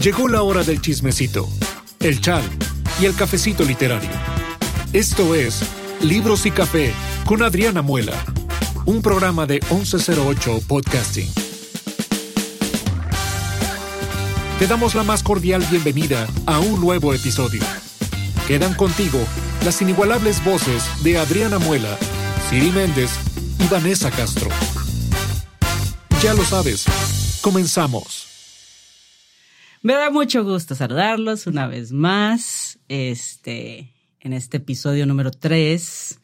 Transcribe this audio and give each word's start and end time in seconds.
Llegó 0.00 0.28
la 0.28 0.42
hora 0.42 0.64
del 0.64 0.80
chismecito, 0.80 1.46
el 1.98 2.22
chal 2.22 2.42
y 3.02 3.04
el 3.04 3.14
cafecito 3.14 3.64
literario. 3.64 4.08
Esto 4.94 5.34
es 5.34 5.60
Libros 6.00 6.46
y 6.46 6.50
Café 6.50 6.94
con 7.26 7.42
Adriana 7.42 7.82
Muela, 7.82 8.14
un 8.86 9.02
programa 9.02 9.44
de 9.44 9.60
1108 9.70 10.62
Podcasting. 10.66 11.30
Te 14.58 14.66
damos 14.66 14.94
la 14.94 15.02
más 15.02 15.22
cordial 15.22 15.62
bienvenida 15.70 16.26
a 16.46 16.60
un 16.60 16.80
nuevo 16.80 17.12
episodio. 17.12 17.60
Quedan 18.48 18.72
contigo 18.72 19.18
las 19.66 19.82
inigualables 19.82 20.42
voces 20.42 20.82
de 21.02 21.18
Adriana 21.18 21.58
Muela, 21.58 21.98
Siri 22.48 22.70
Méndez 22.70 23.10
y 23.58 23.68
Vanessa 23.68 24.10
Castro. 24.10 24.48
Ya 26.22 26.32
lo 26.32 26.42
sabes, 26.42 26.86
comenzamos. 27.42 28.19
Me 29.82 29.94
da 29.94 30.10
mucho 30.10 30.44
gusto 30.44 30.74
saludarlos 30.74 31.46
una 31.46 31.66
vez 31.66 31.90
más, 31.90 32.78
este, 32.88 33.94
en 34.20 34.34
este 34.34 34.58
episodio 34.58 35.06
número 35.06 35.30
3. 35.30 36.20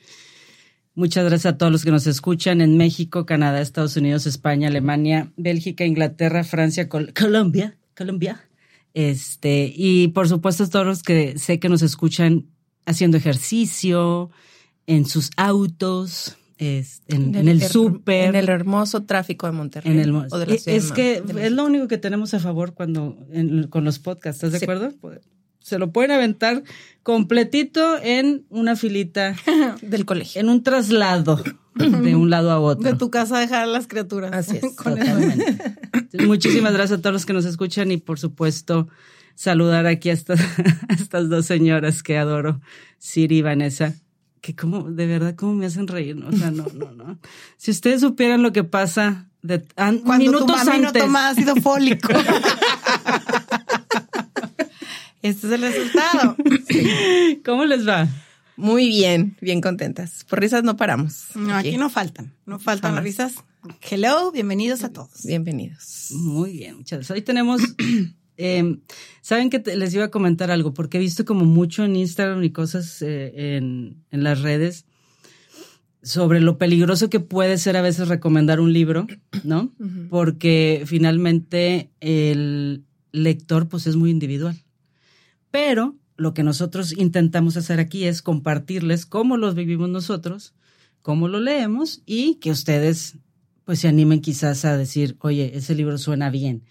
Muchas 0.94 1.24
gracias 1.24 1.54
a 1.54 1.56
todos 1.56 1.72
los 1.72 1.82
que 1.82 1.90
nos 1.90 2.06
escuchan 2.06 2.60
en 2.60 2.76
México, 2.76 3.24
Canadá, 3.24 3.62
Estados 3.62 3.96
Unidos, 3.96 4.26
España, 4.26 4.68
Alemania, 4.68 5.32
Bélgica, 5.38 5.86
Inglaterra, 5.86 6.44
Francia, 6.44 6.90
Colombia, 6.90 7.78
Colombia. 7.96 8.46
Este, 8.92 9.72
y 9.74 10.08
por 10.08 10.28
supuesto 10.28 10.68
todos 10.68 10.84
los 10.84 11.02
que 11.02 11.38
sé 11.38 11.58
que 11.58 11.70
nos 11.70 11.80
escuchan 11.80 12.50
haciendo 12.84 13.16
ejercicio, 13.16 14.30
en 14.86 15.06
sus 15.06 15.30
autos, 15.38 16.36
es, 16.58 17.02
en, 17.08 17.34
el, 17.34 17.62
súper. 17.62 18.30
En 18.30 18.34
el 18.34 18.48
hermoso 18.48 19.04
tráfico 19.04 19.46
de 19.46 19.52
Monterrey. 19.52 19.98
es 20.66 20.92
que 20.92 21.22
es 21.40 21.52
lo 21.52 21.64
único 21.64 21.86
que 21.88 21.98
tenemos 21.98 22.32
a 22.34 22.40
favor 22.40 22.72
cuando 22.72 23.18
con 23.70 23.84
los 23.84 23.98
podcasts, 23.98 24.42
¿estás 24.42 24.60
de 24.60 24.64
acuerdo? 24.64 24.92
Se 25.60 25.78
lo 25.78 25.90
pueden 25.90 26.12
aventar 26.12 26.62
completito 27.02 27.98
en 28.00 28.46
una 28.50 28.76
filita 28.76 29.34
del 29.82 30.06
colegio. 30.06 30.40
En 30.40 30.48
un 30.48 30.62
traslado 30.62 31.42
de 31.74 32.16
un 32.16 32.30
lado 32.30 32.50
a 32.52 32.60
otro. 32.60 32.90
De 32.90 32.96
tu 32.96 33.10
casa 33.10 33.36
a 33.36 33.40
dejar 33.40 33.64
a 33.64 33.66
las 33.66 33.86
criaturas. 33.86 34.32
Así 34.32 34.58
es. 34.58 36.24
muchísimas 36.26 36.72
gracias 36.72 37.00
a 37.00 37.02
todos 37.02 37.12
los 37.12 37.26
que 37.26 37.32
nos 37.32 37.44
escuchan 37.44 37.90
y 37.90 37.98
por 37.98 38.18
supuesto 38.18 38.88
saludar 39.34 39.86
aquí 39.86 40.08
a 40.08 40.14
estas, 40.14 40.40
a 40.88 40.94
estas 40.94 41.28
dos 41.28 41.44
señoras 41.46 42.02
que 42.02 42.16
adoro, 42.16 42.60
Siri 42.98 43.38
y 43.38 43.42
Vanessa 43.42 43.94
que 44.46 44.54
como, 44.54 44.84
de 44.84 45.06
verdad, 45.08 45.34
como 45.34 45.54
me 45.54 45.66
hacen 45.66 45.88
reír, 45.88 46.14
¿no? 46.14 46.28
O 46.28 46.32
sea, 46.32 46.52
no, 46.52 46.66
no, 46.72 46.92
no. 46.92 47.18
Si 47.56 47.72
ustedes 47.72 48.00
supieran 48.00 48.42
lo 48.44 48.52
que 48.52 48.62
pasa 48.62 49.26
de 49.42 49.64
Cuando 49.74 50.18
minutos 50.18 50.46
tu 50.46 50.52
mami 50.52 50.70
antes. 50.70 50.92
no 50.92 50.92
toma 50.92 51.30
ácido 51.30 51.56
fólico. 51.56 52.08
este 55.22 55.46
es 55.48 55.52
el 55.52 55.60
resultado. 55.62 56.36
¿Cómo 57.44 57.64
les 57.64 57.88
va? 57.88 58.06
Muy 58.56 58.86
bien, 58.86 59.36
bien 59.40 59.60
contentas. 59.60 60.24
Por 60.28 60.38
risas 60.38 60.62
no 60.62 60.76
paramos. 60.76 61.24
No, 61.34 61.52
aquí, 61.56 61.76
no 61.76 61.90
faltan, 61.90 62.32
no 62.46 62.60
faltan 62.60 62.94
las 62.94 63.02
risas. 63.02 63.34
Hello, 63.90 64.30
bienvenidos 64.30 64.84
a 64.84 64.92
todos. 64.92 65.24
Bienvenidos. 65.24 66.10
Muy 66.12 66.52
bien, 66.52 66.76
muchas 66.76 67.00
gracias. 67.00 67.16
Hoy 67.16 67.22
tenemos 67.22 67.60
eh, 68.36 68.78
Saben 69.20 69.50
que 69.50 69.62
les 69.76 69.92
iba 69.92 70.04
a 70.04 70.10
comentar 70.10 70.50
algo, 70.50 70.72
porque 70.72 70.98
he 70.98 71.00
visto 71.00 71.24
como 71.24 71.44
mucho 71.44 71.84
en 71.84 71.96
Instagram 71.96 72.44
y 72.44 72.50
cosas 72.50 73.02
eh, 73.02 73.56
en, 73.56 74.04
en, 74.12 74.22
las 74.22 74.40
redes 74.42 74.86
sobre 76.02 76.40
lo 76.40 76.58
peligroso 76.58 77.10
que 77.10 77.18
puede 77.18 77.58
ser 77.58 77.76
a 77.76 77.82
veces 77.82 78.06
recomendar 78.06 78.60
un 78.60 78.72
libro, 78.72 79.08
¿no? 79.42 79.72
Porque 80.10 80.84
finalmente 80.86 81.90
el 81.98 82.84
lector 83.10 83.68
pues 83.68 83.88
es 83.88 83.96
muy 83.96 84.10
individual. 84.10 84.56
Pero 85.50 85.96
lo 86.16 86.32
que 86.32 86.44
nosotros 86.44 86.96
intentamos 86.96 87.56
hacer 87.56 87.80
aquí 87.80 88.04
es 88.04 88.22
compartirles 88.22 89.06
cómo 89.06 89.36
los 89.36 89.56
vivimos 89.56 89.88
nosotros, 89.88 90.54
cómo 91.02 91.26
lo 91.26 91.40
leemos 91.40 92.02
y 92.06 92.36
que 92.36 92.52
ustedes 92.52 93.16
pues 93.64 93.80
se 93.80 93.88
animen 93.88 94.20
quizás 94.20 94.64
a 94.64 94.76
decir, 94.76 95.16
oye, 95.18 95.50
ese 95.56 95.74
libro 95.74 95.98
suena 95.98 96.30
bien 96.30 96.62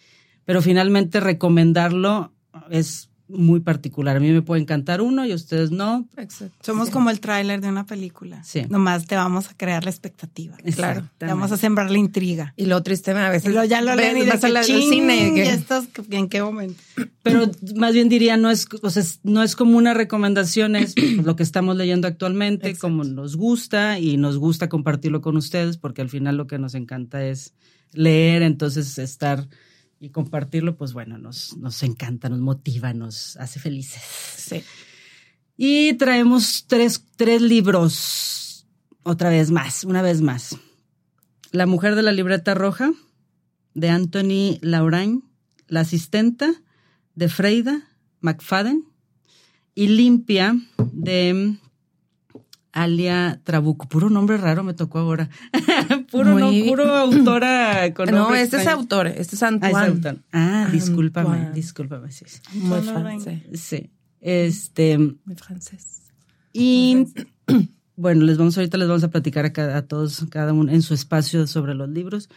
pero 0.46 0.62
finalmente 0.62 1.20
recomendarlo 1.20 2.32
es 2.70 3.10
muy 3.28 3.60
particular. 3.60 4.18
A 4.18 4.20
mí 4.20 4.32
me 4.32 4.42
puede 4.42 4.62
encantar 4.62 5.02
uno 5.02 5.26
y 5.26 5.32
a 5.32 5.36
ustedes 5.36 5.72
no. 5.72 6.08
Exacto. 6.16 6.56
Somos 6.62 6.90
como 6.90 7.10
el 7.10 7.20
tráiler 7.20 7.60
de 7.60 7.70
una 7.70 7.86
película. 7.86 8.44
Sí. 8.44 8.64
Nomás 8.70 9.08
te 9.08 9.16
vamos 9.16 9.50
a 9.50 9.58
crear 9.58 9.84
la 9.84 9.90
expectativa. 9.90 10.56
Claro. 10.76 11.10
Te 11.18 11.26
vamos 11.26 11.52
a 11.52 11.58
sembrar 11.58 11.90
la 11.90 11.98
intriga. 11.98 12.54
Y 12.56 12.66
lo 12.66 12.84
triste 12.84 13.12
a 13.12 13.30
veces. 13.30 13.50
Y 13.50 13.54
lo, 13.54 13.64
ya 13.66 13.82
lo 13.82 13.96
leen 13.96 14.18
y 14.18 14.26
vas 14.28 14.44
al 14.44 14.64
cine. 14.64 15.34
Y 15.36 15.40
estás, 15.42 15.88
¿En 16.12 16.30
qué 16.30 16.42
momento? 16.42 16.82
Pero 17.24 17.50
más 17.76 17.94
bien 17.94 18.10
diría, 18.10 18.38
no 18.38 18.52
es, 18.52 18.68
o 18.82 18.90
sea, 18.90 19.04
no 19.24 19.42
es 19.42 19.56
como 19.56 19.78
una 19.78 19.94
recomendación, 19.94 20.76
es 20.76 20.94
lo 21.24 21.36
que 21.36 21.44
estamos 21.44 21.76
leyendo 21.76 22.08
actualmente, 22.08 22.76
como 22.76 23.04
nos 23.04 23.36
gusta 23.36 24.00
y 24.00 24.18
nos 24.18 24.38
gusta 24.38 24.70
compartirlo 24.70 25.22
con 25.22 25.36
ustedes, 25.36 25.78
porque 25.78 26.04
al 26.04 26.10
final 26.10 26.38
lo 26.38 26.46
que 26.46 26.60
nos 26.60 26.76
encanta 26.76 27.26
es 27.26 27.54
leer, 27.94 28.44
entonces 28.44 29.00
estar 29.00 29.48
y 30.06 30.12
compartirlo, 30.12 30.78
pues 30.78 30.94
bueno, 30.94 31.18
nos, 31.18 31.58
nos 31.58 31.82
encanta, 31.82 32.30
nos 32.30 32.40
motiva, 32.40 32.94
nos 32.94 33.38
hace 33.38 33.60
felices. 33.60 34.04
Sí. 34.38 34.64
Y 35.58 35.94
traemos 35.96 36.66
tres, 36.68 37.04
tres 37.16 37.42
libros, 37.42 38.68
otra 39.02 39.30
vez 39.30 39.50
más, 39.50 39.84
una 39.84 40.04
vez 40.04 40.22
más. 40.22 40.60
La 41.52 41.66
mujer 41.66 41.96
de 41.96 42.04
la 42.04 42.12
libreta 42.12 42.54
roja, 42.54 42.92
de 43.74 43.90
Anthony 43.90 44.60
Laurain, 44.62 45.24
La 45.68 45.80
asistenta, 45.80 46.54
de 47.16 47.28
Freida 47.28 47.90
McFadden, 48.22 48.86
y 49.74 49.88
Limpia, 49.88 50.56
de 50.92 51.58
Alia 52.74 53.42
Trabuco. 53.44 53.88
Puro 53.88 54.12
nombre 54.12 54.38
raro 54.38 54.64
me 54.64 54.76
tocó 54.76 55.00
ahora. 55.00 55.32
puro, 56.12 56.40
no, 56.40 56.52
puro 56.68 56.96
autora 56.96 57.94
con 57.94 58.10
No, 58.10 58.34
este 58.34 58.58
es 58.58 58.68
autor, 58.68 59.08
este 59.08 59.36
es 59.36 59.44
Antoine. 59.44 60.20
Ah, 60.32 60.70
discúlpame, 60.72 61.52
discúlpame. 61.54 62.12
Sí, 62.12 62.26
Muy 62.54 62.82
francés. 62.82 63.42
Sí. 63.54 63.90
Este. 64.22 64.98
Muy 64.98 65.36
francés. 65.36 66.04
Y 66.54 67.08
bueno, 67.96 68.24
les 68.26 68.38
vamos, 68.38 68.58
ahorita 68.58 68.78
les 68.78 68.88
vamos 68.88 69.04
a 69.04 69.10
platicar 69.10 69.46
a, 69.46 69.78
a 69.78 69.82
todos, 69.84 70.26
cada 70.30 70.54
uno 70.54 70.72
en 70.72 70.82
su 70.82 70.94
espacio 70.94 71.48
sobre 71.48 71.76
los 71.76 71.90
libros. 71.90 72.30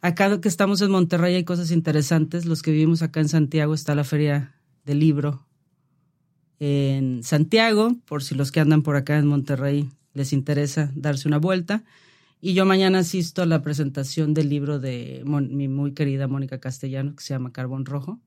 Acá 0.00 0.40
que 0.40 0.48
estamos 0.48 0.82
en 0.82 0.90
Monterrey 0.90 1.34
hay 1.34 1.44
cosas 1.44 1.70
interesantes. 1.70 2.46
Los 2.46 2.62
que 2.62 2.70
vivimos 2.70 3.02
acá 3.02 3.20
en 3.20 3.28
Santiago 3.28 3.74
está 3.74 3.94
la 3.94 4.04
Feria 4.04 4.54
del 4.84 5.00
Libro 5.00 5.46
en 6.58 7.22
Santiago, 7.22 7.94
por 8.06 8.22
si 8.22 8.34
los 8.34 8.50
que 8.50 8.60
andan 8.60 8.82
por 8.82 8.96
acá 8.96 9.18
en 9.18 9.26
Monterrey 9.26 9.90
les 10.14 10.32
interesa 10.32 10.90
darse 10.94 11.28
una 11.28 11.38
vuelta. 11.38 11.84
Y 12.40 12.54
yo 12.54 12.64
mañana 12.66 12.98
asisto 12.98 13.42
a 13.42 13.46
la 13.46 13.62
presentación 13.62 14.34
del 14.34 14.48
libro 14.48 14.78
de 14.78 15.22
mi 15.24 15.68
muy 15.68 15.92
querida 15.92 16.28
Mónica 16.28 16.60
Castellano, 16.60 17.14
que 17.16 17.22
se 17.22 17.34
llama 17.34 17.52
Carbón 17.52 17.86
Rojo. 17.86 18.20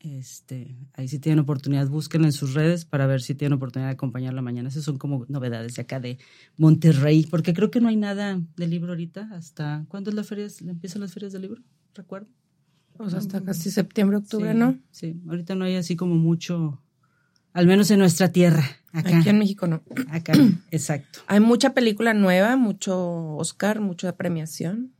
Este, 0.00 0.76
ahí 0.94 1.06
si 1.06 1.20
tienen 1.20 1.38
oportunidad, 1.38 1.88
búsquenla 1.88 2.26
en 2.26 2.32
sus 2.32 2.54
redes 2.54 2.84
para 2.84 3.06
ver 3.06 3.22
si 3.22 3.36
tienen 3.36 3.56
oportunidad 3.56 3.88
de 3.88 3.94
acompañarla 3.94 4.42
mañana. 4.42 4.68
Esas 4.68 4.84
son 4.84 4.98
como 4.98 5.24
novedades 5.28 5.74
de 5.74 5.82
acá 5.82 6.00
de 6.00 6.18
Monterrey, 6.56 7.26
porque 7.30 7.54
creo 7.54 7.70
que 7.70 7.80
no 7.80 7.88
hay 7.88 7.96
nada 7.96 8.40
de 8.56 8.66
libro 8.66 8.92
ahorita. 8.92 9.28
¿Hasta 9.32 9.86
cuándo 9.88 10.10
es 10.10 10.16
la 10.16 10.24
feria? 10.24 10.48
¿Empiezan 10.66 11.02
las 11.02 11.12
ferias 11.12 11.32
de 11.32 11.38
libro? 11.38 11.62
¿Recuerdo? 11.94 12.28
Pues 12.96 13.14
hasta 13.14 13.42
casi 13.42 13.70
septiembre, 13.70 14.18
octubre, 14.18 14.52
¿no? 14.54 14.78
Sí, 14.90 15.20
ahorita 15.28 15.54
no 15.54 15.64
hay 15.64 15.76
así 15.76 15.96
como 15.96 16.16
mucho 16.16 16.81
al 17.52 17.66
menos 17.66 17.90
en 17.90 17.98
nuestra 17.98 18.30
tierra. 18.30 18.64
Acá. 18.92 19.18
Aquí 19.18 19.28
en 19.28 19.38
México 19.38 19.66
no. 19.66 19.82
Acá, 20.10 20.32
exacto. 20.70 21.20
Hay 21.26 21.40
mucha 21.40 21.74
película 21.74 22.14
nueva, 22.14 22.56
mucho 22.56 23.36
Oscar, 23.36 23.80
mucha 23.80 24.16
premiación, 24.16 24.92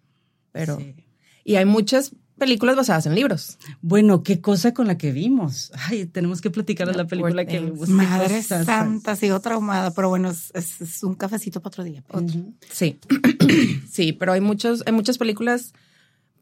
pero... 0.52 0.78
Y 1.44 1.56
hay 1.56 1.64
muchas 1.64 2.12
películas 2.38 2.76
basadas 2.76 3.06
en 3.06 3.14
libros. 3.14 3.58
Bueno, 3.82 4.22
qué 4.22 4.40
cosa 4.40 4.75
con 4.75 4.87
la 4.87 4.99
que 4.99 5.12
vimos. 5.12 5.70
Ay, 5.75 6.06
tenemos 6.06 6.40
que 6.40 6.50
platicar 6.50 6.88
de 6.88 6.94
la 6.94 7.06
película 7.06 7.44
que 7.44 7.60
vimos. 7.60 7.88
Madre 7.88 8.43
santa, 8.43 9.16
sigo 9.16 9.40
traumada, 9.40 9.93
pero 9.93 10.08
bueno, 10.08 10.31
es, 10.31 11.02
un 11.02 11.14
cafecito 11.14 11.60
para 11.60 11.69
otro 11.69 11.84
día. 11.84 12.02
Sí, 12.70 12.98
sí, 13.90 14.12
pero 14.12 14.32
hay 14.32 14.40
muchos, 14.40 14.82
hay 14.87 14.93
muchas 14.93 15.19
películas 15.19 15.72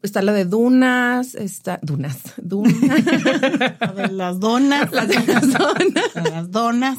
Está 0.03 0.21
la 0.21 0.33
de 0.33 0.45
Dunas, 0.45 1.35
está 1.35 1.79
Dunas, 1.83 2.17
Dunas. 2.37 2.79
de 2.81 4.07
las 4.11 4.39
donas. 4.39 4.91
Las 4.91 5.07
de 5.07 5.27
las 5.27 5.51
donas. 5.53 6.15
las 6.15 6.51
donas. 6.51 6.97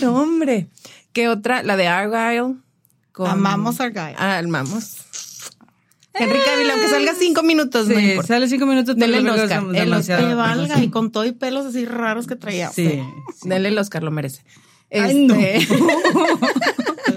No, 0.00 0.14
hombre. 0.16 0.68
¿Qué 1.12 1.28
otra? 1.28 1.62
La 1.62 1.76
de 1.76 1.88
Argyle. 1.88 2.56
Amamos 3.18 3.80
Argyle. 3.80 4.14
Ah, 4.18 4.38
amamos. 4.38 4.96
Enrique 6.14 6.44
Ávila, 6.54 6.74
aunque 6.74 6.88
salga 6.88 7.14
cinco 7.18 7.42
minutos, 7.42 7.88
sí, 7.88 8.16
sale 8.26 8.46
cinco 8.46 8.66
minutos. 8.66 8.96
Dele 8.96 9.18
el 9.18 9.28
Oscar. 9.28 9.64
El 9.74 9.92
Oscar. 9.94 10.36
valga, 10.36 10.82
y 10.82 10.90
con 10.90 11.10
todo 11.10 11.24
y 11.24 11.32
pelos 11.32 11.64
así 11.66 11.86
raros 11.86 12.26
que 12.26 12.36
traía. 12.36 12.70
Sí. 12.70 13.02
Dele 13.44 13.68
el 13.68 13.78
Oscar, 13.78 14.02
lo 14.02 14.10
merece. 14.10 14.42
Ay, 14.90 15.24
no. 15.26 15.34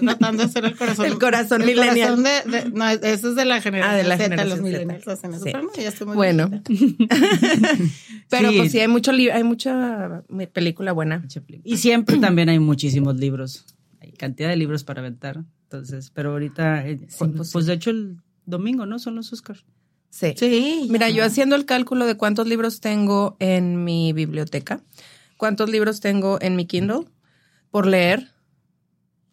Tratando 0.06 0.44
de 0.44 0.50
hacer 0.50 0.66
el 0.66 0.76
corazón. 0.76 1.06
El 1.06 1.20
corazón 1.20 1.62
el 1.62 1.68
millennial. 1.68 2.16
Corazón 2.16 2.52
de, 2.52 2.72
no, 2.72 2.90
eso 2.90 3.30
es 3.30 3.36
de 3.36 3.46
la 3.46 3.62
generación 3.62 3.94
ah, 3.94 3.98
de 3.98 4.04
la 4.04 4.18
Z, 4.18 4.46
los 4.46 4.62
millennials 4.62 5.06
bueno. 6.06 6.50
Pero 8.30 8.52
pues 8.54 8.72
sí, 8.72 8.80
hay 8.80 8.88
mucho 8.88 9.12
hay 9.12 9.44
mucha 9.44 10.24
película 10.54 10.92
buena. 10.92 11.26
Y 11.64 11.78
siempre 11.78 12.18
también 12.18 12.50
hay 12.50 12.60
muchísimos 12.60 13.16
libros. 13.18 13.66
Hay 14.00 14.12
cantidad 14.12 14.50
de 14.50 14.56
libros 14.56 14.84
para 14.84 15.02
aventar. 15.02 15.44
Entonces, 15.64 16.12
pero 16.14 16.32
ahorita, 16.32 16.88
eh, 16.88 17.00
pues, 17.18 17.52
pues, 17.52 17.66
de 17.66 17.74
hecho 17.74 17.90
el 17.90 18.18
domingo, 18.46 18.86
¿no? 18.86 19.00
Son 19.00 19.16
los 19.16 19.34
Oscars. 19.34 19.66
Sí. 20.10 20.34
sí. 20.38 20.88
Mira, 20.90 21.10
yo 21.10 21.26
haciendo 21.26 21.56
el 21.56 21.66
cálculo 21.66 22.06
de 22.06 22.16
cuántos 22.16 22.48
libros 22.48 22.80
tengo 22.80 23.36
en 23.40 23.84
mi 23.84 24.14
biblioteca, 24.14 24.82
cuántos 25.38 25.70
libros 25.70 26.00
tengo 26.00 26.38
en 26.42 26.56
mi 26.56 26.66
Kindle 26.66 27.06
por 27.72 27.88
leer, 27.88 28.30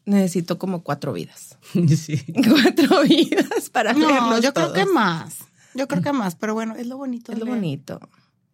necesito 0.05 0.59
como 0.59 0.83
cuatro 0.83 1.13
vidas. 1.13 1.59
Sí. 1.97 2.23
Cuatro 2.49 3.03
vidas 3.09 3.71
para 3.71 3.93
no, 3.93 4.41
yo 4.41 4.53
creo 4.53 4.73
que 4.73 4.87
más. 4.87 5.39
Yo 5.75 5.89
creo 5.89 6.03
que 6.03 6.13
más, 6.13 6.35
pero 6.35 6.55
bueno, 6.55 6.77
es 6.77 6.87
lo 6.87 6.99
bonito. 6.99 7.33
Es 7.33 7.39
lo 7.39 7.47
bonito. 7.47 8.01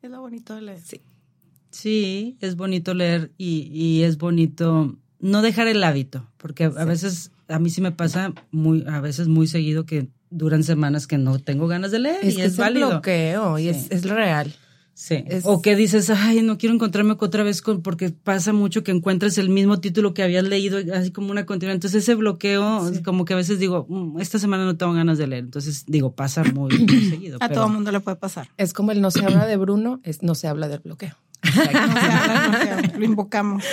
Es 0.02 0.10
lo 0.10 0.20
bonito 0.20 0.54
de 0.54 0.62
leer. 0.62 0.80
Sí. 0.80 1.00
Sí, 1.70 2.36
es 2.40 2.56
bonito 2.56 2.94
leer 2.94 3.32
y, 3.36 3.68
y 3.72 4.02
es 4.04 4.18
bonito 4.18 4.96
no 5.20 5.42
dejar 5.42 5.68
el 5.68 5.82
hábito, 5.84 6.26
porque 6.36 6.64
a, 6.64 6.84
veces 6.84 7.32
a 7.48 7.58
mí 7.58 7.70
sí 7.70 7.80
me 7.80 7.92
pasa 7.92 8.32
muy, 8.50 8.84
a 8.86 9.00
veces 9.00 9.28
muy 9.28 9.46
seguido 9.46 9.84
que 9.84 10.08
duran 10.30 10.62
semanas 10.62 11.06
que 11.06 11.18
no 11.18 11.38
tengo 11.38 11.66
ganas 11.66 11.90
de 11.90 11.98
leer 11.98 12.20
es 12.22 12.36
y 12.38 12.42
es 12.42 12.56
válido. 12.56 12.88
bloqueo 12.88 13.58
y 13.58 13.68
es, 13.68 13.90
es 13.90 14.04
real. 14.04 14.54
Sí. 14.98 15.24
O 15.44 15.62
que 15.62 15.76
dices, 15.76 16.10
ay, 16.10 16.42
no 16.42 16.58
quiero 16.58 16.74
encontrarme 16.74 17.14
otra 17.20 17.44
vez 17.44 17.62
con, 17.62 17.82
porque 17.82 18.10
pasa 18.10 18.52
mucho 18.52 18.82
que 18.82 18.90
encuentras 18.90 19.38
el 19.38 19.48
mismo 19.48 19.78
título 19.78 20.12
que 20.12 20.24
habías 20.24 20.42
leído, 20.42 20.80
así 20.92 21.12
como 21.12 21.30
una 21.30 21.46
continuación. 21.46 21.76
Entonces 21.76 22.02
ese 22.02 22.16
bloqueo, 22.16 22.90
como 23.04 23.24
que 23.24 23.34
a 23.34 23.36
veces 23.36 23.60
digo, 23.60 23.86
mm, 23.88 24.20
esta 24.20 24.40
semana 24.40 24.64
no 24.64 24.76
tengo 24.76 24.92
ganas 24.94 25.16
de 25.16 25.28
leer. 25.28 25.44
Entonces 25.44 25.84
digo, 25.86 26.16
pasa 26.16 26.42
muy, 26.42 26.72
seguido. 27.10 27.38
A 27.40 27.48
todo 27.48 27.66
el 27.66 27.74
mundo 27.74 27.92
le 27.92 28.00
puede 28.00 28.16
pasar. 28.16 28.48
Es 28.56 28.72
como 28.72 28.90
el 28.90 29.00
no 29.00 29.12
se 29.12 29.24
habla 29.24 29.46
de 29.46 29.56
Bruno, 29.56 30.00
es 30.02 30.24
no 30.24 30.34
se 30.34 30.48
habla 30.48 30.66
del 30.66 30.80
bloqueo. 30.80 31.14
no 31.44 31.52
se 31.52 31.76
habla 31.76 32.58
del 32.58 32.76
bloqueo, 32.80 32.98
lo 32.98 33.04
invocamos. 33.04 33.64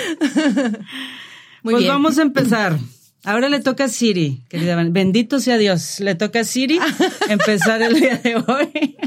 Muy 1.64 1.74
pues 1.74 1.88
vamos 1.88 2.20
a 2.20 2.22
empezar. 2.22 2.78
Ahora 3.24 3.50
le 3.50 3.60
toca 3.62 3.86
a 3.86 3.88
Siri, 3.90 4.44
querida. 4.48 4.76
Bendito 4.92 5.40
sea 5.40 5.58
Dios. 5.58 6.00
Le 6.00 6.14
toca 6.14 6.42
a 6.42 6.44
Siri 6.44 6.80
empezar 7.30 7.82
el 7.82 7.96
día 7.96 8.18
de 8.18 8.36
hoy. 8.36 8.98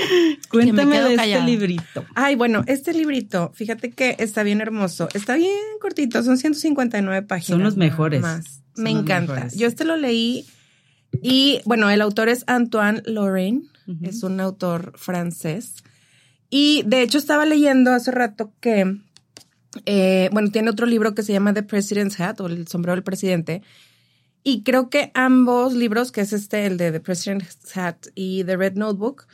Cuéntame 0.50 1.00
de 1.00 1.14
este 1.14 1.42
librito. 1.42 2.04
Ay, 2.14 2.34
bueno, 2.34 2.62
este 2.66 2.92
librito, 2.92 3.52
fíjate 3.54 3.90
que 3.90 4.16
está 4.18 4.42
bien 4.42 4.60
hermoso. 4.60 5.08
Está 5.14 5.36
bien 5.36 5.54
cortito, 5.80 6.22
son 6.22 6.38
159 6.38 7.26
páginas. 7.26 7.46
Son 7.46 7.62
los 7.62 7.76
mejores. 7.76 8.24
Me 8.76 8.90
encanta. 8.90 9.48
Yo 9.48 9.66
este 9.66 9.84
lo 9.84 9.96
leí 9.96 10.46
y, 11.22 11.60
bueno, 11.64 11.90
el 11.90 12.00
autor 12.00 12.28
es 12.28 12.44
Antoine 12.46 13.02
Lorraine, 13.06 13.62
es 14.02 14.22
un 14.22 14.40
autor 14.40 14.92
francés. 14.96 15.82
Y 16.50 16.82
de 16.86 17.02
hecho 17.02 17.18
estaba 17.18 17.44
leyendo 17.44 17.92
hace 17.92 18.10
rato 18.10 18.52
que, 18.60 18.98
eh, 19.86 20.30
bueno, 20.32 20.50
tiene 20.50 20.70
otro 20.70 20.86
libro 20.86 21.14
que 21.14 21.22
se 21.22 21.32
llama 21.32 21.54
The 21.54 21.62
President's 21.62 22.20
Hat 22.20 22.40
o 22.40 22.46
el 22.46 22.68
sombrero 22.68 22.94
del 22.94 23.04
presidente. 23.04 23.62
Y 24.44 24.62
creo 24.62 24.88
que 24.88 25.10
ambos 25.14 25.74
libros, 25.74 26.12
que 26.12 26.20
es 26.20 26.32
este, 26.32 26.66
el 26.66 26.76
de 26.76 26.92
The 26.92 27.00
President's 27.00 27.76
Hat 27.76 28.06
y 28.14 28.44
The 28.44 28.56
Red 28.56 28.74
Notebook, 28.74 29.26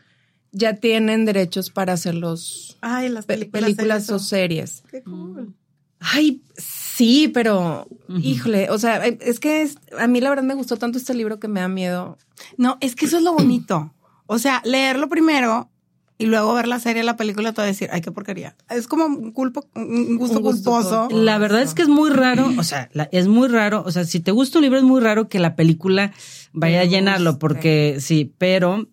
ya 0.54 0.76
tienen 0.76 1.24
derechos 1.24 1.70
para 1.70 1.92
hacer 1.92 2.14
los 2.14 2.78
Ay, 2.80 3.08
las 3.08 3.26
películas, 3.26 4.08
o 4.10 4.18
series. 4.18 4.82
Qué 4.90 5.02
cool. 5.02 5.54
Ay, 6.00 6.42
sí, 6.56 7.28
pero 7.28 7.86
híjole, 8.08 8.70
o 8.70 8.78
sea, 8.78 9.04
es 9.06 9.40
que 9.40 9.68
a 9.98 10.06
mí 10.06 10.20
la 10.20 10.30
verdad 10.30 10.44
me 10.44 10.54
gustó 10.54 10.76
tanto 10.76 10.98
este 10.98 11.14
libro 11.14 11.40
que 11.40 11.48
me 11.48 11.60
da 11.60 11.68
miedo. 11.68 12.18
No, 12.56 12.76
es 12.80 12.94
que 12.94 13.06
eso 13.06 13.16
es 13.16 13.22
lo 13.22 13.32
bonito. 13.32 13.92
O 14.26 14.38
sea, 14.38 14.62
leerlo 14.64 15.08
primero 15.08 15.70
y 16.16 16.26
luego 16.26 16.54
ver 16.54 16.68
la 16.68 16.78
serie, 16.78 17.02
la 17.02 17.16
película, 17.16 17.52
te 17.52 17.62
va 17.62 17.64
a 17.64 17.66
decir, 17.66 17.88
ay, 17.92 18.00
qué 18.00 18.12
porquería. 18.12 18.54
Es 18.70 18.86
como 18.86 19.06
un, 19.06 19.32
culpo, 19.32 19.66
un 19.74 20.16
gusto 20.16 20.40
culposo. 20.40 21.08
La 21.10 21.38
verdad 21.38 21.62
es 21.62 21.74
que 21.74 21.82
es 21.82 21.88
muy 21.88 22.10
raro, 22.10 22.52
o 22.56 22.62
sea, 22.62 22.88
es 23.10 23.26
muy 23.26 23.48
raro, 23.48 23.82
o 23.84 23.90
sea, 23.90 24.04
si 24.04 24.20
te 24.20 24.30
gusta 24.30 24.58
un 24.58 24.62
libro 24.62 24.78
es 24.78 24.84
muy 24.84 25.00
raro 25.00 25.28
que 25.28 25.38
la 25.38 25.56
película 25.56 26.12
vaya 26.52 26.82
a 26.82 26.84
llenarlo, 26.84 27.38
porque 27.38 27.96
sí, 27.98 28.32
pero 28.38 28.86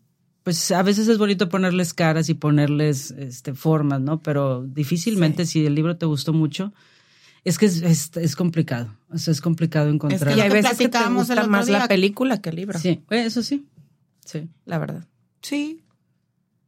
pues 0.43 0.71
a 0.71 0.81
veces 0.81 1.07
es 1.07 1.17
bonito 1.17 1.49
ponerles 1.49 1.93
caras 1.93 2.29
y 2.29 2.33
ponerles 2.33 3.11
este, 3.11 3.53
formas, 3.53 4.01
¿no? 4.01 4.21
Pero 4.21 4.63
difícilmente 4.63 5.45
si 5.45 5.65
el 5.65 5.75
libro 5.75 5.97
te 5.97 6.05
gustó 6.05 6.33
mucho, 6.33 6.73
es 7.43 7.57
que 7.57 7.67
es, 7.67 8.11
es, 8.15 8.35
complicado. 8.35 8.95
O 9.09 9.17
sea, 9.17 9.31
es 9.31 9.41
complicado 9.41 9.89
encontrar. 9.89 10.29
Es 10.29 10.35
que 10.35 10.39
y 10.39 10.41
hay 10.41 10.49
veces 10.49 10.77
que 10.77 10.89
te 10.89 11.09
gusta 11.09 11.47
más 11.47 11.69
la 11.69 11.87
película 11.87 12.41
que 12.41 12.49
el 12.49 12.55
libro. 12.55 12.79
Sí, 12.79 13.01
eso 13.09 13.43
sí. 13.43 13.67
Sí. 14.25 14.47
La 14.65 14.79
verdad. 14.79 15.05
Sí. 15.41 15.81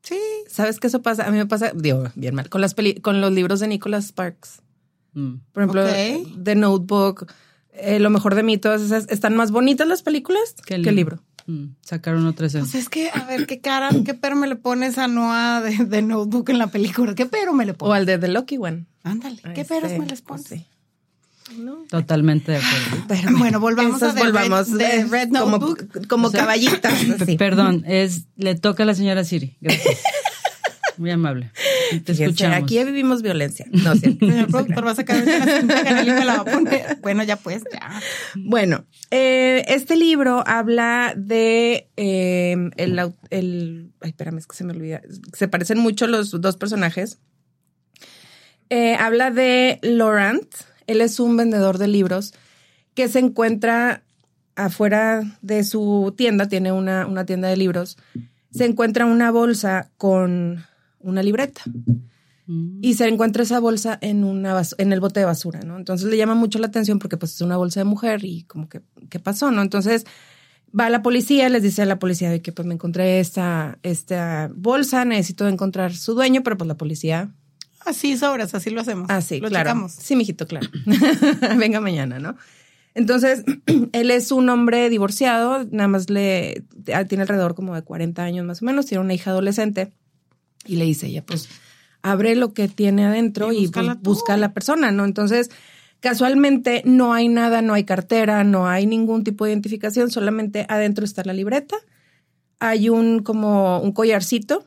Sí. 0.01 0.19
¿Sabes 0.47 0.79
qué 0.79 0.87
eso 0.87 1.01
pasa? 1.01 1.27
A 1.27 1.31
mí 1.31 1.37
me 1.37 1.45
pasa, 1.45 1.71
digo, 1.75 2.11
bien 2.15 2.35
mal, 2.35 2.49
con 2.49 2.61
las 2.61 2.73
peli 2.73 2.95
con 2.95 3.21
los 3.21 3.31
libros 3.31 3.59
de 3.59 3.67
Nicholas 3.67 4.07
Sparks. 4.07 4.61
Mm. 5.13 5.35
Por 5.51 5.63
ejemplo, 5.63 5.85
The 6.43 6.55
Notebook, 6.55 7.27
eh, 7.73 7.99
Lo 7.99 8.09
mejor 8.09 8.35
de 8.35 8.43
mí, 8.43 8.57
todas 8.57 8.81
esas, 8.81 9.07
están 9.09 9.35
más 9.35 9.51
bonitas 9.51 9.87
las 9.87 10.03
películas 10.03 10.55
que 10.65 10.75
el 10.75 10.83
libro. 10.95 11.19
Mm, 11.45 11.75
sacaron 11.81 12.25
otra 12.25 12.47
escena. 12.47 12.63
Pues 12.63 12.75
es 12.75 12.89
que, 12.89 13.09
a 13.09 13.25
ver, 13.25 13.45
qué 13.47 13.59
cara, 13.59 13.89
qué 14.05 14.13
pero 14.13 14.35
me 14.35 14.47
le 14.47 14.55
pones 14.55 14.97
a 14.97 15.07
Noah 15.07 15.61
de, 15.61 16.01
Notebook 16.01 16.49
en 16.49 16.57
la 16.57 16.67
película. 16.67 17.15
¿Qué 17.15 17.25
pero 17.25 17.53
me 17.53 17.65
le 17.65 17.73
pones? 17.73 17.91
O 17.91 17.93
al 17.93 18.05
de 18.05 18.17
The 18.17 18.27
Lucky 18.29 18.57
One. 18.57 18.85
Ándale, 19.03 19.41
¿qué 19.53 19.65
peros 19.65 19.91
me 19.91 20.05
les 20.05 20.21
pones? 20.21 20.65
Totalmente 21.89 22.53
de 22.53 22.57
acuerdo. 22.57 23.37
bueno, 23.37 23.59
volvamos 23.59 24.01
a 24.01 24.13
volvamos 24.13 24.71
de 24.71 25.05
Red, 25.05 25.29
Notebook. 25.29 26.07
Como, 26.07 26.31
caballitas. 26.31 26.93
Perdón, 27.37 27.83
es, 27.85 28.25
le 28.37 28.55
toca 28.55 28.83
a 28.83 28.85
la 28.85 28.95
señora 28.95 29.23
Siri. 29.23 29.57
Gracias. 29.61 29.99
Muy 30.97 31.11
amable. 31.11 31.51
Te 31.99 32.11
escuchamos. 32.11 32.57
Aquí 32.57 32.83
vivimos 32.83 33.21
violencia. 33.21 33.65
No, 33.71 33.95
sí. 33.95 34.17
El 34.21 34.47
productor 34.47 34.85
va 34.85 34.91
a 34.91 34.95
sacar 34.95 35.25
la 35.25 36.03
me 36.03 36.25
la 36.25 36.35
va 36.35 36.41
a 36.41 36.45
poner. 36.45 36.97
Bueno, 37.01 37.23
ya 37.23 37.37
pues, 37.37 37.63
ya. 37.71 38.01
Bueno, 38.35 38.85
eh, 39.11 39.65
este 39.67 39.95
libro 39.95 40.43
habla 40.45 41.13
de 41.15 41.89
eh, 41.97 42.55
el, 42.77 42.99
el, 43.29 43.91
Ay, 44.01 44.09
espérame, 44.09 44.37
es 44.37 44.47
que 44.47 44.55
se 44.55 44.63
me 44.63 44.73
olvida. 44.73 45.01
Se 45.33 45.47
parecen 45.47 45.79
mucho 45.79 46.07
los 46.07 46.31
dos 46.31 46.57
personajes. 46.57 47.19
Eh, 48.69 48.95
habla 48.95 49.31
de 49.31 49.79
Laurent. 49.81 50.47
Él 50.87 51.01
es 51.01 51.19
un 51.19 51.37
vendedor 51.37 51.77
de 51.77 51.87
libros 51.87 52.33
que 52.93 53.07
se 53.07 53.19
encuentra 53.19 54.03
afuera 54.55 55.23
de 55.41 55.63
su 55.63 56.13
tienda, 56.17 56.47
tiene 56.47 56.71
una, 56.71 57.07
una 57.07 57.25
tienda 57.25 57.47
de 57.47 57.57
libros. 57.57 57.97
Se 58.51 58.65
encuentra 58.65 59.05
una 59.05 59.31
bolsa 59.31 59.91
con 59.97 60.65
una 61.03 61.21
libreta. 61.23 61.61
Y 62.81 62.95
se 62.95 63.07
encuentra 63.07 63.43
esa 63.43 63.61
bolsa 63.61 63.97
en, 64.01 64.25
una 64.25 64.61
en 64.77 64.91
el 64.91 64.99
bote 64.99 65.21
de 65.21 65.25
basura, 65.25 65.61
¿no? 65.61 65.77
Entonces 65.77 66.09
le 66.09 66.17
llama 66.17 66.35
mucho 66.35 66.59
la 66.59 66.67
atención 66.67 66.99
porque 66.99 67.15
pues 67.15 67.35
es 67.35 67.41
una 67.41 67.55
bolsa 67.55 67.79
de 67.79 67.85
mujer 67.85 68.25
y 68.25 68.43
como 68.43 68.67
que, 68.67 68.81
¿qué 69.09 69.17
pasó, 69.19 69.49
no? 69.49 69.61
Entonces 69.61 70.05
va 70.77 70.87
a 70.87 70.89
la 70.89 71.01
policía, 71.01 71.47
les 71.47 71.63
dice 71.63 71.83
a 71.83 71.85
la 71.85 71.99
policía 71.99 72.29
de 72.29 72.41
que 72.41 72.51
pues 72.51 72.67
me 72.67 72.73
encontré 72.73 73.21
esta, 73.21 73.79
esta 73.81 74.51
bolsa, 74.53 75.05
necesito 75.05 75.47
encontrar 75.47 75.93
su 75.93 76.15
dueño, 76.15 76.41
pero 76.43 76.57
pues 76.57 76.67
la 76.67 76.75
policía... 76.75 77.31
Así 77.85 78.17
sobras, 78.17 78.53
así 78.55 78.69
lo 78.69 78.81
hacemos. 78.81 79.09
Así, 79.09 79.39
lo 79.39 79.47
claro. 79.47 79.87
Sí, 79.89 80.15
mijito, 80.15 80.45
claro. 80.45 80.69
Venga 81.57 81.79
mañana, 81.79 82.19
¿no? 82.19 82.35
Entonces, 82.93 83.45
él 83.93 84.11
es 84.11 84.31
un 84.31 84.49
hombre 84.49 84.89
divorciado, 84.89 85.65
nada 85.71 85.87
más 85.87 86.09
le 86.09 86.65
tiene 87.07 87.21
alrededor 87.21 87.55
como 87.55 87.73
de 87.73 87.83
40 87.83 88.21
años 88.21 88.45
más 88.45 88.61
o 88.61 88.65
menos, 88.65 88.85
tiene 88.85 89.01
una 89.01 89.13
hija 89.13 89.31
adolescente 89.31 89.93
y 90.65 90.75
le 90.75 90.85
dice 90.85 91.07
ella, 91.07 91.25
pues 91.25 91.49
abre 92.01 92.35
lo 92.35 92.53
que 92.53 92.67
tiene 92.67 93.05
adentro 93.05 93.51
y, 93.51 93.67
pues, 93.69 93.87
busca 94.01 94.33
a 94.33 94.37
la 94.37 94.53
persona, 94.53 94.91
¿no? 94.91 95.05
Entonces, 95.05 95.49
casualmente 96.01 96.83
no 96.85 97.13
hay 97.13 97.29
nada, 97.29 97.61
no 97.61 97.73
hay 97.73 97.85
cartera, 97.85 98.43
no 98.43 98.67
hay 98.67 98.85
ningún 98.85 99.23
tipo 99.23 99.45
de 99.45 99.51
identificación, 99.51 100.11
solamente 100.11 100.65
adentro 100.69 101.05
está 101.05 101.23
la 101.23 101.33
libreta. 101.33 101.77
Hay 102.59 102.89
un 102.89 103.23
como 103.23 103.79
un 103.79 103.93
collarcito 103.93 104.65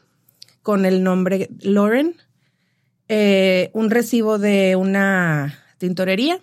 con 0.62 0.86
el 0.86 1.02
nombre 1.02 1.50
Lauren, 1.60 2.16
eh, 3.08 3.70
un 3.74 3.90
recibo 3.90 4.38
de 4.38 4.74
una 4.76 5.62
tintorería 5.78 6.40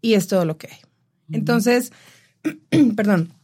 y 0.00 0.14
es 0.14 0.28
todo 0.28 0.44
lo 0.44 0.58
que 0.58 0.68
hay. 0.68 0.78
Entonces, 1.32 1.92
perdón, 2.96 3.34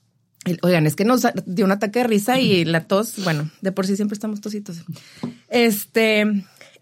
Oigan, 0.62 0.86
es 0.86 0.96
que 0.96 1.04
nos 1.04 1.22
dio 1.46 1.64
un 1.64 1.72
ataque 1.72 2.00
de 2.00 2.06
risa 2.06 2.38
y 2.38 2.64
la 2.64 2.86
tos, 2.86 3.22
bueno, 3.24 3.50
de 3.60 3.72
por 3.72 3.86
sí 3.86 3.96
siempre 3.96 4.14
estamos 4.14 4.40
tositos. 4.40 4.84
Este, 5.48 6.26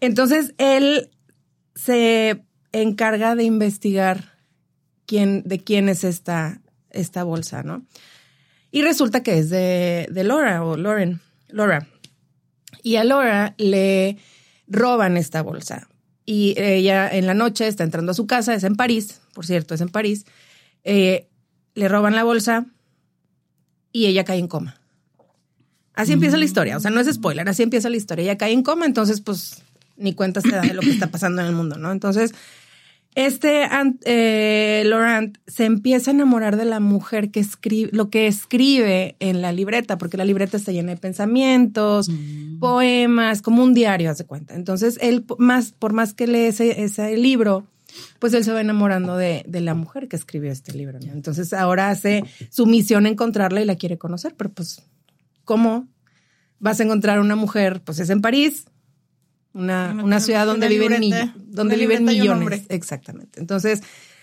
entonces 0.01 0.53
él 0.57 1.09
se 1.75 2.43
encarga 2.71 3.35
de 3.35 3.43
investigar 3.43 4.37
quién, 5.05 5.43
de 5.45 5.59
quién 5.59 5.87
es 5.87 6.03
esta, 6.03 6.61
esta 6.89 7.23
bolsa, 7.23 7.63
¿no? 7.63 7.85
Y 8.71 8.81
resulta 8.81 9.23
que 9.23 9.37
es 9.37 9.49
de, 9.49 10.07
de 10.11 10.23
Laura 10.23 10.63
o 10.63 10.75
Lauren, 10.75 11.21
Laura. 11.47 11.87
Y 12.81 12.97
a 12.97 13.03
Laura 13.03 13.53
le 13.57 14.17
roban 14.67 15.15
esta 15.15 15.41
bolsa 15.41 15.87
y 16.25 16.55
ella 16.57 17.09
en 17.09 17.27
la 17.27 17.33
noche 17.33 17.67
está 17.67 17.83
entrando 17.83 18.11
a 18.11 18.15
su 18.15 18.27
casa, 18.27 18.53
es 18.53 18.63
en 18.63 18.75
París, 18.75 19.21
por 19.33 19.45
cierto, 19.45 19.75
es 19.75 19.81
en 19.81 19.89
París. 19.89 20.25
Eh, 20.83 21.27
le 21.75 21.87
roban 21.87 22.15
la 22.15 22.23
bolsa 22.23 22.65
y 23.93 24.07
ella 24.07 24.25
cae 24.25 24.39
en 24.39 24.49
coma. 24.49 24.75
Así 25.93 26.11
empieza 26.11 26.37
la 26.37 26.45
historia, 26.45 26.75
o 26.75 26.79
sea, 26.79 26.91
no 26.91 26.99
es 26.99 27.13
spoiler, 27.13 27.47
así 27.47 27.63
empieza 27.63 27.89
la 27.89 27.97
historia. 27.97 28.23
Ella 28.23 28.37
cae 28.37 28.51
en 28.51 28.63
coma, 28.63 28.85
entonces 28.85 29.21
pues 29.21 29.63
ni 29.95 30.13
cuenta 30.13 30.41
se 30.41 30.49
da 30.49 30.61
de 30.61 30.73
lo 30.73 30.81
que 30.81 30.89
está 30.89 31.07
pasando 31.11 31.41
en 31.41 31.47
el 31.47 31.53
mundo, 31.53 31.77
¿no? 31.77 31.91
Entonces, 31.91 32.33
este 33.15 33.67
eh, 34.05 34.83
Laurent 34.87 35.37
se 35.45 35.65
empieza 35.65 36.09
a 36.09 36.15
enamorar 36.15 36.57
de 36.57 36.65
la 36.65 36.79
mujer 36.79 37.29
que 37.29 37.39
escribe, 37.39 37.91
lo 37.93 38.09
que 38.09 38.25
escribe 38.25 39.15
en 39.19 39.43
la 39.43 39.51
libreta, 39.51 39.99
porque 39.99 40.17
la 40.17 40.25
libreta 40.25 40.57
está 40.57 40.71
llena 40.71 40.93
de 40.93 40.97
pensamientos, 40.97 42.09
poemas, 42.59 43.43
como 43.43 43.63
un 43.63 43.75
diario, 43.75 44.09
hace 44.09 44.25
cuenta. 44.25 44.55
Entonces, 44.55 44.97
él, 44.99 45.25
más, 45.37 45.73
por 45.73 45.93
más 45.93 46.15
que 46.15 46.25
lee 46.25 46.45
ese, 46.45 46.83
ese 46.83 47.15
libro, 47.15 47.67
pues 48.19 48.33
él 48.33 48.43
se 48.43 48.51
va 48.51 48.61
enamorando 48.61 49.15
de, 49.17 49.43
de 49.47 49.61
la 49.61 49.73
mujer 49.75 50.07
que 50.07 50.15
escribió 50.15 50.51
este 50.51 50.73
libro. 50.73 50.99
¿no? 50.99 51.11
Entonces, 51.13 51.53
ahora 51.53 51.89
hace 51.89 52.23
su 52.49 52.65
misión 52.65 53.05
encontrarla 53.05 53.61
y 53.61 53.65
la 53.65 53.75
quiere 53.75 53.97
conocer, 53.97 54.35
pero 54.35 54.51
pues, 54.51 54.81
¿cómo 55.43 55.87
vas 56.59 56.79
a 56.79 56.83
encontrar 56.83 57.19
una 57.19 57.35
mujer? 57.35 57.81
Pues 57.83 57.99
es 57.99 58.09
en 58.09 58.21
París, 58.21 58.65
una, 59.53 59.95
Una- 60.03 60.19
ciudad 60.19 60.45
donde 60.45 60.67
una 60.67 60.73
viven, 60.73 61.01
libreta- 61.01 61.33
mi- 61.35 61.43
donde 61.47 61.75
viven 61.77 62.05
millones. 62.05 62.63
Exactamente. 62.69 63.39
Entonces, 63.39 63.81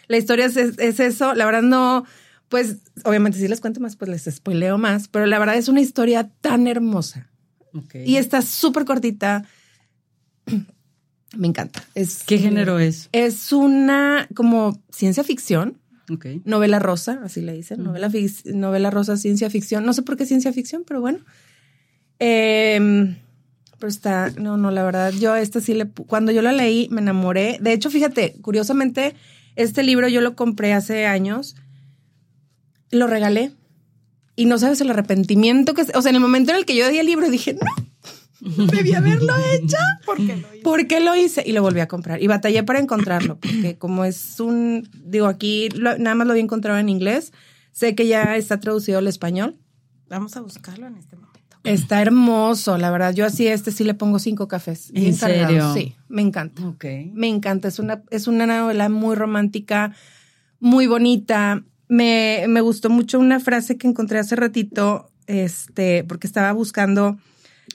la 0.08 0.16
historia 0.16 0.46
es, 0.46 0.56
es- 0.56 0.78
es 0.78 0.98
eso. 1.00 1.34
La 1.34 1.44
verdad 1.46 1.62
no, 1.62 2.04
pues, 2.48 2.78
obviamente 3.04 3.38
si 3.38 3.46
les 3.46 3.60
cuento 3.60 3.78
más, 3.80 3.94
pues 3.96 4.10
les 4.10 4.34
spoileo 4.34 4.76
más, 4.78 5.06
pero 5.08 5.26
la 5.26 5.38
verdad 5.38 5.56
es 5.56 5.68
una 5.68 5.80
historia 5.80 6.28
tan 6.40 6.66
hermosa 6.66 7.30
Ok. 7.72 7.94
y 8.04 8.16
está 8.16 8.42
súper 8.42 8.84
cortita. 8.84 9.44
Me 11.36 11.46
encanta. 11.46 11.82
Es, 11.94 12.24
¿Qué 12.24 12.38
género 12.38 12.78
es? 12.78 13.08
Es 13.12 13.52
una 13.52 14.26
como 14.34 14.80
ciencia 14.90 15.22
ficción, 15.22 15.78
Ok. 16.10 16.26
novela 16.44 16.78
rosa, 16.80 17.20
así 17.24 17.40
le 17.40 17.52
dicen, 17.52 17.84
novela, 17.84 18.10
novela 18.46 18.90
rosa, 18.90 19.16
ciencia 19.16 19.48
ficción. 19.48 19.84
No 19.84 19.92
sé 19.92 20.02
por 20.02 20.16
qué 20.16 20.26
ciencia 20.26 20.52
ficción, 20.52 20.82
pero 20.86 21.00
bueno. 21.00 21.20
Em, 22.18 23.16
pero 23.78 23.88
está, 23.88 24.30
no, 24.38 24.56
no, 24.56 24.70
la 24.70 24.82
verdad, 24.82 25.12
yo 25.12 25.36
esta 25.36 25.60
sí 25.60 25.72
le, 25.74 25.88
cuando 25.88 26.32
yo 26.32 26.42
la 26.42 26.52
leí 26.52 26.88
me 26.90 27.00
enamoré. 27.00 27.58
De 27.60 27.72
hecho, 27.72 27.90
fíjate, 27.90 28.34
curiosamente, 28.42 29.14
este 29.56 29.82
libro 29.82 30.08
yo 30.08 30.20
lo 30.20 30.34
compré 30.36 30.72
hace 30.72 31.06
años, 31.06 31.56
lo 32.90 33.06
regalé 33.06 33.52
y 34.36 34.44
no 34.46 34.58
sabes 34.58 34.80
el 34.80 34.90
arrepentimiento 34.90 35.74
que, 35.74 35.82
o 35.94 36.02
sea, 36.02 36.10
en 36.10 36.16
el 36.16 36.20
momento 36.20 36.50
en 36.50 36.58
el 36.58 36.64
que 36.66 36.76
yo 36.76 36.88
di 36.90 36.98
el 36.98 37.06
libro 37.06 37.30
dije, 37.30 37.54
no, 37.54 37.60
debí 38.72 38.92
haberlo 38.94 39.32
hecho. 39.54 39.76
¿Por 40.06 40.16
qué 40.16 40.36
lo 40.36 40.52
hice? 40.54 40.62
¿Por 40.62 40.86
qué 40.86 41.00
lo 41.00 41.16
hice? 41.16 41.42
Y 41.46 41.52
lo 41.52 41.62
volví 41.62 41.80
a 41.80 41.88
comprar. 41.88 42.22
Y 42.22 42.26
batallé 42.26 42.62
para 42.62 42.78
encontrarlo, 42.78 43.38
porque 43.38 43.76
como 43.78 44.04
es 44.04 44.40
un, 44.40 44.88
digo, 45.04 45.26
aquí 45.26 45.68
lo- 45.70 45.98
nada 45.98 46.14
más 46.14 46.26
lo 46.26 46.32
había 46.32 46.42
encontrado 46.42 46.78
en 46.78 46.88
inglés, 46.88 47.32
sé 47.72 47.94
que 47.94 48.06
ya 48.06 48.36
está 48.36 48.60
traducido 48.60 48.98
al 48.98 49.06
español. 49.06 49.56
Vamos 50.08 50.36
a 50.36 50.40
buscarlo 50.40 50.86
en 50.86 50.96
este 50.96 51.16
momento. 51.16 51.30
Está 51.62 52.00
hermoso, 52.00 52.78
la 52.78 52.90
verdad. 52.90 53.12
Yo 53.14 53.26
así 53.26 53.46
a 53.46 53.52
este 53.52 53.70
sí 53.70 53.84
le 53.84 53.92
pongo 53.92 54.18
cinco 54.18 54.48
cafés. 54.48 54.90
¿En 54.94 55.14
serio? 55.14 55.74
Sí, 55.74 55.94
me 56.08 56.22
encanta. 56.22 56.62
Me 57.12 57.28
encanta. 57.28 57.68
Es 57.68 57.78
una, 57.78 58.02
es 58.10 58.26
una 58.26 58.46
novela 58.46 58.88
muy 58.88 59.14
romántica, 59.14 59.94
muy 60.58 60.86
bonita. 60.86 61.62
Me, 61.86 62.46
me 62.48 62.62
gustó 62.62 62.88
mucho 62.88 63.18
una 63.18 63.40
frase 63.40 63.76
que 63.76 63.86
encontré 63.86 64.18
hace 64.18 64.36
ratito, 64.36 65.10
este, 65.26 66.02
porque 66.04 66.26
estaba 66.26 66.50
buscando. 66.52 67.18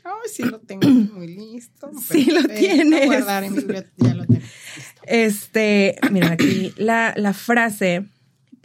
Ay, 0.06 0.30
sí 0.32 0.44
lo 0.44 0.60
tengo 0.60 0.88
muy 0.88 1.28
listo. 1.28 1.92
Sí 2.08 2.26
lo 2.32 2.44
tienes. 2.44 3.08
Guardar 3.08 3.44
en 3.44 3.56
ya 3.56 4.14
lo 4.14 4.26
tengo. 4.26 4.40
listo. 4.40 5.02
Este, 5.08 5.96
mira 6.12 6.32
aquí 6.32 6.74
la, 6.78 7.14
la 7.18 7.34
frase 7.34 8.06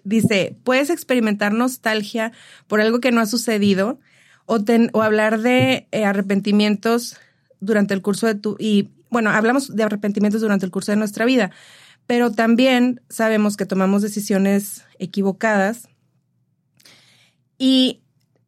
dice, 0.04 0.56
puedes 0.64 0.90
experimentar 0.90 1.52
nostalgia 1.52 2.32
por 2.66 2.80
algo 2.80 3.00
que 3.00 3.10
no 3.12 3.20
ha 3.20 3.26
sucedido 3.26 4.00
o, 4.46 4.62
ten- 4.62 4.90
o 4.92 5.02
hablar 5.02 5.40
de 5.40 5.88
eh, 5.92 6.04
arrepentimientos 6.04 7.16
durante 7.60 7.94
el 7.94 8.02
curso 8.02 8.26
de 8.26 8.34
tu, 8.34 8.56
y 8.58 8.90
bueno, 9.10 9.30
hablamos 9.30 9.74
de 9.74 9.82
arrepentimientos 9.82 10.40
durante 10.40 10.64
el 10.64 10.70
curso 10.72 10.92
de 10.92 10.96
nuestra 10.96 11.24
vida, 11.26 11.50
pero 12.06 12.32
también 12.32 13.02
sabemos 13.10 13.56
que 13.56 13.66
tomamos 13.66 14.00
decisiones 14.02 14.84
equivocadas 14.98 15.88
y 17.58 18.00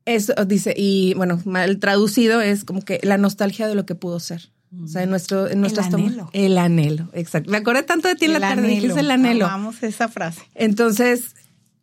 eso 0.04 0.32
dice, 0.46 0.74
y 0.76 1.14
bueno, 1.14 1.40
mal 1.44 1.78
traducido 1.78 2.40
es 2.40 2.64
como 2.64 2.82
que 2.82 2.98
la 3.02 3.18
nostalgia 3.18 3.66
de 3.68 3.74
lo 3.74 3.86
que 3.86 3.94
pudo 3.94 4.20
ser. 4.20 4.50
O 4.82 4.86
sea, 4.86 5.02
en 5.02 5.10
nuestro, 5.10 5.48
en 5.50 5.60
nuestras 5.60 5.90
tomas- 5.90 6.06
anhelo. 6.08 6.30
El 6.32 6.56
anhelo, 6.56 7.08
exacto. 7.12 7.50
Me 7.50 7.58
acordé 7.58 7.82
tanto 7.82 8.08
de 8.08 8.14
ti 8.16 8.24
en 8.24 8.32
la 8.32 8.40
tarde, 8.40 8.66
dijiste 8.68 9.00
el 9.00 9.10
anhelo. 9.10 9.44
Amamos 9.46 9.82
esa 9.82 10.08
frase. 10.08 10.40
Entonces, 10.54 11.34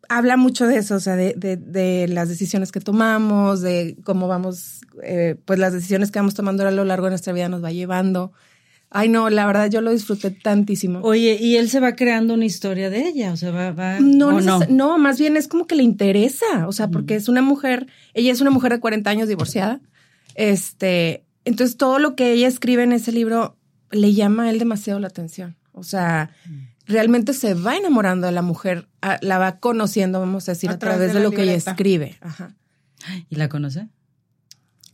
habla 0.10 0.38
mucho 0.38 0.66
de 0.66 0.78
eso, 0.78 0.96
o 0.96 1.00
sea, 1.00 1.16
de, 1.16 1.36
de, 1.38 1.56
de 1.56 2.08
las 2.08 2.30
decisiones 2.30 2.72
que 2.72 2.80
tomamos, 2.82 3.62
de 3.62 3.96
cómo 4.04 4.28
vamos, 4.28 4.82
eh, 5.04 5.36
pues 5.46 5.60
las 5.60 5.72
decisiones 5.72 6.10
que 6.10 6.18
vamos 6.18 6.34
tomando 6.34 6.68
a 6.68 6.72
lo 6.72 6.84
largo 6.84 7.06
de 7.06 7.12
nuestra 7.12 7.32
vida 7.32 7.48
nos 7.48 7.64
va 7.64 7.72
llevando. 7.72 8.32
Ay, 8.92 9.08
no, 9.08 9.30
la 9.30 9.46
verdad 9.46 9.70
yo 9.70 9.82
lo 9.82 9.92
disfruté 9.92 10.32
tantísimo. 10.32 11.00
Oye, 11.04 11.38
y 11.40 11.58
él 11.58 11.70
se 11.70 11.80
va 11.80 11.96
creando 11.96 12.34
una 12.34 12.46
historia 12.46 12.90
de 12.90 13.08
ella, 13.08 13.32
o 13.34 13.38
sea, 13.38 13.52
va, 13.52 13.72
va 13.72 14.00
No, 14.00 14.30
¿o 14.38 14.42
no? 14.42 14.60
no, 14.70 14.98
más 14.98 15.20
bien 15.20 15.38
es 15.38 15.48
como 15.48 15.68
que 15.68 15.76
le 15.76 15.84
interesa, 15.84 16.68
o 16.68 16.72
sea, 16.72 16.88
porque 16.88 17.14
es 17.16 17.30
una 17.30 17.44
mujer, 17.44 17.86
ella 18.16 18.32
es 18.32 18.42
una 18.42 18.50
mujer 18.50 18.72
de 18.74 18.80
40 18.80 19.10
años 19.12 19.28
divorciada, 19.28 19.80
este, 20.36 21.24
entonces 21.46 21.78
todo 21.78 22.00
lo 22.00 22.16
que 22.16 22.32
ella 22.32 22.48
escribe 22.48 22.84
en 22.84 22.92
ese 22.94 23.12
libro 23.12 23.58
le 23.92 24.14
llama 24.14 24.44
a 24.46 24.50
él 24.50 24.58
demasiado 24.58 25.00
la 25.00 25.08
atención, 25.08 25.56
o 25.72 25.84
sea, 25.84 26.32
realmente 26.88 27.34
se 27.34 27.54
va 27.54 27.78
enamorando 27.78 28.26
de 28.26 28.34
la 28.34 28.42
mujer, 28.42 28.88
a- 29.02 29.20
la 29.22 29.38
va 29.38 29.60
conociendo, 29.60 30.20
vamos 30.20 30.50
a 30.50 30.54
decir, 30.54 30.70
A 30.70 30.74
a, 30.74 30.80
través 30.80 30.98
través 30.98 31.14
de 31.14 31.20
lo 31.22 31.30
que 31.32 31.44
ella 31.44 31.54
escribe. 31.54 32.18
Ajá. 32.22 32.56
¿Y 33.30 33.36
la 33.36 33.50
conoce? 33.50 33.88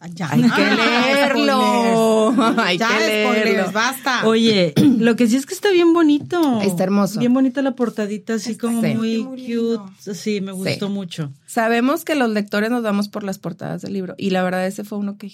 Ay, 0.05 0.11
Ya. 0.13 0.29
Hay 0.31 0.41
que 0.41 0.47
leerlo. 0.75 2.33
Hay 2.57 2.77
ya, 2.77 2.87
que 2.89 3.07
leerlo. 3.07 3.71
basta. 3.71 4.27
Oye, 4.27 4.73
lo 4.99 5.15
que 5.15 5.27
sí 5.27 5.35
es 5.35 5.45
que 5.45 5.53
está 5.53 5.71
bien 5.71 5.93
bonito. 5.93 6.61
Está 6.61 6.83
hermoso. 6.83 7.19
Bien 7.19 7.33
bonita 7.33 7.61
la 7.61 7.75
portadita, 7.75 8.35
así 8.35 8.51
Está 8.51 8.67
como 8.67 8.81
sí. 8.81 8.93
muy, 8.95 9.23
muy 9.23 9.41
cute. 9.55 10.13
Sí, 10.15 10.41
me 10.41 10.51
gustó 10.51 10.89
mucho. 10.89 11.31
Sabemos 11.45 12.05
que 12.05 12.15
los 12.15 12.29
lectores 12.29 12.69
nos 12.69 12.83
vamos 12.83 13.09
por 13.09 13.23
las 13.23 13.39
portadas 13.39 13.81
del 13.81 13.93
libro 13.93 14.15
y 14.17 14.29
la 14.29 14.43
verdad 14.43 14.65
ese 14.67 14.83
fue 14.83 14.97
uno 14.97 15.17
que 15.17 15.31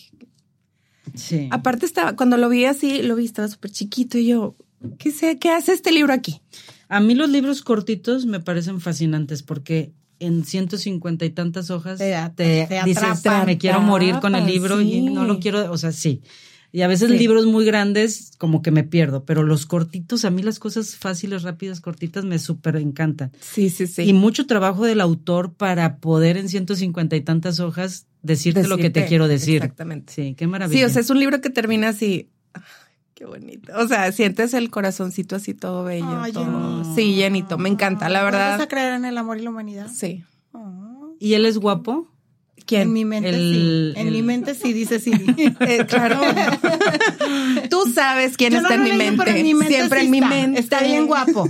Sí. 1.16 1.50
Aparte 1.52 1.86
estaba, 1.86 2.16
cuando 2.16 2.38
lo 2.38 2.48
vi 2.48 2.66
así, 2.66 3.02
lo 3.02 3.16
vi, 3.16 3.26
estaba 3.26 3.48
súper 3.48 3.72
chiquito 3.72 4.18
y 4.18 4.28
yo, 4.28 4.56
¿qué 4.98 5.12
sé, 5.12 5.40
qué 5.40 5.50
hace 5.50 5.74
este 5.74 5.92
libro 5.92 6.14
aquí? 6.14 6.42
A 6.90 7.00
mí 7.00 7.16
los 7.16 7.30
libros 7.30 7.64
cortitos 7.64 8.26
me 8.26 8.40
parecen 8.40 8.80
fascinantes 8.80 9.44
porque 9.44 9.92
en 10.22 10.46
150 10.46 11.26
y 11.26 11.30
tantas 11.32 11.70
hojas 11.70 12.00
Te 12.00 12.16
te, 12.36 12.68
te 12.68 12.82
dices, 12.86 13.24
me 13.46 13.58
quiero 13.58 13.82
morir 13.82 14.20
con 14.22 14.36
el 14.36 14.44
atrapa, 14.44 14.52
libro 14.52 14.82
y 14.82 15.02
no 15.02 15.26
lo 15.26 15.40
quiero, 15.40 15.72
o 15.72 15.78
sea, 15.78 15.92
sí. 15.92 16.22
Y 16.74 16.84
a 16.84 16.88
veces 16.88 17.10
Sí. 17.10 17.18
libros 17.18 17.46
muy 17.46 17.66
grandes 17.66 18.32
como 18.38 18.62
que 18.62 18.72
me 18.72 18.84
pierdo, 18.86 19.26
pero 19.26 19.44
los 19.44 19.66
cortitos, 19.66 20.24
a 20.24 20.30
mí 20.30 20.42
las 20.42 20.58
cosas 20.58 20.96
fáciles, 20.96 21.44
rápidas, 21.44 21.82
cortitas 21.82 22.24
me 22.24 22.40
súper 22.40 22.78
encantan. 22.78 23.32
Sí, 23.42 23.70
sí, 23.70 23.88
sí. 23.88 24.04
Y 24.04 24.14
mucho 24.14 24.48
trabajo 24.48 24.86
del 24.86 25.02
autor 25.02 25.54
para 25.54 25.98
poder 25.98 26.38
en 26.38 26.48
150 26.48 27.18
y 27.18 27.22
tantas 27.22 27.60
hojas 27.60 28.08
decirte, 28.22 28.66
lo 28.68 28.78
que 28.78 28.84
te 28.84 29.02
Decirte, 29.02 29.08
quiero 29.10 29.28
decir. 29.28 29.56
Exactamente. 29.58 30.14
Sí, 30.14 30.34
qué 30.38 30.48
maravilla. 30.48 30.80
Sí, 30.80 30.86
o 30.86 30.90
sea, 30.90 31.02
es 31.02 31.10
un 31.10 31.20
libro 31.20 31.42
que 31.42 31.50
termina 31.50 31.90
así. 31.90 32.30
Qué 33.22 33.28
bonito. 33.28 33.72
O 33.78 33.88
sea, 33.88 34.12
sientes 34.12 34.52
el 34.56 34.72
corazoncito 34.72 35.36
así 35.36 35.54
todo 35.54 35.84
bello. 35.84 36.08
Ay, 36.22 36.32
todo- 36.32 36.44
llenito. 36.80 36.96
Sí, 36.96 37.14
llenito. 37.14 37.60
Me 37.60 37.70
encanta, 37.70 38.10
la 38.10 38.24
¿Vas 38.24 38.32
verdad. 38.32 38.62
a 38.62 38.68
creer 38.68 38.94
en 38.96 39.06
el 39.06 39.16
amor 39.16 39.38
y 39.38 39.44
la 39.44 39.52
humanidad? 39.52 39.88
Sí. 39.94 40.24
Oh. 40.54 41.14
¿Y 41.20 41.36
él 41.36 41.46
es 41.46 41.60
guapo? 41.60 42.08
¿Quién? 42.66 42.82
En 42.82 42.94
mi 42.94 43.06
mente 43.06 43.30
El- 43.30 43.94
sí. 43.96 44.00
En 44.02 44.08
el- 44.08 44.14
mi 44.14 44.24
mente 44.24 44.56
sí, 44.56 44.74
dice 44.74 45.00
sí. 45.00 45.12
Eh, 45.60 45.86
claro. 45.88 46.20
Tú 47.70 47.84
sabes 47.94 48.38
quién 48.38 48.54
Yo 48.54 48.58
está 48.60 48.76
no 48.76 48.86
en, 48.88 48.92
mi 48.92 48.98
mente. 48.98 49.30
en 49.30 49.44
mi 49.44 49.54
mente 49.54 49.76
Siempre 49.76 50.00
sí 50.00 50.06
en 50.06 50.12
mi 50.12 50.22
mente. 50.22 50.60
Está 50.60 50.82
bien 50.82 51.06
guapo. 51.06 51.48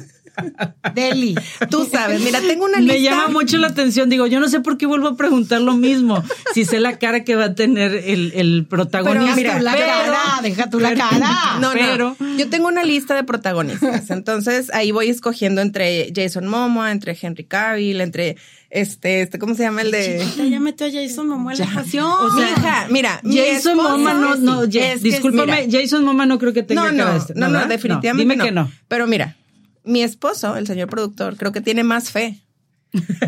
Deli. 0.93 1.35
Tú 1.69 1.87
sabes. 1.91 2.21
Mira, 2.21 2.39
tengo 2.41 2.65
una 2.65 2.79
lista. 2.79 2.93
Me 2.93 3.01
llama 3.01 3.27
mucho 3.29 3.57
la 3.57 3.67
atención. 3.67 4.09
Digo, 4.09 4.27
yo 4.27 4.39
no 4.39 4.49
sé 4.49 4.59
por 4.61 4.77
qué 4.77 4.85
vuelvo 4.85 5.09
a 5.09 5.15
preguntar 5.17 5.61
lo 5.61 5.75
mismo. 5.75 6.23
Si 6.53 6.65
sé 6.65 6.79
la 6.79 6.97
cara 6.99 7.23
que 7.23 7.35
va 7.35 7.45
a 7.45 7.55
tener 7.55 7.93
el, 8.05 8.31
el 8.35 8.65
protagonista. 8.69 9.35
Pero 9.35 9.35
mira, 9.35 9.61
la 9.61 9.75
cara, 9.75 10.19
deja 10.41 10.69
tú 10.69 10.79
la 10.79 10.93
cara. 10.93 11.57
No, 11.59 11.71
Pero- 11.73 12.15
no. 12.19 12.37
Yo 12.37 12.49
tengo 12.49 12.67
una 12.67 12.83
lista 12.83 13.15
de 13.15 13.23
protagonistas. 13.23 14.09
Entonces 14.09 14.71
ahí 14.73 14.91
voy 14.91 15.09
escogiendo 15.09 15.61
entre 15.61 16.11
Jason 16.15 16.47
Momoa, 16.47 16.91
entre 16.91 17.17
Henry 17.19 17.43
Cavill, 17.43 18.01
entre 18.01 18.37
este, 18.69 19.21
este, 19.21 19.37
¿cómo 19.37 19.53
se 19.53 19.63
llama 19.63 19.81
el 19.81 19.91
de? 19.91 20.19
Chiquita, 20.23 20.45
ya 20.45 20.59
metió 20.59 20.87
a 20.87 20.89
Jason 20.91 21.27
Momoa 21.27 21.53
en 21.53 21.59
la 21.59 21.65
ecuación. 21.65 22.05
O 22.05 22.37
sea, 22.37 22.49
hija, 22.49 22.87
mira, 22.89 23.19
mi 23.23 23.37
Jason 23.37 23.75
Momoa 23.77 24.13
no, 24.13 24.35
no, 24.35 24.63
Es 24.63 25.03
discúlpame, 25.03 25.65
mira, 25.67 25.79
Jason 25.81 26.03
Momoa 26.05 26.25
no 26.25 26.39
creo 26.39 26.53
que 26.53 26.63
tenga 26.63 26.89
no, 26.89 26.97
cara 26.97 27.05
no, 27.05 27.11
de 27.11 27.17
este, 27.19 27.33
no, 27.35 27.49
no, 27.49 27.65
definitivamente 27.67 28.21
dime 28.23 28.35
no. 28.37 28.45
que 28.45 28.51
no. 28.51 28.71
Pero 28.87 29.07
mira, 29.07 29.35
mi 29.83 30.03
esposo, 30.03 30.55
el 30.57 30.67
señor 30.67 30.89
productor, 30.89 31.37
creo 31.37 31.51
que 31.51 31.61
tiene 31.61 31.83
más 31.83 32.11
fe 32.11 32.39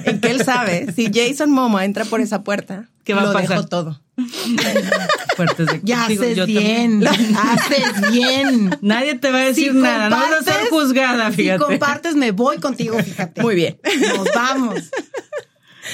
en 0.05 0.19
que 0.19 0.29
él 0.31 0.43
sabe 0.43 0.91
si 0.95 1.09
Jason 1.13 1.49
Momoa 1.51 1.85
entra 1.85 2.05
por 2.05 2.21
esa 2.21 2.43
puerta, 2.43 2.89
¿Qué 3.03 3.13
va 3.13 3.21
a 3.21 3.25
lo 3.25 3.33
pasar? 3.33 3.49
dejo 3.57 3.67
todo. 3.67 3.99
fuertes 5.35 5.67
de 5.67 5.79
Ya 5.83 6.07
digo, 6.07 6.23
haces 6.23 6.37
yo 6.37 6.45
bien, 6.45 7.03
haces 7.37 8.11
bien. 8.11 8.69
Nadie 8.81 9.15
te 9.15 9.31
va 9.31 9.39
a 9.41 9.45
decir 9.45 9.71
Si 9.73 9.77
nada, 9.77 10.09
no 10.09 10.15
vas 10.17 10.31
a 10.33 10.43
ser 10.43 10.69
juzgada, 10.69 11.29
Si 11.31 11.37
fíjate. 11.37 11.63
compartes, 11.63 12.15
me 12.15 12.31
voy 12.31 12.57
contigo, 12.59 12.97
fíjate. 13.01 13.41
Muy 13.41 13.55
bien. 13.55 13.77
Nos 14.15 14.27
vamos. 14.33 14.89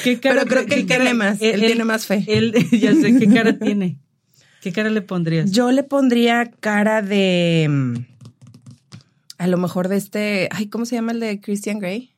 ¿Qué 0.03 0.19
cara- 0.19 0.43
Pero 0.43 0.47
creo 0.49 0.61
que 0.65 0.67
qué 0.75 0.81
él 0.81 0.87
tiene 0.87 1.13
más, 1.13 1.41
él 1.41 1.61
tiene 1.61 1.83
más 1.85 2.05
fe. 2.05 2.23
Él, 2.27 2.53
ya 2.71 2.93
sé, 2.93 3.17
¿qué 3.17 3.27
cara 3.33 3.57
tiene? 3.57 3.97
¿Qué 4.61 4.71
cara 4.73 4.89
le 4.89 5.01
pondrías? 5.01 5.51
Yo 5.51 5.71
le 5.71 5.83
pondría 5.83 6.51
cara 6.59 7.01
de. 7.01 8.03
A 9.39 9.47
lo 9.47 9.57
mejor 9.57 9.87
de 9.87 9.97
este. 9.97 10.47
Ay, 10.51 10.67
¿cómo 10.67 10.85
se 10.85 10.95
llama 10.95 11.11
el 11.13 11.19
de 11.19 11.41
Christian 11.41 11.79
Grey? 11.79 12.13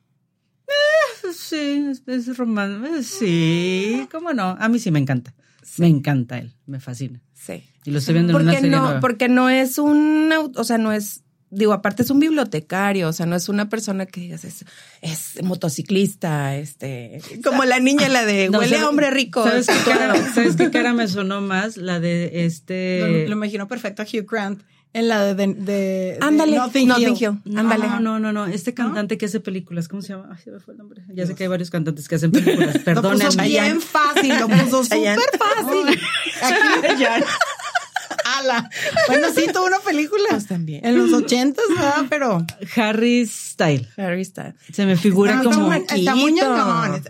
Sí, 1.34 1.86
es, 1.90 2.02
es 2.06 2.36
romance. 2.36 3.02
Sí, 3.04 4.06
cómo 4.10 4.32
no. 4.32 4.56
A 4.58 4.68
mí 4.68 4.78
sí 4.78 4.90
me 4.90 4.98
encanta. 4.98 5.34
Me 5.78 5.86
encanta 5.86 6.38
él, 6.38 6.52
me 6.66 6.80
fascina. 6.80 7.20
Sí. 7.32 7.62
Y 7.84 7.90
lo 7.90 7.98
estoy 7.98 8.14
viendo 8.14 8.32
en 8.38 8.42
una 8.42 8.52
Porque 8.52 8.56
serie 8.60 8.70
no, 8.76 8.82
nueva. 8.84 9.00
porque 9.00 9.28
no 9.28 9.48
es 9.48 9.78
un. 9.78 10.30
O 10.56 10.64
sea, 10.64 10.78
no 10.78 10.92
es. 10.92 11.22
Digo, 11.50 11.74
aparte 11.74 12.02
es 12.02 12.10
un 12.10 12.18
bibliotecario, 12.18 13.08
o 13.08 13.12
sea, 13.12 13.26
no 13.26 13.36
es 13.36 13.50
una 13.50 13.68
persona 13.68 14.06
que 14.06 14.22
digas 14.22 14.42
es, 14.46 14.64
es 15.02 15.42
motociclista, 15.42 16.56
este, 16.56 17.20
como 17.44 17.64
la 17.66 17.78
niña 17.78 18.08
la 18.08 18.24
de 18.24 18.48
No, 18.50 18.58
huele 18.58 18.70
¿sabes- 18.76 18.86
a 18.86 18.88
hombre 18.88 19.10
rico. 19.10 19.44
¿Sabes 19.44 19.66
qué, 19.66 19.74
cara, 19.90 20.14
Claro. 20.14 20.30
¿Sabes 20.34 20.56
qué 20.56 20.70
cara 20.70 20.94
me 20.94 21.06
sonó 21.08 21.42
más? 21.42 21.76
La 21.76 22.00
de 22.00 22.30
Lo, 22.32 22.40
este. 22.40 23.26
lo 23.28 23.32
imagino 23.32 23.68
perfecto 23.68 24.00
a 24.00 24.06
Hugh 24.06 24.26
Grant 24.28 24.62
en 24.94 25.08
la 25.08 25.24
de, 25.24 25.34
de, 25.34 25.54
de- 25.54 26.18
Ándale, 26.20 26.56
Notting 26.56 26.92
Hill. 26.98 27.14
Hill. 27.18 27.56
Ándale. 27.58 27.86
No, 27.88 28.00
no, 28.00 28.18
no, 28.18 28.32
no. 28.32 28.46
Este 28.46 28.74
cantante 28.74 29.16
que 29.18 29.26
hace 29.26 29.40
películas, 29.40 29.88
¿cómo 29.88 30.02
se 30.02 30.08
llama? 30.10 30.28
Ay, 30.32 30.38
se 30.42 30.50
me 30.50 30.60
fue 30.60 30.74
el 30.74 30.78
nombre. 30.78 31.02
Ya 31.14 31.26
sé 31.26 31.34
que 31.34 31.44
hay 31.44 31.48
varios 31.48 31.70
cantantes 31.70 32.08
que 32.08 32.16
hacen 32.16 32.30
películas. 32.32 32.66
Lo 32.66 32.72
puso 32.72 32.84
Perdónenme. 32.84 33.48
bien 33.48 33.80
fácil, 33.80 34.38
lo 34.38 34.48
puso 34.48 34.84
súper 34.84 35.18
fácil. 35.38 36.00
Aquí, 36.42 37.04
ala. 38.24 38.68
Bueno, 39.08 39.28
sí, 39.34 39.46
tuvo 39.52 39.66
una 39.66 39.80
película. 39.80 40.24
Pues 40.30 40.46
también. 40.46 40.84
En 40.84 40.96
los 40.98 41.12
ochentas, 41.12 41.64
¿verdad? 41.70 42.04
Pero. 42.08 42.46
Harry 42.76 43.26
Style. 43.26 43.88
Harry 43.96 44.24
Styles. 44.24 44.54
Se 44.72 44.84
me 44.86 44.96
figura 44.96 45.36
No, 45.36 45.44
como. 45.44 45.72
está, 45.72 46.14
muy 46.14 46.34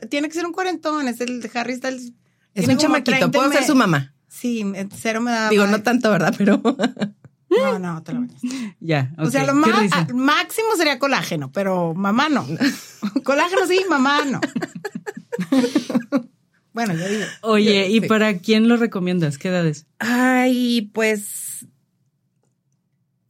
Tiene 0.08 0.28
que 0.28 0.34
ser 0.34 0.46
un 0.46 0.52
cuarentón. 0.52 1.08
Es 1.08 1.20
el 1.20 1.40
de 1.40 1.50
Harry 1.54 1.76
Styles. 1.76 2.12
Es 2.54 2.64
Tiene 2.66 2.74
un 2.74 2.78
chamaquito, 2.78 3.16
30 3.18 3.30
puedo 3.30 3.48
me- 3.48 3.56
ser 3.56 3.64
su 3.64 3.74
mamá. 3.74 4.14
Sí, 4.28 4.64
cero 4.98 5.20
me 5.20 5.30
da. 5.30 5.48
Digo, 5.50 5.66
no 5.66 5.82
tanto, 5.82 6.10
¿verdad? 6.10 6.34
Pero 6.36 6.60
No, 7.58 7.78
no, 7.78 8.02
te 8.02 8.12
lo 8.12 8.20
vayas. 8.20 8.40
Ya. 8.80 9.12
O 9.18 9.30
sea, 9.30 9.44
lo 9.46 9.54
más, 9.54 9.90
máximo 10.14 10.68
sería 10.76 10.98
colágeno, 10.98 11.50
pero 11.52 11.94
mamá 11.94 12.28
no. 12.28 12.46
colágeno 13.24 13.66
sí, 13.66 13.80
mamá 13.88 14.24
no. 14.24 14.40
bueno, 16.72 16.94
yo 16.94 17.08
digo. 17.08 17.24
Oye, 17.42 17.88
¿y 17.90 18.00
Sí. 18.00 18.06
para 18.08 18.38
quién 18.38 18.68
lo 18.68 18.76
recomiendas? 18.76 19.38
¿Qué 19.38 19.48
edades? 19.48 19.86
Ay, 19.98 20.90
pues. 20.92 21.66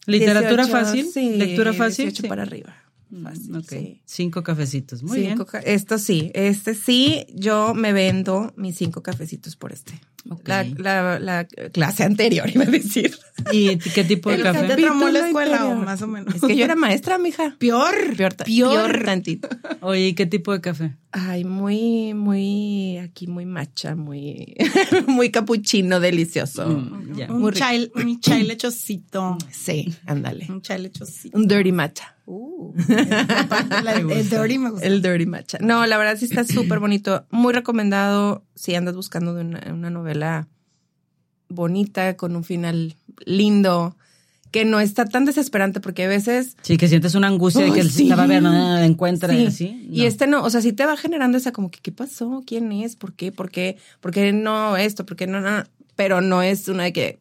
¿Literatura 0.07 0.65
18, 0.67 0.73
fácil? 0.73 1.11
Sí, 1.13 1.37
¿Lectura 1.37 1.73
fácil? 1.73 2.07
18 2.07 2.23
Sí. 2.23 2.29
para 2.29 2.43
arriba. 2.43 2.77
Mm, 3.11 3.23
Fácil, 3.25 3.57
ok. 3.57 3.69
sí. 3.69 4.03
Cinco 4.05 4.43
cafecitos. 4.43 5.03
Muy 5.03 5.21
Cinco 5.27 5.45
ca- 5.47 5.59
Esto 5.61 5.99
sí, 5.99 6.31
este 6.35 6.75
sí, 6.75 7.27
yo 7.35 7.75
me 7.75 7.93
vendo 7.93 8.53
mis 8.57 8.77
cinco 8.77 9.03
cafecitos 9.03 9.55
por 9.55 9.73
este. 9.73 10.01
La, 10.45 10.65
la, 10.65 11.19
la 11.19 11.45
clase 11.73 12.05
anterior, 12.05 12.49
iba 12.55 12.65
a 12.65 12.67
decir. 12.71 13.17
¿Y 13.51 13.77
qué 13.79 14.05
tipo 14.05 14.31
de 14.31 14.37
El 14.37 14.43
café? 14.43 14.69
¿Te 14.69 14.77
tramó 14.77 15.09
la 15.09 15.27
escuela 15.27 15.67
o 15.67 15.75
más 15.75 16.01
o 16.03 16.07
menos? 16.07 16.35
Es 16.35 16.41
que 16.43 16.57
yo 16.57 16.65
era 16.65 16.77
maestra, 16.77 17.19
mija. 17.19 17.57
Peor, 17.59 17.95
Peor, 18.17 18.35
peor. 18.37 18.47
peor 18.93 19.05
tantito. 19.05 19.49
Oye, 19.81 20.09
¿y 20.09 20.15
qué 20.15 20.27
tipo 20.27 20.53
de 20.53 20.61
café? 20.61 20.97
Ay, 21.11 21.45
muy, 21.45 22.15
muy, 22.15 22.99
aquí 22.99 23.27
muy 23.27 23.45
macha, 23.47 23.95
muy, 23.97 24.55
muy 25.09 25.31
capuchino, 25.31 25.99
delicioso. 26.01 26.67
Mm, 26.69 27.17
ya. 27.17 27.31
Un 27.33 27.53
chai, 27.53 27.91
un 27.95 28.21
chai 28.21 28.45
lechosito. 28.45 29.37
Sí, 29.51 29.93
ándale. 30.07 30.47
Un 30.49 30.63
chai 30.63 30.81
lechosito. 30.81 31.37
Un 31.37 31.49
dirty 31.49 31.73
matcha. 31.73 32.17
Uh, 32.25 32.73
la- 33.83 33.95
el 33.95 34.31
dirty 34.31 34.59
me 34.59 34.71
gusta. 34.71 34.87
El 34.87 35.03
dirty 35.03 35.27
matcha. 35.27 35.59
No, 35.61 35.85
la 35.87 35.99
verdad 35.99 36.17
sí 36.17 36.25
está 36.27 36.45
súper 36.45 36.79
bonito. 36.79 37.27
Muy 37.31 37.53
recomendado 37.53 38.45
si 38.55 38.75
andas 38.77 38.95
buscando 38.95 39.35
de 39.35 39.41
una, 39.43 39.61
una 39.73 39.91
novela 39.91 40.12
bonita, 41.49 42.17
con 42.17 42.35
un 42.37 42.45
final 42.45 42.95
lindo, 43.27 43.97
que 44.51 44.65
no 44.65 44.81
está 44.81 45.05
tan 45.07 45.25
desesperante, 45.25 45.81
porque 45.81 46.05
a 46.05 46.09
veces 46.09 46.57
Sí, 46.63 46.77
que 46.77 46.89
sientes 46.89 47.15
una 47.15 47.29
angustia 47.29 47.65
de 47.65 47.73
que 47.73 47.85
sí. 47.85 48.09
la 48.09 48.17
va 48.17 48.25
a 48.25 48.27
ver, 48.27 48.43
no 48.43 48.53
la 48.53 48.85
encuentra 48.85 49.33
y 49.35 49.51
Sí. 49.51 49.91
este 50.05 50.27
no, 50.27 50.43
o 50.43 50.51
sea, 50.51 50.61
sí 50.61 50.73
te 50.73 50.85
va 50.87 50.97
generando 50.97 51.39
esa 51.39 51.53
como 51.53 51.71
que, 51.71 51.79
¿qué 51.81 51.93
pasó? 51.93 52.43
¿Quién 52.47 52.71
es? 52.73 52.97
¿Por 52.97 53.15
qué? 53.15 53.33
¿Por 53.33 53.51
qué? 53.51 53.79
¿Por 54.01 54.11
qué 54.13 54.33
no 54.33 54.77
esto? 54.77 55.07
¿Por 55.07 55.17
qué 55.17 55.27
no? 55.27 55.41
no? 55.41 55.65
Pero 55.97 56.21
no 56.21 56.43
es 56.43 56.69
una 56.69 56.85
de 56.85 56.93
que 56.93 57.19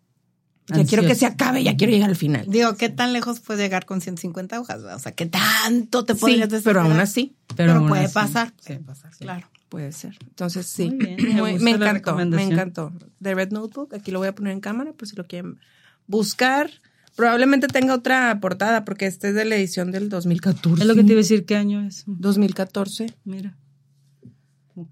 ya 0.68 0.86
quiero 0.86 1.04
que 1.06 1.16
se 1.16 1.26
acabe, 1.26 1.64
ya 1.64 1.76
quiero 1.76 1.92
llegar 1.92 2.10
al 2.10 2.16
final. 2.16 2.46
Digo, 2.48 2.76
¿qué 2.76 2.88
tan 2.90 3.12
lejos 3.12 3.42
puedes 3.42 3.62
llegar 3.62 3.86
con 3.86 4.00
150 4.00 4.60
hojas? 4.60 4.82
O 4.84 5.00
sea, 5.00 5.12
¿qué 5.14 5.26
tanto 5.26 6.06
te 6.06 6.14
Sí, 6.14 6.20
podrías 6.20 6.40
pero 6.48 6.52
desesperar? 6.52 6.86
aún 6.86 7.00
así 7.00 7.36
Pero, 7.58 7.74
aún 7.74 7.90
puede 7.90 8.06
así, 8.06 8.14
pasar. 8.14 8.54
sí. 8.60 8.68
Puede 8.68 8.80
pasar, 8.80 9.12
claro. 9.20 9.48
Puede 9.72 9.94
ser. 9.94 10.18
Entonces 10.28 10.66
sí, 10.68 10.90
Muy 10.92 10.98
bien, 10.98 11.64
me 11.64 11.72
encantó, 11.72 12.16
me 12.18 12.44
encantó. 12.44 12.92
The 13.24 13.34
Red 13.34 13.52
Notebook, 13.52 13.96
aquí 13.96 14.12
lo 14.12 14.20
voy 14.20 14.28
a 14.28 14.36
poner 14.36 14.52
en 14.52 14.60
cámara 14.60 14.92
por 14.92 15.08
si 15.08 15.16
lo 15.16 15.26
quieren 15.26 15.60
buscar. 16.08 16.70
Probablemente 17.16 17.68
tenga 17.68 17.96
otra 17.96 18.38
portada 18.42 18.84
porque 18.84 19.06
este 19.06 19.30
es 19.30 19.34
de 19.36 19.46
la 19.46 19.56
edición 19.56 19.92
del 19.92 20.10
2014. 20.10 20.82
Es 20.82 20.88
lo 20.88 20.94
que 20.94 21.04
te 21.04 21.14
iba 21.14 21.20
a 21.20 21.24
decir, 21.24 21.46
¿qué 21.46 21.56
año 21.56 21.82
es? 21.88 22.04
2014. 22.06 23.14
Mira. 23.24 23.56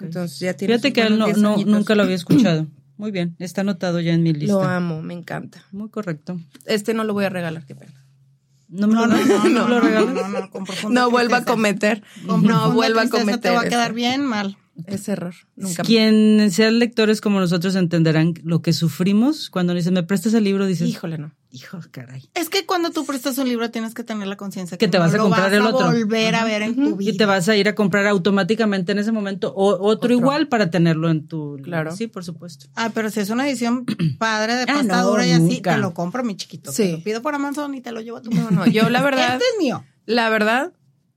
Entonces 0.01 0.39
ya 0.39 0.53
tiene 0.53 0.75
Fíjate 0.75 0.93
que 0.93 1.01
él 1.01 1.17
no, 1.19 1.27
no- 1.27 1.33
10 1.33 1.37
añitos. 1.43 1.73
nunca 1.73 1.95
lo 1.95 2.03
había 2.03 2.15
escuchado. 2.15 2.67
Muy 2.97 3.11
bien, 3.11 3.35
está 3.39 3.61
anotado 3.61 3.99
ya 3.99 4.13
en 4.13 4.23
mi 4.23 4.33
lista. 4.33 4.53
Lo 4.53 4.63
amo, 4.63 5.01
me 5.01 5.13
encanta. 5.13 5.63
Muy 5.71 5.89
correcto. 5.89 6.39
Este 6.65 6.93
no 6.93 7.03
lo 7.03 7.13
voy 7.13 7.25
a 7.25 7.29
regalar, 7.29 7.65
qué 7.65 7.75
pena. 7.75 8.05
No 8.69 8.87
me 8.87 8.93
No, 8.93 9.07
lo, 9.07 9.17
no, 9.17 9.25
no, 9.25 9.67
no, 9.67 9.81
¿me 9.83 9.91
lo 9.91 10.05
no, 10.05 10.11
no, 10.13 10.89
no, 10.89 11.09
vuelva 11.09 11.37
a 11.37 11.45
cometer. 11.45 12.03
No 12.27 12.71
vuelva 12.71 13.01
a 13.03 13.09
cometer. 13.09 13.39
Te 13.41 13.49
va 13.49 13.61
a 13.61 13.63
quedar 13.69 13.93
bien 13.93 14.23
mal. 14.23 14.57
Ese 14.87 15.11
error. 15.13 15.33
Nunca 15.55 15.83
más. 15.83 15.87
Quien 15.87 16.49
sean 16.51 16.79
lectores 16.79 17.21
como 17.21 17.39
nosotros 17.39 17.75
entenderán 17.75 18.33
lo 18.43 18.61
que 18.61 18.73
sufrimos 18.73 19.49
cuando 19.49 19.73
dicen, 19.73 19.93
me 19.93 20.03
prestas 20.03 20.33
el 20.33 20.43
libro, 20.43 20.65
dices, 20.65 20.87
Híjole, 20.89 21.17
no. 21.17 21.31
hijo, 21.51 21.79
caray. 21.91 22.29
Es 22.35 22.49
que 22.49 22.65
cuando 22.65 22.91
tú 22.91 23.05
prestas 23.05 23.37
un 23.37 23.47
libro 23.49 23.71
tienes 23.71 23.93
que 23.93 24.03
tener 24.03 24.27
la 24.27 24.37
conciencia 24.37 24.77
Que 24.77 24.87
te 24.87 24.97
no 24.97 25.03
vas 25.05 25.13
a 25.13 25.17
lo 25.17 25.23
comprar 25.23 25.45
vas 25.45 25.53
el 25.53 25.61
a 25.61 25.69
otro. 25.69 25.87
volver 25.87 26.35
a 26.35 26.43
ver 26.45 26.61
en 26.61 26.75
tu 26.75 26.95
vida. 26.95 27.11
Y 27.11 27.17
te 27.17 27.25
vas 27.25 27.47
a 27.49 27.55
ir 27.55 27.67
a 27.67 27.75
comprar 27.75 28.05
automáticamente 28.07 28.91
en 28.91 28.99
ese 28.99 29.11
momento 29.11 29.53
o, 29.55 29.67
otro, 29.73 29.85
Otro. 29.87 30.13
igual 30.13 30.47
para 30.47 30.69
tenerlo 30.69 31.09
en 31.09 31.27
tu... 31.27 31.57
Claro. 31.63 31.95
Sí, 31.95 32.07
por 32.07 32.23
supuesto. 32.23 32.67
Ah, 32.75 32.91
pero 32.93 33.09
si 33.09 33.19
es 33.19 33.29
una 33.29 33.47
edición 33.47 33.85
padre 34.19 34.55
de 34.55 34.63
Ah, 34.63 34.75
pasta 34.75 35.01
no, 35.01 35.09
dura 35.09 35.25
y 35.27 35.31
así, 35.31 35.41
nunca. 35.55 35.75
te 35.75 35.81
lo 35.81 35.93
compro, 35.93 36.23
mi 36.23 36.35
chiquito. 36.35 36.71
Sí. 36.71 36.83
Te 36.83 36.91
lo 36.93 37.03
pido 37.03 37.21
por 37.21 37.35
Amazon 37.35 37.73
y 37.75 37.81
te 37.81 37.91
lo 37.91 38.01
llevo 38.01 38.17
a 38.17 38.21
tu 38.21 38.29
No, 38.31 38.51
no. 38.51 38.65
Yo 38.67 38.89
la 38.89 39.01
verdad, 39.01 39.33
Este 39.33 39.45
es 39.53 39.59
mío. 39.59 39.83
la 40.05 40.29
verdad, 40.29 40.71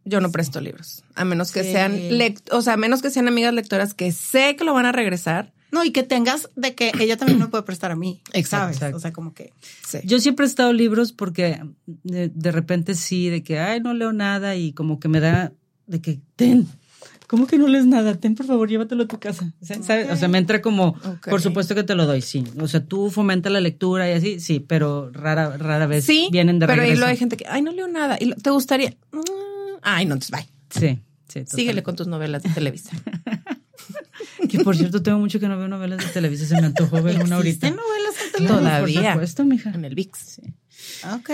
yo 0.04 0.20
no 0.20 0.30
presto 0.30 0.60
libros. 0.60 1.04
A 1.14 1.24
menos 1.24 1.52
que 1.52 1.62
Sí. 1.64 1.72
sean 1.72 2.18
lect 2.18 2.52
o 2.52 2.62
sea, 2.62 2.74
a 2.74 2.76
menos 2.76 3.02
que 3.02 3.10
sean 3.10 3.28
amigas 3.28 3.54
lectoras 3.54 3.94
que 3.94 4.12
sé 4.12 4.56
que 4.56 4.64
lo 4.64 4.74
van 4.74 4.86
a 4.86 4.92
regresar. 4.92 5.52
No, 5.70 5.82
y 5.84 5.90
que 5.90 6.02
tengas 6.02 6.50
de 6.54 6.74
que 6.74 6.92
ella 7.00 7.16
también 7.16 7.38
me 7.38 7.46
puede 7.48 7.62
prestar 7.62 7.92
a 7.92 7.96
mí. 7.96 8.20
Exacto, 8.34 8.64
¿sabes? 8.64 8.76
exacto. 8.76 8.96
O 8.98 9.00
sea, 9.00 9.12
como 9.14 9.32
que. 9.32 9.52
Sí. 9.88 9.98
Yo 10.04 10.18
sí 10.20 10.28
he 10.30 10.32
prestado 10.34 10.72
libros 10.72 11.12
porque 11.12 11.60
de, 11.86 12.28
de 12.28 12.52
repente 12.52 12.94
sí, 12.94 13.30
de 13.30 13.42
que, 13.42 13.58
ay, 13.58 13.80
no 13.80 13.94
leo 13.94 14.12
nada 14.12 14.54
y 14.56 14.72
como 14.74 15.00
que 15.00 15.08
me 15.08 15.20
da 15.20 15.52
de 15.86 16.00
que, 16.02 16.20
ten, 16.36 16.68
¿cómo 17.26 17.46
que 17.46 17.56
no 17.56 17.68
lees 17.68 17.86
nada? 17.86 18.14
Ten, 18.16 18.34
por 18.34 18.44
favor, 18.44 18.68
llévatelo 18.68 19.04
a 19.04 19.08
tu 19.08 19.18
casa. 19.18 19.54
O 19.62 19.64
sea, 19.64 19.82
¿sabes? 19.82 20.10
O 20.10 20.16
sea, 20.16 20.28
me 20.28 20.36
entra 20.38 20.60
como, 20.60 20.94
por 21.28 21.40
supuesto 21.40 21.74
que 21.74 21.82
te 21.84 21.94
lo 21.94 22.04
doy, 22.04 22.20
sí. 22.20 22.44
O 22.60 22.68
sea, 22.68 22.84
tú 22.84 23.10
fomenta 23.10 23.48
la 23.48 23.60
lectura 23.62 24.10
y 24.10 24.12
así, 24.12 24.40
sí, 24.40 24.60
pero 24.60 25.10
rara, 25.10 25.56
rara 25.56 25.86
vez 25.86 26.04
sí, 26.04 26.28
vienen 26.30 26.58
de 26.58 26.66
pero 26.66 26.82
ahí 26.82 26.88
regreso. 26.88 27.00
luego 27.00 27.10
hay 27.12 27.16
gente 27.16 27.36
que, 27.38 27.46
ay, 27.48 27.62
no 27.62 27.72
leo 27.72 27.88
nada. 27.88 28.18
¿Y 28.20 28.26
lo- 28.26 28.36
te 28.36 28.50
gustaría? 28.50 28.90
Mm, 29.10 29.20
Ay, 29.82 30.06
no, 30.06 30.14
entonces 30.14 30.30
bye. 30.30 30.48
Sí, 30.70 31.00
sí. 31.28 31.40
total. 31.40 31.56
Síguele 31.58 31.82
con 31.82 31.96
tus 31.96 32.06
novelas 32.06 32.42
de 32.42 32.50
Televisa. 32.50 32.90
Que 34.48 34.58
por 34.60 34.76
cierto, 34.76 35.02
tengo 35.02 35.18
mucho 35.18 35.38
que 35.40 35.48
no 35.48 35.56
veo 35.56 35.68
novelas 35.68 35.98
de 36.04 36.06
televisión, 36.06 36.48
se 36.48 36.60
me 36.60 36.66
antojó 36.66 37.00
ver 37.02 37.22
una 37.22 37.36
ahorita. 37.36 37.68
¿Existen 37.68 37.76
novelas 37.76 38.14
en 38.26 38.32
televisión? 38.32 38.58
Todavía. 38.58 39.02
Por 39.02 39.12
supuesto, 39.12 39.44
mija. 39.44 39.70
En 39.70 39.84
el 39.84 39.94
VIX. 39.94 40.40
Ok. 41.14 41.30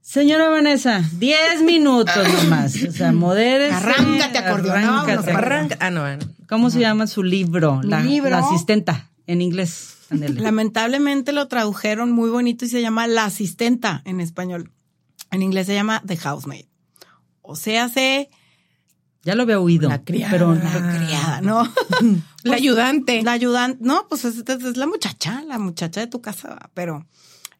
Señora 0.00 0.48
Vanessa, 0.48 1.02
10 1.18 1.62
minutos 1.62 2.14
nomás. 2.42 2.74
O 2.82 2.92
sea, 2.92 3.12
modérese. 3.12 3.72
Arráncate, 3.74 4.38
acordeón, 4.38 4.76
arráncate. 4.76 5.30
Arranca. 5.30 5.76
Ah, 5.80 5.90
no, 5.90 6.16
no. 6.16 6.24
¿Cómo 6.48 6.70
se 6.70 6.80
llama 6.80 7.06
su 7.06 7.22
libro? 7.22 7.80
Mi 7.82 7.88
La, 7.88 8.00
libro. 8.00 8.30
la 8.30 8.38
asistenta, 8.38 9.10
en 9.26 9.40
inglés. 9.40 9.94
Lamentablemente 10.10 11.32
lo 11.32 11.48
tradujeron 11.48 12.10
muy 12.12 12.28
bonito 12.28 12.64
y 12.64 12.68
se 12.68 12.82
llama 12.82 13.06
La 13.06 13.24
Asistenta 13.24 14.02
en 14.04 14.20
español. 14.20 14.70
En 15.30 15.40
inglés 15.42 15.66
se 15.66 15.74
llama 15.74 16.02
The 16.06 16.18
Housemaid. 16.18 16.66
O 17.42 17.56
sea, 17.56 17.88
se 17.88 18.30
Ya 19.24 19.34
lo 19.34 19.42
había 19.42 19.60
oído. 19.60 19.88
La 19.88 20.02
criada. 20.02 20.30
Pero 20.30 20.54
la 20.54 20.96
criada, 20.96 21.40
¿no? 21.40 21.62
La 22.44 22.54
ayudante. 22.56 23.22
La 23.22 23.32
ayudante, 23.32 23.78
no, 23.84 24.06
pues 24.08 24.24
es, 24.24 24.38
es 24.48 24.76
la 24.76 24.86
muchacha, 24.86 25.42
la 25.42 25.58
muchacha 25.58 26.00
de 26.00 26.06
tu 26.08 26.20
casa, 26.20 26.70
pero 26.74 27.06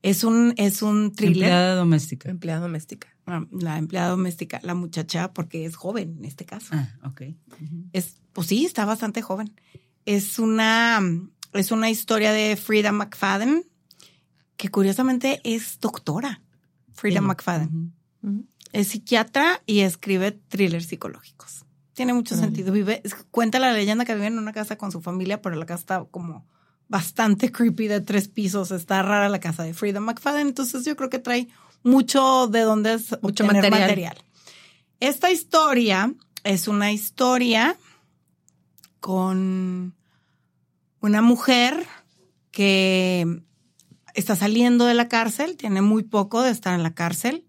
es 0.03 0.25
un, 0.25 0.55
es 0.57 0.83
un 0.83 1.13
thriller. 1.13 1.45
empleada 1.45 1.75
doméstica. 1.77 2.31
Empleada 2.31 2.61
doméstica. 2.61 3.09
Ah, 3.27 3.45
La 3.53 3.79
empleada 3.79 4.09
doméstica, 4.09 4.59
la 4.65 4.75
muchacha, 4.75 5.33
porque 5.33 5.65
es 5.65 5.77
joven 5.77 6.17
en 6.19 6.25
este 6.25 6.45
caso. 6.45 6.71
Ah, 6.73 6.89
ok. 7.05 7.23
Es, 7.93 8.17
pues 8.33 8.49
sí, 8.49 8.65
está 8.65 8.85
bastante 8.85 9.23
joven. 9.23 9.55
Es 10.05 10.41
una, 10.41 11.01
es 11.53 11.71
una 11.71 11.89
historia 11.91 12.33
de 12.33 12.57
Frida 12.57 12.91
McFadden. 12.91 13.65
que 14.57 14.69
curiosamente 14.71 15.41
es 15.45 15.79
doctora, 15.79 16.43
Frida. 16.93 17.21
McFadden. 17.21 17.93
Ujú. 18.23 18.47
Es 18.73 18.89
psiquiatra 18.89 19.63
y 19.67 19.81
escribe 19.81 20.33
thrillers 20.33 20.87
psicológicos. 20.87 21.65
Tiene 21.93 22.15
mucho 22.15 22.37
sentido. 22.37 22.73
Vive, 22.73 23.03
cuenta 23.31 23.59
la 23.59 23.73
leyenda 23.73 24.05
que 24.05 24.15
vive 24.15 24.27
en 24.27 24.39
una 24.39 24.53
casa 24.53 24.77
con 24.77 24.91
su 24.91 25.03
familia, 25.03 25.43
pero 25.43 25.57
la 25.57 25.67
casa 25.67 25.81
está 25.81 26.05
como 26.11 26.47
bastante 26.89 27.53
creepy 27.53 27.87
de 27.87 28.01
tres 28.01 28.29
pisos. 28.29 28.71
Está 28.71 29.03
rara 29.03 29.29
la 29.29 29.41
casa 29.41 29.63
de 29.63 29.75
Frida 29.75 30.01
McFadden. 30.01 30.49
Entonces 30.49 30.85
yo 30.85 30.97
creo 30.97 31.11
que 31.11 31.19
trae 31.19 31.49
mucho 31.83 32.49
de 32.49 32.61
donde 32.61 32.95
es 32.95 33.11
Mucho 33.23 33.45
obtener 33.45 33.71
material. 33.71 34.17
Esta 35.01 35.31
historia 35.31 36.15
es 36.45 36.69
una 36.69 36.93
historia 36.93 37.77
con 39.01 39.95
una 41.01 41.23
mujer 41.23 41.87
que 42.53 43.43
está 44.15 44.37
saliendo 44.37 44.85
de 44.85 44.95
la 44.95 45.09
cárcel, 45.09 45.57
tiene 45.57 45.83
muy 45.83 46.05
poco 46.05 46.43
de 46.43 46.51
estar 46.51 46.75
en 46.75 46.85
la 46.85 46.95
cárcel. 46.95 47.45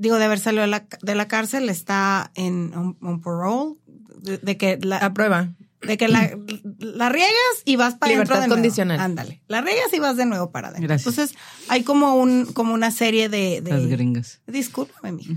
Digo, 0.00 0.16
de 0.16 0.24
haber 0.24 0.40
salido 0.40 0.62
de 0.62 0.68
la, 0.68 0.86
de 1.02 1.14
la 1.14 1.28
cárcel, 1.28 1.68
está 1.68 2.30
en 2.34 2.72
un, 2.74 2.96
un 3.02 3.20
parole, 3.20 3.74
de, 4.22 4.38
de 4.38 4.56
que 4.56 4.78
la, 4.80 4.96
A 4.96 5.12
prueba. 5.12 5.50
de 5.82 5.98
que 5.98 6.08
la, 6.08 6.36
la 6.78 7.10
riegas 7.10 7.30
y 7.66 7.76
vas 7.76 7.96
para 7.96 8.12
Libertad 8.12 8.38
adentro 8.38 8.40
de 8.40 8.48
nuevo. 8.48 8.54
condicional. 8.62 8.98
Ándale. 8.98 9.42
La 9.46 9.60
riegas 9.60 9.92
y 9.92 9.98
vas 9.98 10.16
de 10.16 10.24
nuevo 10.24 10.50
para 10.50 10.68
adentro. 10.68 10.88
Gracias. 10.88 11.06
Entonces, 11.18 11.38
hay 11.68 11.82
como 11.82 12.14
un, 12.14 12.46
como 12.46 12.72
una 12.72 12.90
serie 12.90 13.28
de, 13.28 13.60
de 13.60 13.70
Las 13.70 13.86
gringas. 13.86 14.40
Discúlpame, 14.46 15.12
mija. 15.12 15.34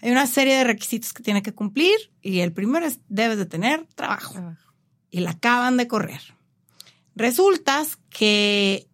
Hay 0.00 0.10
una 0.12 0.26
serie 0.28 0.54
de 0.58 0.64
requisitos 0.64 1.12
que 1.12 1.22
tiene 1.24 1.42
que 1.42 1.52
cumplir 1.52 1.96
y 2.22 2.38
el 2.40 2.52
primero 2.52 2.86
es 2.86 3.00
debes 3.08 3.36
de 3.38 3.46
tener 3.46 3.84
trabajo. 3.96 4.54
Y 5.10 5.20
la 5.20 5.30
acaban 5.30 5.76
de 5.76 5.88
correr. 5.88 6.20
Resulta 7.16 7.82
que 8.10 8.86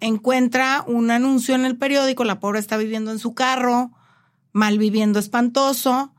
encuentra 0.00 0.84
un 0.86 1.10
anuncio 1.10 1.54
en 1.54 1.64
el 1.64 1.76
periódico, 1.76 2.24
la 2.24 2.38
pobre 2.40 2.58
está 2.60 2.76
viviendo 2.76 3.10
en 3.10 3.18
su 3.18 3.34
carro, 3.34 3.90
mal 4.52 4.78
viviendo 4.78 5.18
espantoso, 5.18 6.14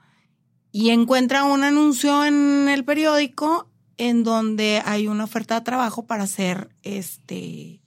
y 0.71 0.89
encuentra 0.89 1.43
un 1.43 1.63
anuncio 1.63 2.25
en 2.25 2.69
el 2.69 2.85
periódico 2.85 3.69
en 3.97 4.23
donde 4.23 4.81
hay 4.85 5.07
una 5.07 5.25
oferta 5.25 5.55
de 5.55 5.65
trabajo 5.65 6.07
para 6.07 6.25
ser 6.27 6.69
este 6.83 7.81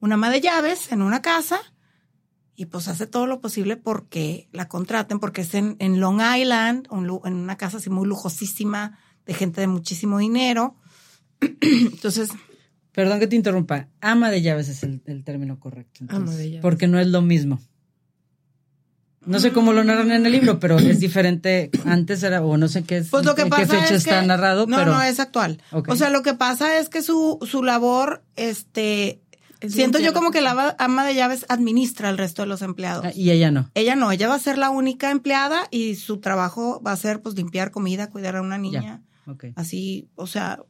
una 0.00 0.14
ama 0.14 0.30
de 0.30 0.40
llaves 0.40 0.90
en 0.90 1.02
una 1.02 1.20
casa 1.20 1.60
y 2.56 2.66
pues 2.66 2.88
hace 2.88 3.06
todo 3.06 3.26
lo 3.26 3.40
posible 3.40 3.76
porque 3.76 4.48
la 4.52 4.68
contraten, 4.68 5.18
porque 5.18 5.42
es 5.42 5.54
en, 5.54 5.76
en 5.78 6.00
Long 6.00 6.20
Island, 6.20 6.88
un 6.90 7.04
en 7.24 7.34
una 7.34 7.56
casa 7.56 7.76
así 7.76 7.90
muy 7.90 8.06
lujosísima 8.06 8.98
de 9.26 9.34
gente 9.34 9.60
de 9.60 9.66
muchísimo 9.66 10.18
dinero. 10.18 10.76
Entonces, 11.60 12.30
Perdón 12.92 13.20
que 13.20 13.28
te 13.28 13.36
interrumpa. 13.36 13.88
Ama 14.00 14.30
de 14.30 14.42
llaves 14.42 14.68
es 14.68 14.82
el, 14.82 15.00
el 15.06 15.24
término 15.24 15.60
correcto. 15.60 16.04
Ama 16.08 16.34
de 16.34 16.48
llaves. 16.48 16.62
Porque 16.62 16.88
no 16.88 16.98
es 16.98 17.06
lo 17.06 17.22
mismo. 17.22 17.60
No 19.26 19.38
sé 19.38 19.52
cómo 19.52 19.72
lo 19.72 19.84
narran 19.84 20.10
en 20.12 20.24
el 20.24 20.32
libro, 20.32 20.58
pero 20.60 20.78
es 20.78 20.98
diferente. 21.00 21.70
Antes 21.84 22.22
era, 22.22 22.42
o 22.42 22.56
no 22.56 22.68
sé 22.68 22.84
qué, 22.84 22.98
es, 22.98 23.08
pues 23.10 23.24
lo 23.24 23.34
que 23.34 23.42
en 23.42 23.50
pasa 23.50 23.62
qué 23.66 23.68
fecha 23.82 23.94
es 23.94 24.04
está 24.06 24.20
que- 24.20 24.26
narrado, 24.26 24.66
no, 24.66 24.76
pero 24.76 24.92
no 24.92 25.02
es 25.02 25.20
actual. 25.20 25.62
O 25.72 25.96
sea, 25.96 26.10
lo 26.10 26.22
que 26.22 26.34
pasa 26.34 26.78
es 26.78 26.88
que 26.88 27.02
su, 27.02 27.38
su 27.48 27.62
labor, 27.62 28.22
este, 28.36 29.20
Es 29.60 29.74
siento 29.74 29.98
yo 29.98 30.14
como 30.14 30.30
que 30.30 30.40
la 30.40 30.74
ama- 30.78 31.04
de 31.04 31.14
llaves 31.14 31.44
administra 31.50 32.08
al 32.08 32.16
resto 32.18 32.42
de 32.42 32.48
los 32.48 32.62
empleados. 32.62 33.04
Ah, 33.04 33.12
y 33.14 33.30
ella 33.30 33.50
no. 33.50 33.70
Ella 33.74 33.94
no, 33.94 34.10
ella 34.10 34.26
va 34.28 34.36
a 34.36 34.38
ser 34.38 34.56
la 34.56 34.70
única 34.70 35.10
empleada 35.10 35.68
y 35.70 35.96
su 35.96 36.18
trabajo 36.20 36.80
va 36.82 36.92
a 36.92 36.96
ser 36.96 37.20
pues 37.20 37.34
limpiar 37.36 37.70
comida, 37.70 38.08
cuidar 38.10 38.36
a 38.36 38.40
una 38.42 38.56
niña, 38.56 39.02
Ok. 39.26 39.44
así, 39.56 40.08
o 40.14 40.26
sea, 40.26 40.62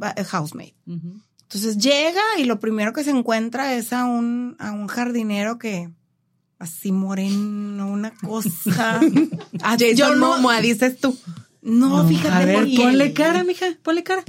va- 0.00 0.10
es 0.16 0.26
housemaid. 0.28 0.74
Ujú. 0.86 1.18
Entonces 1.42 1.78
llega 1.78 2.20
y 2.38 2.44
lo 2.44 2.60
primero 2.60 2.92
que 2.92 3.02
se 3.04 3.10
encuentra 3.10 3.72
es 3.74 3.92
a 3.94 4.04
un, 4.04 4.54
a 4.60 4.70
un 4.70 4.86
jardinero 4.86 5.58
que 5.58 5.90
así 6.60 6.92
moreno, 6.92 7.90
una 7.90 8.12
cosa. 8.12 9.00
Ah, 9.62 9.72
Jason 9.78 9.96
yo 9.96 10.14
no, 10.14 10.36
Momoa, 10.36 10.60
dices 10.60 10.98
tú. 11.00 11.14
no, 11.62 12.06
fíjate. 12.06 12.28
A 12.34 12.44
ver, 12.46 12.68
ponle 12.76 13.12
cara, 13.12 13.42
mija, 13.44 13.66
ponle 13.82 14.02
cara. 14.04 14.22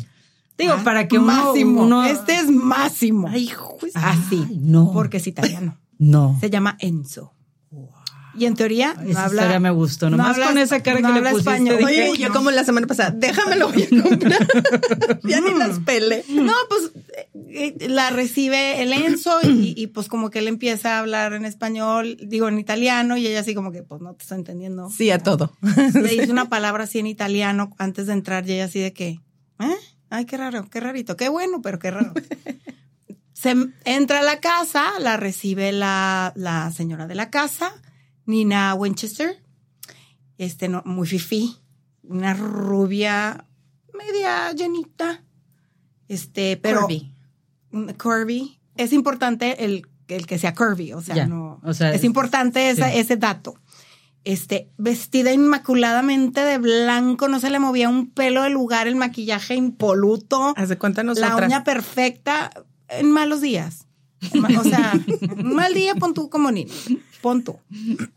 Digo, 0.57 0.73
Ah, 0.77 0.81
para 0.83 1.07
que 1.07 1.19
Máximo. 1.19 1.83
uno- 1.83 2.03
Este 2.03 2.35
es 2.35 2.49
Máximo. 2.49 3.27
Ay, 3.29 3.47
juez. 3.47 3.93
Así. 3.95 4.43
Ay, 4.49 4.57
no. 4.61 4.91
Porque 4.91 5.17
es 5.17 5.27
italiano. 5.27 5.79
No. 5.97 6.37
Se 6.41 6.49
llama 6.49 6.75
Enzo. 6.79 7.33
Y 8.33 8.45
en 8.45 8.55
teoría 8.55 8.93
no 8.93 9.09
Esa 9.09 9.25
habla. 9.25 9.41
historia 9.41 9.59
me 9.59 9.71
gustó. 9.71 10.09
Nomás 10.09 10.29
habla- 10.35 10.47
con 10.47 10.57
esa 10.57 10.81
cara 10.81 10.99
no 11.01 11.07
que 11.09 11.13
le 11.13 11.17
habla 11.19 11.31
pusiste. 11.31 11.51
español. 11.51 11.77
dije, 11.79 12.09
Oye, 12.09 12.17
yo 12.21 12.31
como 12.31 12.49
la 12.51 12.63
semana 12.63 12.87
pasada, 12.87 13.11
déjame 13.11 13.57
lo 13.57 13.69
voy 13.69 13.83
a 13.83 14.03
comprar. 14.03 14.47
ya 15.23 15.41
ni 15.41 15.53
las 15.53 15.79
pele. 15.79 16.23
No, 16.29 16.53
pues 16.69 16.91
eh, 17.17 17.75
eh, 17.79 17.87
la 17.89 18.09
recibe 18.09 18.81
el 18.81 18.93
Enzo 18.93 19.39
y, 19.43 19.73
y, 19.75 19.87
pues 19.87 20.07
como 20.07 20.29
que 20.29 20.39
él 20.39 20.47
empieza 20.47 20.95
a 20.95 20.99
hablar 20.99 21.33
en 21.33 21.43
español, 21.45 22.17
digo 22.21 22.47
en 22.47 22.57
italiano 22.59 23.17
y 23.17 23.27
ella 23.27 23.41
así 23.41 23.53
como 23.53 23.71
que 23.71 23.83
pues 23.83 23.99
no 24.01 24.13
te 24.13 24.23
está 24.23 24.35
entendiendo. 24.35 24.89
Sí, 24.89 25.11
a 25.11 25.19
todo. 25.19 25.51
Le 25.93 26.09
dice 26.09 26.31
una 26.31 26.47
palabra 26.49 26.85
así 26.85 26.99
en 26.99 27.07
italiano 27.07 27.75
antes 27.77 28.07
de 28.07 28.13
entrar 28.13 28.47
y 28.47 28.53
ella 28.53 28.65
así 28.65 28.79
de 28.79 28.93
que, 28.93 29.19
¿eh? 29.59 29.75
Ay, 30.09 30.25
qué 30.25 30.37
raro, 30.37 30.69
qué 30.69 30.79
rarito, 30.79 31.15
qué 31.17 31.29
bueno, 31.29 31.61
pero 31.61 31.79
qué 31.79 31.91
raro. 31.91 32.13
Se 33.33 33.55
entra 33.85 34.19
a 34.19 34.23
la 34.23 34.39
casa, 34.39 34.85
la 34.99 35.17
recibe 35.17 35.71
la, 35.71 36.31
la 36.35 36.69
señora 36.71 37.07
de 37.07 37.15
la 37.15 37.29
casa, 37.29 37.71
Nina 38.31 38.73
Winchester, 38.73 39.43
este, 40.37 40.67
no, 40.69 40.81
muy 40.85 41.05
fifí, 41.07 41.55
una 42.03 42.33
rubia 42.33 43.45
media 43.93 44.51
llenita, 44.53 45.23
este, 46.07 46.57
pero 46.57 46.81
Curvy. 46.81 47.13
mm, 47.71 47.89
curvy. 48.01 48.59
Es 48.77 48.93
importante 48.93 49.65
el, 49.65 49.85
el 50.07 50.25
que 50.25 50.39
sea 50.39 50.55
curvy, 50.55 50.93
o 50.93 51.01
sea, 51.01 51.25
no. 51.27 51.59
o 51.63 51.73
sea, 51.73 51.89
es 51.89 51.97
es- 51.97 52.03
importante 52.05 52.69
esa- 52.69 52.89
sí. 52.89 52.97
ese 52.97 53.17
dato. 53.17 53.55
Este, 54.23 54.69
vestida 54.77 55.33
inmaculadamente 55.33 56.41
de 56.41 56.57
blanco, 56.59 57.27
no 57.27 57.39
se 57.39 57.49
le 57.49 57.59
movía 57.59 57.89
un 57.89 58.11
pelo 58.11 58.43
de 58.43 58.49
lugar, 58.51 58.87
el 58.87 58.95
maquillaje 58.95 59.55
impoluto, 59.55 60.53
Hace 60.55 60.77
cuenta 60.77 61.01
la 61.03 61.07
nosotras. 61.13 61.41
uña 61.47 61.63
perfecta 61.63 62.51
en 62.87 63.09
malos 63.11 63.41
días. 63.41 63.87
O 64.59 64.63
sea, 64.63 64.93
un 65.37 65.55
mal 65.55 65.73
día 65.73 65.95
pon 65.95 66.13
tú 66.13 66.29
como 66.29 66.51
niño, 66.51 66.73
pon 67.21 67.43
tú. 67.43 67.59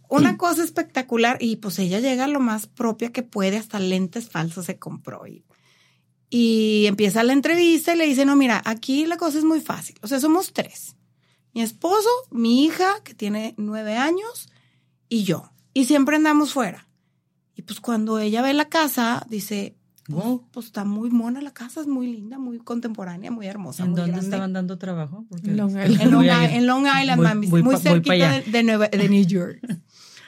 Una 0.09 0.37
cosa 0.37 0.63
espectacular 0.63 1.39
y 1.41 1.57
pues 1.57 1.79
ella 1.79 2.01
llega 2.01 2.29
lo 2.29 2.41
más 2.41 2.67
propia 2.67 3.11
que 3.11 3.23
puede, 3.23 3.57
hasta 3.57 3.79
lentes 3.79 4.29
falsos 4.29 4.67
se 4.67 4.79
compró 4.79 5.27
y, 5.27 5.45
y 6.29 6.87
empieza 6.87 7.23
la 7.23 7.33
entrevista 7.33 7.95
y 7.95 7.99
le 7.99 8.07
dice, 8.07 8.25
no, 8.25 8.37
mira, 8.37 8.63
aquí 8.65 9.07
la 9.07 9.17
cosa 9.17 9.39
es 9.39 9.45
muy 9.45 9.61
fácil, 9.61 9.97
o 10.03 10.07
sea, 10.07 10.21
somos 10.21 10.53
tres. 10.53 10.97
Mi 11.55 11.63
esposo, 11.63 12.09
mi 12.31 12.65
hija, 12.65 12.89
que 13.05 13.15
tiene 13.15 13.55
nueve 13.57 13.97
años, 13.97 14.49
y 15.09 15.23
yo. 15.23 15.53
Y 15.73 15.85
siempre 15.85 16.17
andamos 16.17 16.53
fuera. 16.53 16.89
Y 17.55 17.63
pues 17.63 17.81
cuando 17.81 18.19
ella 18.19 18.43
ve 18.43 18.53
la 18.53 18.69
casa, 18.69 19.25
dice, 19.31 19.77
Wow. 20.09 20.47
pues 20.51 20.67
está 20.67 20.85
muy 20.85 21.11
mona 21.11 21.41
la 21.41 21.53
casa, 21.53 21.81
es 21.81 21.87
muy 21.87 22.13
linda, 22.13 22.39
muy 22.39 22.59
contemporánea, 22.59 23.31
muy 23.31 23.47
hermosa. 23.47 23.85
¿En 23.85 23.91
muy 23.93 23.97
dónde 24.01 24.13
grande. 24.13 24.27
estaban 24.27 24.53
dando 24.53 24.77
trabajo? 24.77 25.25
Long. 25.45 25.77
En 25.77 26.11
Long, 26.11 26.15
muy 26.17 26.29
en 26.29 26.67
Long 26.67 26.87
Island, 26.87 27.47
muy 27.49 27.63
pa' 27.63 27.79
cerquita 27.79 28.13
allá. 28.13 28.33
de, 28.33 28.43
de 28.51 28.63
Nueva- 28.65 28.89
de 28.89 29.09
New 29.09 29.25
York. 29.27 29.61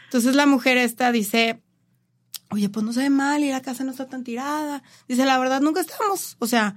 Entonces 0.05 0.35
la 0.35 0.47
mujer 0.47 0.79
esta 0.79 1.13
dice, 1.13 1.63
oye, 2.51 2.69
pues 2.71 2.87
no 2.87 2.93
se 2.95 3.01
ve 3.01 3.11
mal 3.11 3.45
y 3.45 3.51
la 3.51 3.61
casa 3.61 3.85
no 3.85 3.91
está 3.91 4.09
tan 4.09 4.25
tirada. 4.25 4.83
Dice, 5.09 5.27
la 5.27 5.39
verdad, 5.39 5.61
nunca 5.61 5.81
estamos. 5.83 6.37
O 6.39 6.47
sea, 6.47 6.77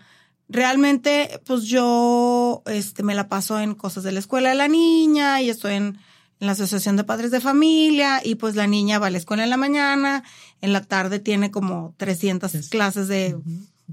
realmente, 0.50 1.40
pues 1.46 1.64
yo 1.64 2.64
este, 2.66 3.04
me 3.04 3.16
la 3.16 3.30
paso 3.30 3.60
en 3.60 3.76
cosas 3.76 4.04
de 4.04 4.12
la 4.12 4.20
escuela 4.20 4.50
de 4.50 4.56
la 4.56 4.68
niña 4.68 5.42
y 5.42 5.50
estoy 5.50 5.76
en, 5.76 5.98
en 6.40 6.48
la 6.48 6.54
Asociación 6.54 6.96
de 6.96 7.04
Padres 7.04 7.32
de 7.32 7.42
Familia 7.42 8.22
y 8.24 8.36
pues 8.36 8.56
la 8.56 8.68
niña 8.68 9.00
va 9.00 9.08
a 9.08 9.10
la 9.10 9.18
escuela 9.18 9.44
en 9.44 9.50
la 9.50 9.58
mañana, 9.58 10.24
en 10.62 10.72
la 10.74 10.82
tarde 10.84 11.20
tiene 11.20 11.52
como 11.52 11.94
300 11.98 12.56
Es- 12.56 12.70
clases 12.70 13.08
de, 13.08 13.38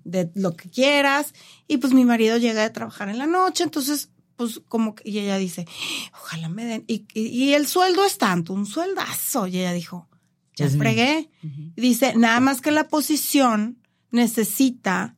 de 0.05 0.31
lo 0.35 0.55
que 0.57 0.69
quieras 0.71 1.33
y 1.67 1.79
pues 1.79 1.93
mi 1.93 2.05
marido 2.05 2.37
llega 2.39 2.63
de 2.63 2.71
trabajar 2.71 3.09
en 3.09 3.19
la 3.19 3.27
noche, 3.27 3.65
entonces 3.65 4.11
pues 4.37 4.61
como 4.69 4.95
que, 4.95 5.09
y 5.09 5.19
ella 5.19 5.39
dice, 5.39 5.67
ojalá 6.13 6.49
me 6.51 6.65
den, 6.67 6.85
y, 6.87 7.07
y, 7.15 7.23
y 7.29 7.55
el 7.55 7.67
sueldo 7.67 8.05
es 8.05 8.19
tanto, 8.19 8.53
un 8.53 8.67
sueldazo, 8.67 9.47
y 9.47 9.59
ella 9.59 9.73
dijo, 9.73 10.09
ya 10.57 10.67
mío. 10.69 10.77
fregué. 10.79 11.31
Y 11.75 11.81
Dice, 11.81 12.13
nada 12.17 12.39
más 12.41 12.61
que 12.61 12.71
la 12.71 12.87
posición 12.89 13.79
necesita 14.11 15.17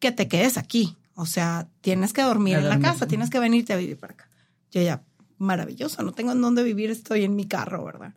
que 0.00 0.10
te 0.12 0.26
quedes 0.26 0.56
aquí. 0.56 0.96
O 1.14 1.26
sea, 1.26 1.68
tienes 1.82 2.12
que 2.12 2.22
dormir 2.22 2.56
en 2.56 2.68
la 2.68 2.80
casa, 2.80 3.06
tienes 3.06 3.30
que 3.30 3.38
venirte 3.38 3.72
a 3.72 3.76
vivir 3.76 3.96
para 3.98 4.14
acá. 4.14 4.30
Yo 4.72 4.82
ya, 4.82 5.04
maravilloso, 5.42 6.02
no 6.02 6.12
tengo 6.12 6.32
en 6.32 6.40
dónde 6.40 6.62
vivir, 6.62 6.90
estoy 6.90 7.24
en 7.24 7.36
mi 7.36 7.46
carro, 7.46 7.84
¿verdad? 7.84 8.14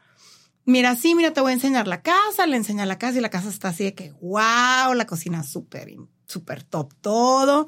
Mira, 0.66 0.96
sí, 0.96 1.14
mira, 1.14 1.32
te 1.32 1.42
voy 1.42 1.52
a 1.52 1.56
enseñar 1.56 1.88
la 1.88 2.02
casa, 2.02 2.48
le 2.48 2.58
enseña 2.58 2.86
la 2.86 2.98
casa 2.98 3.20
y 3.20 3.22
la 3.22 3.30
casa 3.30 3.50
está 3.50 3.70
así 3.70 3.84
de 3.84 3.94
que, 3.94 4.14
wow, 4.22 4.94
la 4.96 5.06
cocina 5.06 5.44
súper, 5.44 5.90
súper 6.28 6.64
top 6.64 6.94
todo. 7.02 7.68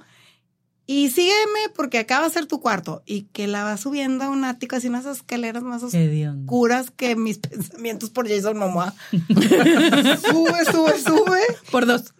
Y 0.90 1.10
sígueme 1.10 1.70
porque 1.76 2.00
acá 2.00 2.22
va 2.22 2.26
a 2.28 2.30
ser 2.32 2.46
tu 2.48 2.60
cuarto. 2.62 3.04
Y 3.06 3.24
que 3.34 3.46
la 3.46 3.66
va 3.66 3.78
subiendo 3.78 4.24
a 4.24 4.30
un 4.30 4.46
ático, 4.46 4.78
así 4.78 4.88
unas 4.88 5.06
escaleras 5.06 5.62
más 5.62 5.84
oscuras 5.84 6.90
que 6.92 7.16
mis 7.16 7.38
pensamientos 7.40 8.10
por 8.10 8.28
Jason 8.28 8.58
Momoa. 8.58 8.96
sube, 9.12 10.66
sube, 10.72 11.00
sube. 11.00 11.42
Por 11.70 11.86
dos. 11.86 12.14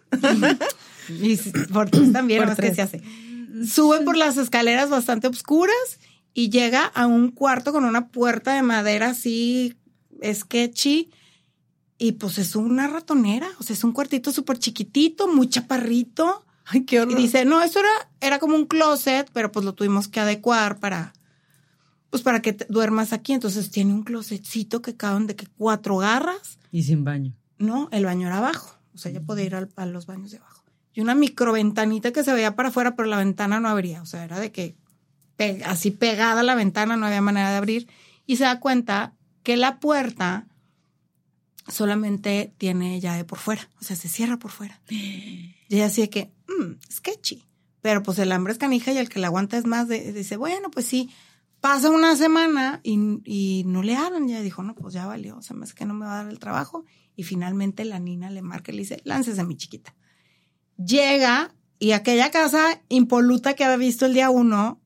Y 1.08 1.36
por 1.72 1.90
tres 1.90 2.12
también, 2.12 2.40
Por 2.40 2.48
más 2.48 2.56
que 2.56 2.70
tres. 2.70 2.76
se 2.76 2.82
hace. 2.82 3.02
Sube 3.66 4.02
por 4.02 4.16
las 4.16 4.36
escaleras 4.36 4.90
bastante 4.90 5.26
oscuras 5.26 5.98
y 6.40 6.50
llega 6.50 6.84
a 6.84 7.08
un 7.08 7.32
cuarto 7.32 7.72
con 7.72 7.84
una 7.84 8.08
puerta 8.10 8.54
de 8.54 8.62
madera 8.62 9.08
así 9.10 9.76
sketchy 10.32 11.10
y 11.98 12.12
pues 12.12 12.38
es 12.38 12.54
una 12.54 12.86
ratonera, 12.86 13.48
o 13.58 13.64
sea, 13.64 13.74
es 13.74 13.82
un 13.82 13.90
cuartito 13.92 14.30
súper 14.30 14.58
chiquitito, 14.58 15.26
muy 15.26 15.48
chaparrito. 15.48 16.44
Ay, 16.64 16.84
qué 16.84 17.04
Y 17.08 17.14
dice, 17.16 17.44
no, 17.44 17.60
eso 17.60 17.80
era, 17.80 17.90
era 18.20 18.38
como 18.38 18.54
un 18.54 18.66
closet, 18.66 19.28
pero 19.32 19.50
pues 19.50 19.64
lo 19.64 19.72
tuvimos 19.74 20.06
que 20.06 20.20
adecuar 20.20 20.78
para, 20.78 21.12
pues 22.10 22.22
para 22.22 22.40
que 22.40 22.52
te 22.52 22.66
duermas 22.68 23.12
aquí. 23.12 23.32
Entonces 23.32 23.70
tiene 23.72 23.92
un 23.92 24.04
closetcito 24.04 24.80
que 24.80 24.94
caben 24.94 25.26
de 25.26 25.34
que 25.34 25.48
cuatro 25.56 25.96
garras. 25.96 26.58
Y 26.70 26.84
sin 26.84 27.02
baño. 27.02 27.34
No, 27.58 27.88
el 27.90 28.04
baño 28.04 28.28
era 28.28 28.38
abajo. 28.38 28.78
O 28.94 28.98
sea, 28.98 29.10
ella 29.10 29.22
podía 29.22 29.46
ir 29.46 29.54
al- 29.56 29.72
a 29.74 29.86
los 29.86 30.06
baños 30.06 30.30
de 30.30 30.36
abajo. 30.38 30.62
Y 30.92 31.00
una 31.00 31.16
microventanita 31.16 32.12
que 32.12 32.22
se 32.22 32.32
veía 32.32 32.54
para 32.54 32.68
afuera, 32.68 32.94
pero 32.94 33.08
la 33.08 33.16
ventana 33.16 33.58
no 33.58 33.68
abría. 33.68 34.02
O 34.02 34.06
sea, 34.06 34.22
era 34.22 34.38
de 34.38 34.52
que 34.52 34.76
pe- 35.38 35.62
así 35.64 35.90
pegada 35.90 36.40
a 36.40 36.44
la 36.44 36.54
ventana, 36.54 36.98
no 36.98 37.06
había 37.06 37.22
manera 37.22 37.50
de 37.50 37.56
abrir. 37.56 37.88
Y 38.26 38.36
se 38.36 38.44
da 38.44 38.60
cuenta 38.60 39.14
que 39.42 39.56
la 39.56 39.80
puerta 39.80 40.46
solamente 41.66 42.52
tiene 42.58 43.00
llave 43.00 43.24
por 43.24 43.38
fuera. 43.38 43.68
O 43.80 43.84
sea, 43.84 43.96
se 43.96 44.08
cierra 44.08 44.38
por 44.38 44.50
fuera. 44.50 44.80
Y 45.68 45.76
ella 45.76 45.86
así 45.86 46.02
de 46.02 46.10
que, 46.10 46.32
mm, 46.48 46.72
sketchy. 46.92 47.44
Pero 47.80 48.02
pues 48.02 48.18
el 48.18 48.32
hambre 48.32 48.52
es 48.52 48.58
canija 48.58 48.92
y 48.92 48.98
el 48.98 49.08
que 49.08 49.18
la 49.20 49.28
aguanta 49.28 49.56
es 49.56 49.64
más, 49.66 49.88
de- 49.88 50.12
dice, 50.12 50.36
bueno, 50.36 50.70
pues 50.70 50.86
sí. 50.86 51.10
Pasa 51.60 51.90
una 51.90 52.14
semana 52.14 52.80
y, 52.84 52.96
y 53.24 53.64
no 53.66 53.82
le 53.82 53.96
hablan. 53.96 54.28
Y 54.28 54.32
ella 54.32 54.42
dijo, 54.42 54.62
no, 54.62 54.74
pues 54.76 54.94
ya 54.94 55.06
valió. 55.06 55.36
O 55.38 55.42
sea, 55.42 55.56
es 55.62 55.74
que 55.74 55.84
no 55.86 55.94
me 55.94 56.06
va 56.06 56.12
a 56.20 56.22
dar 56.22 56.30
el 56.32 56.38
trabajo. 56.38 56.84
Y 57.16 57.24
finalmente 57.24 57.84
la 57.84 57.98
nina 57.98 58.30
le 58.30 58.42
marca 58.42 58.70
y 58.70 58.76
le 58.76 58.82
dice, 58.82 59.00
láncese 59.04 59.42
mi 59.44 59.56
chiquita. 59.56 59.94
Llega 60.76 61.52
y 61.80 61.92
aquella 61.92 62.30
casa 62.30 62.80
impoluta 62.88 63.54
que 63.54 63.64
había 63.64 63.76
visto 63.76 64.06
el 64.06 64.14
día 64.14 64.30
uno, 64.30 64.80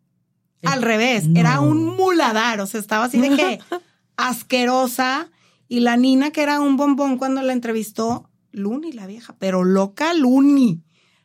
al 0.64 0.82
revés, 0.82 1.26
no. 1.28 1.38
era 1.40 1.60
un 1.60 1.96
muladar. 1.96 2.60
O 2.60 2.66
sea, 2.66 2.80
estaba 2.80 3.04
así 3.06 3.18
de 3.20 3.30
que 3.36 3.58
asquerosa. 4.16 5.30
Y 5.68 5.80
la 5.80 5.96
nina, 5.96 6.30
que 6.30 6.42
era 6.42 6.60
un 6.60 6.76
bombón 6.76 7.16
cuando 7.16 7.40
la 7.42 7.52
entrevistó, 7.52 8.28
Luni, 8.52 8.92
la 8.92 9.06
vieja, 9.06 9.34
pero 9.38 9.64
loca 9.64 10.12
Luni. 10.14 10.82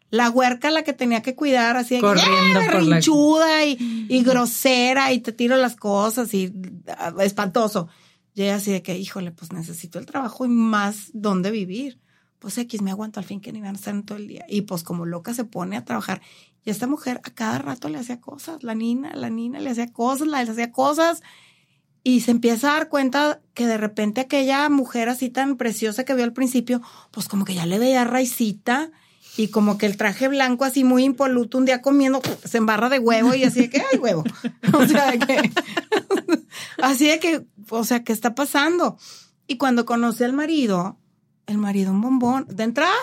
La 0.09 0.29
huerca 0.29 0.71
la 0.71 0.83
que 0.83 0.93
tenía 0.93 1.21
que 1.21 1.35
cuidar, 1.35 1.75
así 1.75 1.95
de 1.95 1.99
que, 1.99 2.07
Corriendo 2.07 2.61
¡eh, 2.61 2.65
por 2.71 2.75
la- 2.75 2.77
berrinchuda 2.95 3.65
y, 3.65 4.05
y 4.09 4.23
grosera 4.23 5.11
y 5.11 5.19
te 5.19 5.33
tiro 5.33 5.57
las 5.57 5.75
cosas 5.75 6.33
y 6.33 6.53
ah, 6.87 7.13
espantoso. 7.19 7.89
Y 8.33 8.43
ella 8.43 8.55
así 8.55 8.71
de 8.71 8.81
que, 8.81 8.97
híjole, 8.97 9.31
pues 9.31 9.51
necesito 9.51 9.99
el 9.99 10.05
trabajo 10.05 10.45
y 10.45 10.47
más 10.47 11.09
dónde 11.13 11.51
vivir. 11.51 11.99
Pues 12.39 12.57
X 12.57 12.81
me 12.81 12.91
aguanto 12.91 13.19
al 13.19 13.25
fin 13.25 13.41
que 13.41 13.51
ni 13.51 13.59
van 13.59 13.75
a 13.75 13.77
estar 13.77 13.93
en 13.93 14.03
todo 14.03 14.17
el 14.17 14.27
día. 14.27 14.45
Y 14.47 14.61
pues 14.61 14.83
como 14.83 15.05
loca 15.05 15.33
se 15.33 15.43
pone 15.43 15.75
a 15.75 15.83
trabajar. 15.83 16.21
Y 16.67 16.69
esta 16.69 16.85
mujer 16.85 17.21
a 17.23 17.29
cada 17.29 17.59
rato 17.59 17.87
le 17.87 17.97
hacía 17.97 18.19
cosas. 18.19 18.61
La 18.61 18.75
nina, 18.75 19.15
la 19.15 19.29
nina 19.29 19.61
le 19.61 19.69
hacía 19.69 19.93
cosas, 19.93 20.27
le 20.27 20.35
hacía 20.35 20.73
cosas. 20.73 21.23
Y 22.03 22.19
se 22.19 22.31
empieza 22.31 22.69
a 22.69 22.73
dar 22.73 22.89
cuenta 22.89 23.39
que 23.53 23.67
de 23.67 23.77
repente 23.77 24.19
aquella 24.19 24.67
mujer 24.67 25.07
así 25.07 25.29
tan 25.29 25.55
preciosa 25.55 26.03
que 26.03 26.13
vio 26.13 26.25
al 26.25 26.33
principio, 26.33 26.81
pues 27.11 27.29
como 27.29 27.45
que 27.45 27.55
ya 27.55 27.65
le 27.65 27.79
veía 27.79 28.03
raicita 28.03 28.91
y 29.37 29.47
como 29.47 29.77
que 29.77 29.85
el 29.85 29.95
traje 29.95 30.27
blanco 30.27 30.65
así 30.65 30.83
muy 30.83 31.05
impoluto 31.05 31.57
un 31.57 31.63
día 31.63 31.81
comiendo 31.81 32.21
se 32.43 32.57
embarra 32.57 32.89
de 32.89 32.99
huevo 32.99 33.33
y 33.33 33.45
así 33.45 33.61
de 33.61 33.69
que 33.69 33.81
ay 33.89 33.97
huevo. 33.99 34.25
O 34.73 34.85
sea, 34.85 35.17
que 35.17 35.49
así 36.83 37.07
de 37.07 37.19
que, 37.19 37.45
o 37.69 37.85
sea, 37.85 38.03
¿qué 38.03 38.11
está 38.11 38.35
pasando? 38.35 38.97
Y 39.47 39.55
cuando 39.55 39.85
conoce 39.85 40.25
al 40.25 40.33
marido, 40.33 40.97
el 41.45 41.59
marido 41.59 41.91
un 41.91 42.01
bombón, 42.01 42.45
de 42.49 42.65
entrada, 42.65 42.93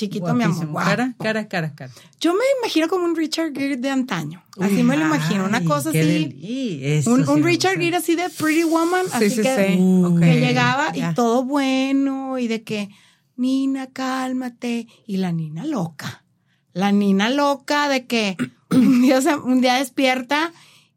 chiquito 0.00 0.34
mi 0.34 0.44
amor. 0.44 0.82
Cara, 0.82 1.14
cara, 1.18 1.48
cara, 1.48 1.74
cara. 1.74 1.92
Yo 2.20 2.32
me 2.34 2.40
imagino 2.60 2.88
como 2.88 3.04
un 3.04 3.14
Richard 3.14 3.52
Gere 3.54 3.76
de 3.76 3.90
antaño. 3.90 4.42
Así 4.60 4.76
Uy, 4.76 4.82
me 4.82 4.96
lo 4.96 5.04
imagino, 5.06 5.44
una 5.44 5.62
cosa 5.64 5.90
así. 5.90 6.78
eso 6.82 7.10
Un, 7.12 7.24
sí 7.26 7.30
un 7.30 7.42
Richard. 7.42 7.78
Gere 7.78 7.96
así 7.96 8.16
de 8.16 8.28
Pretty 8.30 8.64
Woman, 8.64 9.06
Sí, 9.06 9.12
así 9.14 9.30
sí, 9.30 9.42
que. 9.42 9.76
Uh, 9.78 10.18
que 10.18 10.40
llegaba 10.40 10.96
y 10.96 11.14
todo 11.14 11.44
bueno 11.44 12.38
y 12.38 12.48
de 12.48 12.62
que, 12.62 12.88
Nina, 13.36 13.86
cálmate. 13.88 14.86
Y 15.06 15.18
la 15.18 15.32
Nina 15.32 15.64
loca. 15.64 16.24
La 16.72 16.92
Nina 16.92 17.28
loca 17.30 17.88
de 17.88 18.06
que 18.06 18.36
un 18.70 19.02
día, 19.02 19.20
se- 19.20 19.36
un 19.36 19.60
día 19.60 19.74
despierta 19.74 20.52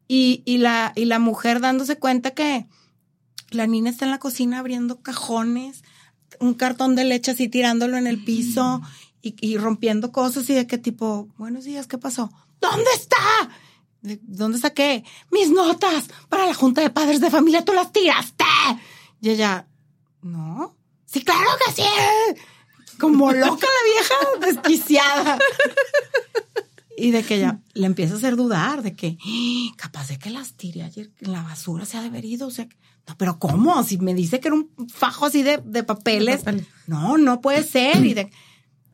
y, 0.08 0.42
y, 0.44 0.58
la, 0.58 0.92
y 0.96 1.04
la 1.06 1.18
mujer 1.18 1.60
dándose 1.60 1.96
cuenta 1.96 2.30
que 2.32 2.66
la 3.50 3.66
Nina 3.66 3.90
está 3.90 4.04
en 4.04 4.10
la 4.10 4.18
cocina 4.18 4.58
abriendo 4.58 5.00
cajones, 5.00 5.82
un 6.44 6.54
cartón 6.54 6.94
de 6.94 7.04
leche 7.04 7.32
así 7.32 7.48
tirándolo 7.48 7.96
en 7.96 8.06
el 8.06 8.22
piso 8.24 8.80
y, 9.22 9.34
y 9.40 9.56
rompiendo 9.56 10.12
cosas 10.12 10.48
y 10.50 10.54
de 10.54 10.66
que 10.66 10.78
tipo, 10.78 11.28
buenos 11.38 11.64
días, 11.64 11.86
¿qué 11.86 11.98
pasó? 11.98 12.30
¿Dónde 12.60 12.90
está? 12.94 13.16
De- 14.02 14.20
¿Dónde 14.22 14.58
saqué? 14.58 15.04
Mis 15.30 15.50
notas 15.50 16.08
para 16.28 16.46
la 16.46 16.54
junta 16.54 16.82
de 16.82 16.90
padres 16.90 17.20
de 17.20 17.30
familia, 17.30 17.64
tú 17.64 17.72
las 17.72 17.92
tiraste. 17.92 18.44
Y 19.20 19.30
ella, 19.30 19.66
no. 20.22 20.76
Sí, 21.06 21.22
claro 21.22 21.48
que 21.66 21.72
sí. 21.72 21.88
Como 22.98 23.32
loca 23.32 23.66
la 23.66 23.92
vieja 23.92 24.52
desquiciada. 24.52 25.38
Y 26.96 27.10
de 27.10 27.24
que 27.24 27.36
ella 27.36 27.60
le 27.72 27.86
empieza 27.86 28.14
a 28.14 28.18
hacer 28.18 28.36
dudar 28.36 28.82
de 28.82 28.94
que 28.94 29.18
"Ah, 29.20 29.74
capaz 29.76 30.08
de 30.08 30.18
que 30.18 30.30
las 30.30 30.54
tiré 30.54 30.82
ayer 30.84 31.10
en 31.20 31.32
la 31.32 31.42
basura 31.42 31.84
se 31.86 31.96
ha 31.98 32.02
deberido. 32.02 32.46
O 32.46 32.50
sea, 32.52 32.68
no, 33.06 33.16
pero 33.18 33.38
¿cómo? 33.38 33.82
Si 33.84 33.98
me 33.98 34.14
dice 34.14 34.40
que 34.40 34.48
era 34.48 34.54
un 34.56 34.70
fajo 34.92 35.26
así 35.26 35.42
de, 35.42 35.60
de 35.64 35.82
papeles. 35.84 36.38
De 36.38 36.44
papeles. 36.44 36.66
No, 36.86 37.18
no 37.18 37.40
puede 37.40 37.62
ser. 37.62 38.04
Y 38.04 38.14
de, 38.14 38.30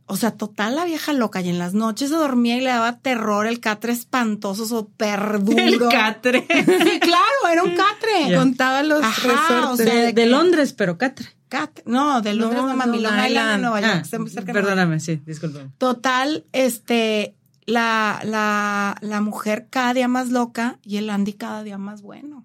o 0.06 0.16
sea, 0.16 0.32
total 0.32 0.74
la 0.74 0.84
vieja 0.84 1.12
loca. 1.12 1.40
Y 1.40 1.48
en 1.48 1.58
las 1.60 1.74
noches 1.74 2.08
se 2.10 2.16
dormía 2.16 2.56
y 2.56 2.60
le 2.60 2.70
daba 2.70 2.98
terror 2.98 3.46
el 3.46 3.60
catre 3.60 3.92
espantoso, 3.92 4.66
súper 4.66 5.42
duro. 5.44 5.58
El 5.62 5.78
catre. 5.88 6.44
Sí, 6.48 6.98
claro, 7.00 7.48
era 7.52 7.62
un 7.62 7.76
catre. 7.76 8.30
Ya. 8.30 8.36
Contaba 8.38 8.82
los 8.82 9.02
Ajá, 9.02 9.28
resortes. 9.28 9.70
o 9.72 9.76
sea, 9.76 9.94
De, 9.94 10.06
de 10.06 10.12
de 10.12 10.26
Londres, 10.26 10.72
pero 10.72 10.98
catre. 10.98 11.28
Catre. 11.48 11.82
No, 11.86 12.20
de 12.20 12.34
Londres, 12.34 12.62
No, 12.62 12.68
no, 12.68 12.76
mami, 12.76 13.00
Long 13.00 13.26
Island, 13.26 13.50
de 13.52 13.58
Nueva 13.58 13.80
York. 13.80 13.92
Ah, 13.96 14.00
está 14.02 14.18
muy 14.18 14.30
cerca 14.30 14.46
de 14.46 14.52
Nueva 14.52 14.68
York. 14.68 14.76
perdóname, 14.76 15.00
sí, 15.00 15.20
discúlpame. 15.26 15.70
Total, 15.78 16.44
este, 16.52 17.34
la, 17.66 18.20
la, 18.24 18.96
la 19.00 19.20
mujer 19.20 19.68
cada 19.70 19.94
día 19.94 20.08
más 20.08 20.28
loca 20.30 20.78
y 20.84 20.96
el 20.96 21.10
Andy 21.10 21.32
cada 21.34 21.62
día 21.64 21.78
más 21.78 22.02
bueno. 22.02 22.44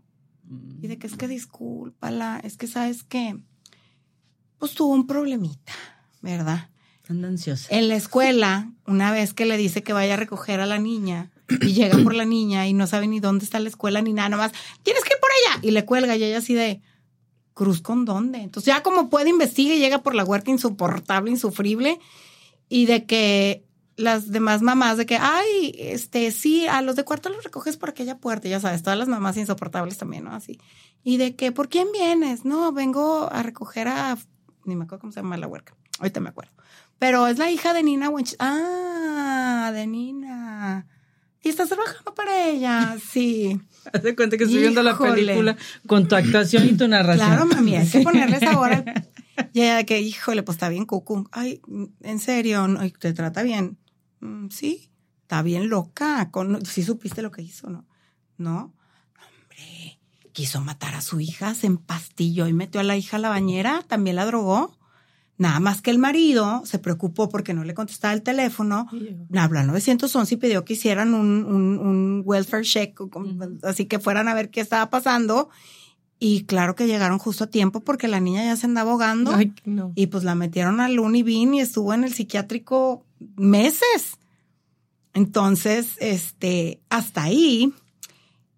Y 0.82 0.88
de 0.88 0.98
que 0.98 1.08
es 1.08 1.16
que 1.16 1.28
discúlpala, 1.28 2.40
es 2.44 2.58
que 2.58 2.68
sabes 2.68 3.04
que, 3.04 3.38
pues 4.58 4.74
tuvo 4.74 4.94
un 4.94 5.08
problemita, 5.08 5.74
¿verdad? 6.22 6.70
Anda 7.08 7.28
ansiosa. 7.28 7.76
En 7.76 7.88
la 7.88 7.96
escuela, 7.96 8.72
una 8.86 9.12
vez 9.12 9.34
que 9.34 9.46
le 9.46 9.58
dice 9.58 9.84
que 9.84 9.94
vaya 9.94 10.16
a 10.16 10.18
recoger 10.18 10.60
a 10.60 10.66
la 10.66 10.80
niña 10.80 11.32
y 11.62 11.74
llega 11.74 11.98
por 12.00 12.16
la 12.16 12.26
niña 12.26 12.68
y 12.68 12.74
no 12.74 12.88
sabe 12.88 13.08
ni 13.08 13.20
dónde 13.20 13.46
está 13.46 13.60
la 13.60 13.70
escuela 13.70 14.02
ni 14.02 14.14
nada, 14.14 14.30
nomás, 14.30 14.52
tienes 14.84 15.04
que 15.04 15.14
ir 15.14 15.20
por 15.20 15.30
ella. 15.30 15.68
Y 15.68 15.72
le 15.72 15.86
cuelga 15.86 16.16
y 16.16 16.24
ella 16.24 16.40
así 16.40 16.54
de, 16.54 16.82
cruz 17.56 17.82
con 17.82 18.06
dónde. 18.06 18.40
Entonces 18.40 18.68
ya 18.68 18.84
como 18.84 19.10
puede 19.10 19.32
investiga 19.32 19.74
y 19.74 19.80
llega 19.80 20.04
por 20.04 20.14
la 20.14 20.24
huerta 20.24 20.52
insoportable, 20.52 21.32
insufrible 21.32 22.00
y 22.70 22.86
de 22.86 23.06
que 23.06 23.65
las 23.98 24.32
demás 24.32 24.62
mamás 24.62 24.98
de 24.98 25.06
que, 25.06 25.18
ay, 25.18 25.74
este, 25.78 26.32
sí, 26.32 26.68
a 26.68 26.82
los 26.82 26.96
de 26.96 27.04
cuarto 27.06 27.30
los 27.30 27.44
recoges 27.44 27.78
por 27.78 27.90
aquella 27.90 28.18
puerta, 28.18 28.48
ya 28.50 28.60
sabes, 28.60 28.84
todas 28.84 29.00
las 29.00 29.08
mamás 29.08 29.38
insoportables 29.38 29.98
también, 29.98 30.26
¿no? 30.26 30.34
Así. 30.34 30.60
Y 31.04 31.18
de 31.18 31.36
que, 31.36 31.52
¿por 31.52 31.70
quién 31.70 31.88
vienes? 31.94 32.44
No, 32.46 32.72
vengo 32.74 33.30
a 33.32 33.42
recoger 33.44 33.88
a, 33.88 34.18
ni 34.66 34.76
me 34.76 34.84
acuerdo 34.86 35.02
cómo 35.02 35.14
se 35.14 35.22
llama 35.22 35.38
la 35.38 35.48
huerca, 35.48 35.76
ahorita 36.00 36.20
me 36.20 36.30
acuerdo. 36.30 36.52
Pero 37.00 37.28
es 37.28 37.38
la 37.38 37.52
hija 37.52 37.74
de 37.74 37.84
Nina 37.84 38.10
Winch. 38.10 38.36
Ah, 38.40 39.72
de 39.74 39.86
Nina. 39.88 40.88
Y 41.44 41.50
estás 41.50 41.70
trabajando 41.70 42.14
para 42.16 42.48
ella, 42.48 42.98
sí. 43.12 43.60
Haz 43.94 44.02
de 44.04 44.16
cuenta 44.16 44.38
que 44.38 44.46
estoy 44.46 44.60
viendo 44.62 44.82
la 44.82 44.98
película 44.98 45.56
con 45.88 46.08
tu 46.08 46.16
actuación 46.16 46.66
y 46.68 46.74
tu 46.74 46.88
narración. 46.88 47.28
Claro, 47.28 47.46
mami, 47.46 47.76
hay 47.76 47.88
que 47.88 48.00
ponerle 48.02 48.40
sabor. 48.40 48.74
al- 48.74 49.10
Y 49.54 49.62
ella 49.62 49.76
de 49.78 49.86
que, 49.86 50.02
híjole, 50.02 50.42
pues 50.44 50.56
está 50.56 50.70
bien, 50.70 50.86
cucu. 50.86 51.28
Ay, 51.32 51.62
en 52.02 52.20
serio, 52.20 52.68
¿no? 52.68 52.84
¿Y 52.84 52.92
te 52.92 53.14
trata 53.14 53.44
bien. 53.44 53.78
"Mm, 54.26 54.50
sí, 54.50 54.90
está 55.22 55.42
bien 55.42 55.70
loca. 55.70 56.32
Con, 56.32 56.66
sí 56.66 56.84
supiste 56.84 57.22
lo 57.22 57.32
que 57.32 57.42
hizo, 57.42 57.70
¿no? 57.70 57.86
No. 58.38 58.74
Hombre, 59.26 60.00
quiso 60.34 60.62
matar 60.62 60.96
a 60.96 61.02
su 61.02 61.20
hija, 61.20 61.54
se 61.54 61.68
empastilló 61.68 62.48
y 62.48 62.54
metió 62.54 62.82
a 62.82 62.84
la 62.84 62.98
hija 62.98 63.18
a 63.18 63.20
la 63.20 63.30
bañera, 63.30 63.84
también 63.88 64.18
la 64.18 64.26
drogó. 64.26 64.78
Nada 65.38 65.60
más 65.60 65.82
que 65.82 65.92
el 65.92 65.98
marido 65.98 66.62
se 66.66 66.80
preocupó 66.80 67.28
porque 67.28 67.54
no 67.54 67.66
le 67.66 67.74
contestaba 67.74 68.14
el 68.14 68.22
teléfono. 68.22 68.88
Habló 69.36 69.60
al 69.60 69.68
911 69.68 70.34
y 70.34 70.38
pidió 70.38 70.64
que 70.64 70.74
hicieran 70.74 71.14
un, 71.14 71.44
un, 71.44 71.78
un 71.78 72.22
welfare 72.24 72.64
check, 72.64 72.98
así 73.64 73.86
que 73.86 74.00
fueran 74.00 74.30
a 74.30 74.34
ver 74.34 74.50
qué 74.50 74.62
estaba 74.62 74.90
pasando. 74.90 75.50
Y 76.28 76.46
claro 76.46 76.74
que 76.74 76.88
llegaron 76.88 77.20
justo 77.20 77.44
a 77.44 77.52
tiempo 77.52 77.82
porque 77.82 78.08
la 78.08 78.20
niña 78.20 78.44
ya 78.44 78.56
se 78.56 78.66
andaba 78.66 78.90
ahogando. 78.94 79.36
Ay, 79.36 79.54
no. 79.64 79.92
Y 79.94 80.08
pues 80.08 80.24
la 80.24 80.34
metieron 80.34 80.80
al 80.80 80.98
Unibin 80.98 81.54
y 81.54 81.62
estuvo 81.62 81.94
en 81.94 82.04
el 82.04 82.16
psiquiátrico 82.16 83.06
meses. 83.36 84.18
Entonces, 85.14 85.90
este, 86.00 86.82
hasta 86.90 87.22
ahí, 87.22 87.72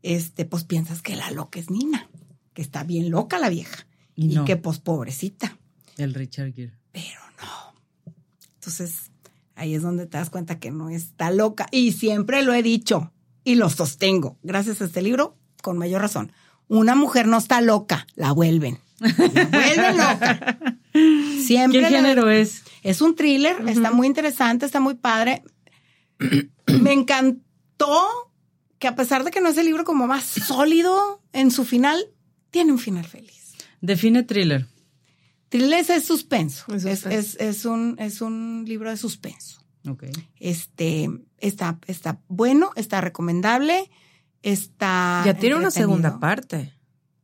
este, 0.01 0.45
pues 0.45 0.63
piensas 0.63 1.01
que 1.01 1.17
la 1.17 1.30
loca 1.32 1.60
es 1.60 1.69
Nina, 1.69 2.10
que 2.53 2.62
está 2.62 2.86
bien 2.86 3.12
loca 3.12 3.38
la 3.38 3.49
vieja. 3.49 3.86
Y 4.15 4.32
Y, 4.32 4.36
no. 4.36 4.45
que 4.45 4.56
pues 4.56 4.80
pobrecita. 4.80 5.58
El 5.97 6.13
Richard 6.13 6.53
Gere. 6.53 6.80
Pero 6.93 7.19
no. 7.41 8.13
Entonces, 8.53 9.12
ahí 9.56 9.75
es 9.75 9.82
donde 9.82 10.06
te 10.06 10.17
das 10.17 10.30
cuenta 10.30 10.58
que 10.58 10.71
no 10.71 10.89
está 10.89 11.32
loca. 11.32 11.67
Y 11.73 11.91
siempre 11.91 12.43
lo 12.43 12.53
he 12.53 12.63
dicho 12.63 13.12
y 13.43 13.56
lo 13.56 13.69
sostengo. 13.69 14.38
Gracias 14.41 14.82
a 14.82 14.86
este 14.86 15.01
libro, 15.01 15.36
con 15.62 15.77
mayor 15.77 15.99
razón. 16.01 16.32
Una 16.67 16.95
mujer 16.95 17.27
no 17.27 17.38
está 17.38 17.62
loca, 17.62 18.08
la 18.15 18.32
vuelven. 18.32 18.80
La 18.99 19.13
vuelven 19.13 19.97
loca. 19.97 20.58
Siempre. 21.45 21.80
¿Qué 21.80 21.89
la- 21.89 21.97
género 21.97 22.30
es? 22.30 22.63
Es 22.84 23.01
un 23.01 23.15
thriller, 23.15 23.56
está 23.67 23.91
muy 23.91 24.08
interesante, 24.08 24.65
está 24.65 24.80
muy 24.80 24.95
padre. 24.95 25.43
Me 26.82 26.93
encantó 26.93 28.32
que 28.80 28.88
a 28.88 28.95
pesar 28.95 29.23
de 29.23 29.32
que 29.32 29.41
no 29.41 29.49
es 29.49 29.58
el 29.58 29.65
libro 29.65 29.84
como 29.84 30.08
más 30.08 30.23
sólido 30.23 31.21
en 31.34 31.51
su 31.51 31.65
final, 31.65 32.06
tiene 32.51 32.71
un 32.71 32.80
final 32.80 33.06
feliz. 33.06 33.56
Define 33.82 34.23
thriller. 34.23 34.67
Thriller 35.49 35.86
es 35.89 36.06
suspenso. 36.06 36.65
Es 36.73 36.84
Es, 36.86 36.99
suspenso. 37.01 37.17
es- 37.19 37.36
es 37.39 37.65
un, 37.65 37.95
es 37.99 38.21
un 38.21 38.65
libro 38.67 38.89
de 38.89 38.97
suspenso. 38.97 39.62
Ok. 39.88 40.06
Este 40.39 41.10
está, 41.38 41.80
está 41.88 42.19
bueno, 42.27 42.71
está 42.75 42.99
recomendable, 42.99 43.89
está. 44.51 45.23
Ya 45.25 45.33
tiene 45.36 45.55
una 45.55 45.71
segunda 45.71 46.19
parte. 46.19 46.73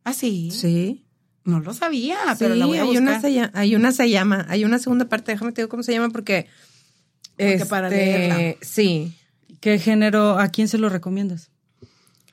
Ah, 0.04 0.14
sí. 0.14 0.52
Sí. 0.52 1.06
No 1.44 1.60
lo 1.60 1.74
sabía, 1.74 2.18
Sí, 2.30 2.36
pero 2.40 2.56
la 2.56 2.66
voy 2.66 2.78
a 2.78 2.84
hay, 2.84 2.98
una 2.98 3.20
se 3.20 3.34
llama, 3.34 3.52
hay 3.54 3.76
una 3.76 3.92
se 3.92 4.10
llama, 4.10 4.46
hay 4.48 4.64
una 4.64 4.80
segunda 4.80 5.10
parte, 5.10 5.34
déjame 5.34 5.52
te 5.52 5.62
digo 5.62 5.70
cómo 5.70 5.84
se 5.84 5.92
llama 5.92 6.10
porque... 6.10 6.48
Porque 7.38 7.66
para 7.66 7.90
leerla. 7.90 8.58
Sí. 8.62 9.14
¿Qué 9.60 9.78
género, 9.80 10.40
a 10.40 10.48
quién 10.50 10.68
se 10.68 10.78
lo 10.78 10.88
recomiendas? 10.88 11.52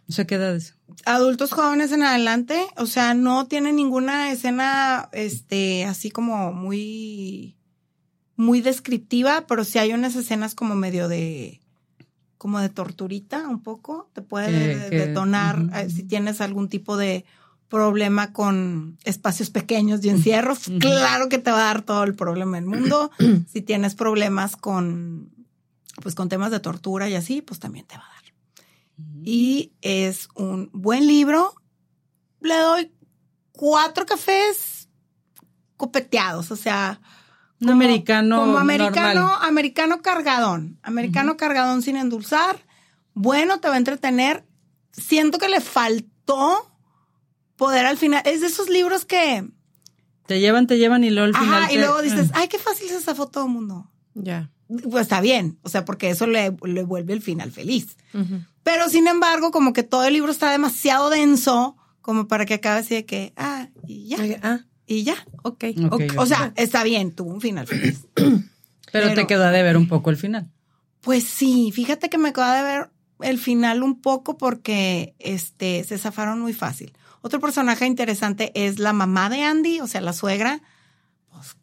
O 0.08 0.12
sea, 0.12 0.26
¿qué 0.26 0.36
edades? 0.36 0.74
adultos 1.04 1.52
jóvenes 1.52 1.92
en 1.92 2.02
adelante, 2.02 2.66
o 2.76 2.86
sea, 2.86 3.14
no 3.14 3.46
tiene 3.46 3.72
ninguna 3.72 4.32
escena, 4.32 5.08
este, 5.12 5.84
así 5.84 6.10
como 6.10 6.52
muy, 6.52 7.56
muy 8.36 8.60
descriptiva, 8.60 9.46
pero 9.46 9.64
sí 9.64 9.78
hay 9.78 9.92
unas 9.92 10.16
escenas 10.16 10.54
como 10.54 10.74
medio 10.74 11.08
de, 11.08 11.60
como 12.40 12.58
de 12.58 12.70
torturita, 12.70 13.46
un 13.46 13.62
poco, 13.62 14.08
te 14.14 14.22
puede 14.22 14.46
Que- 14.48 14.76
de- 14.78 14.88
que- 14.90 14.96
detonar 15.08 15.58
eh, 15.74 15.90
si 15.90 16.04
tienes 16.04 16.40
algún 16.40 16.70
tipo 16.70 16.96
de 16.96 17.26
problema 17.68 18.32
con 18.32 18.96
espacios 19.04 19.50
pequeños 19.50 20.02
y 20.02 20.08
encierros, 20.08 20.60
claro 20.80 21.28
que 21.28 21.36
te 21.38 21.50
va 21.50 21.58
a 21.60 21.64
dar 21.66 21.82
todo 21.82 22.02
el 22.04 22.14
problema 22.14 22.56
del 22.56 22.64
mundo. 22.64 23.10
si 23.52 23.60
tienes 23.60 23.94
problemas 23.94 24.56
con, 24.56 25.30
pues 26.02 26.14
con 26.14 26.30
temas 26.30 26.50
de 26.50 26.60
tortura 26.60 27.10
y 27.10 27.14
así, 27.14 27.42
pues 27.42 27.60
también 27.60 27.84
te 27.86 27.96
va 27.96 28.04
a 28.04 28.14
dar. 28.14 28.32
Y 29.22 29.72
es 29.82 30.28
un 30.34 30.70
buen 30.72 31.06
libro. 31.06 31.54
Le 32.40 32.56
doy 32.56 32.90
cuatro 33.52 34.06
cafés 34.06 34.88
copeteados, 35.76 36.50
o 36.50 36.56
sea, 36.56 37.00
Un 37.60 37.70
americano 37.70 38.40
como 38.40 38.58
americano, 38.58 39.20
normal. 39.20 39.38
americano 39.48 40.02
cargadón, 40.02 40.78
americano 40.82 41.36
cargadón 41.36 41.82
sin 41.82 41.96
endulzar. 41.96 42.56
Bueno, 43.14 43.60
te 43.60 43.68
va 43.68 43.74
a 43.74 43.78
entretener. 43.78 44.44
Siento 44.92 45.38
que 45.38 45.48
le 45.48 45.60
faltó 45.60 46.70
poder 47.56 47.86
al 47.86 47.98
final. 47.98 48.22
Es 48.24 48.40
de 48.40 48.46
esos 48.46 48.68
libros 48.70 49.04
que, 49.04 49.46
Te 50.26 50.40
llevan, 50.40 50.66
te 50.66 50.78
llevan 50.78 51.04
y 51.04 51.10
luego 51.10 51.26
al 51.26 51.34
final. 51.42 51.62
ajá, 51.64 51.72
y 51.72 51.74
te- 51.76 51.80
luego 51.80 52.00
dices, 52.02 52.30
Ah. 52.32 52.38
ay, 52.40 52.48
qué 52.48 52.58
fácil 52.58 52.88
se 52.88 53.00
zafó 53.00 53.28
todo 53.28 53.44
el 53.46 53.50
mundo. 53.52 53.90
Ya. 54.14 54.50
Pues 54.88 55.02
está 55.02 55.20
bien, 55.20 55.58
o 55.62 55.68
sea, 55.68 55.84
porque 55.84 56.10
eso 56.10 56.26
le, 56.28 56.56
le 56.64 56.82
vuelve 56.84 57.12
el 57.12 57.20
final 57.22 57.50
feliz. 57.50 57.96
Pero 58.62 58.88
sin 58.88 59.08
embargo, 59.08 59.50
como 59.50 59.72
que 59.72 59.82
todo 59.82 60.04
el 60.04 60.12
libro 60.14 60.30
está 60.30 60.50
demasiado 60.52 61.10
denso 61.10 61.76
como 62.00 62.28
para 62.28 62.46
que 62.46 62.54
acabe 62.54 62.80
así 62.80 62.94
de 62.94 63.04
que, 63.04 63.32
ah, 63.36 63.68
y 63.86 64.06
ya, 64.08 64.18
Ah, 64.42 64.60
y 64.94 65.04
ya. 65.04 65.14
ok. 65.42 65.64
Ok, 65.86 65.92
ok. 65.92 66.02
O 66.18 66.26
sea, 66.26 66.52
está 66.56 66.82
bien, 66.84 67.12
tuvo 67.12 67.30
un 67.32 67.40
final 67.40 67.66
feliz. 67.66 68.06
pero, 68.14 68.30
pero- 68.92 69.14
te 69.14 69.26
quedó 69.26 69.48
de 69.50 69.62
ver 69.62 69.76
un 69.76 69.88
poco 69.88 70.10
el 70.10 70.16
final. 70.16 70.50
Pues 71.00 71.24
sí, 71.24 71.70
fíjate 71.72 72.10
que 72.10 72.18
me 72.18 72.30
acaba 72.30 72.56
de 72.56 72.62
ver 72.62 72.90
el 73.20 73.38
final 73.38 73.82
un 73.82 74.00
poco 74.00 74.36
porque 74.36 75.14
este 75.18 75.84
se 75.84 75.96
zafaron 75.98 76.40
muy 76.40 76.52
fácil. 76.52 76.92
Otro 77.22 77.38
personaje 77.40 77.86
interesante 77.86 78.50
es 78.54 78.78
la 78.78 78.92
mamá 78.92 79.30
de 79.30 79.42
Andy, 79.42 79.80
o 79.80 79.86
sea, 79.86 80.00
la 80.00 80.12
suegra. 80.12 80.60
Pues, 81.30 81.56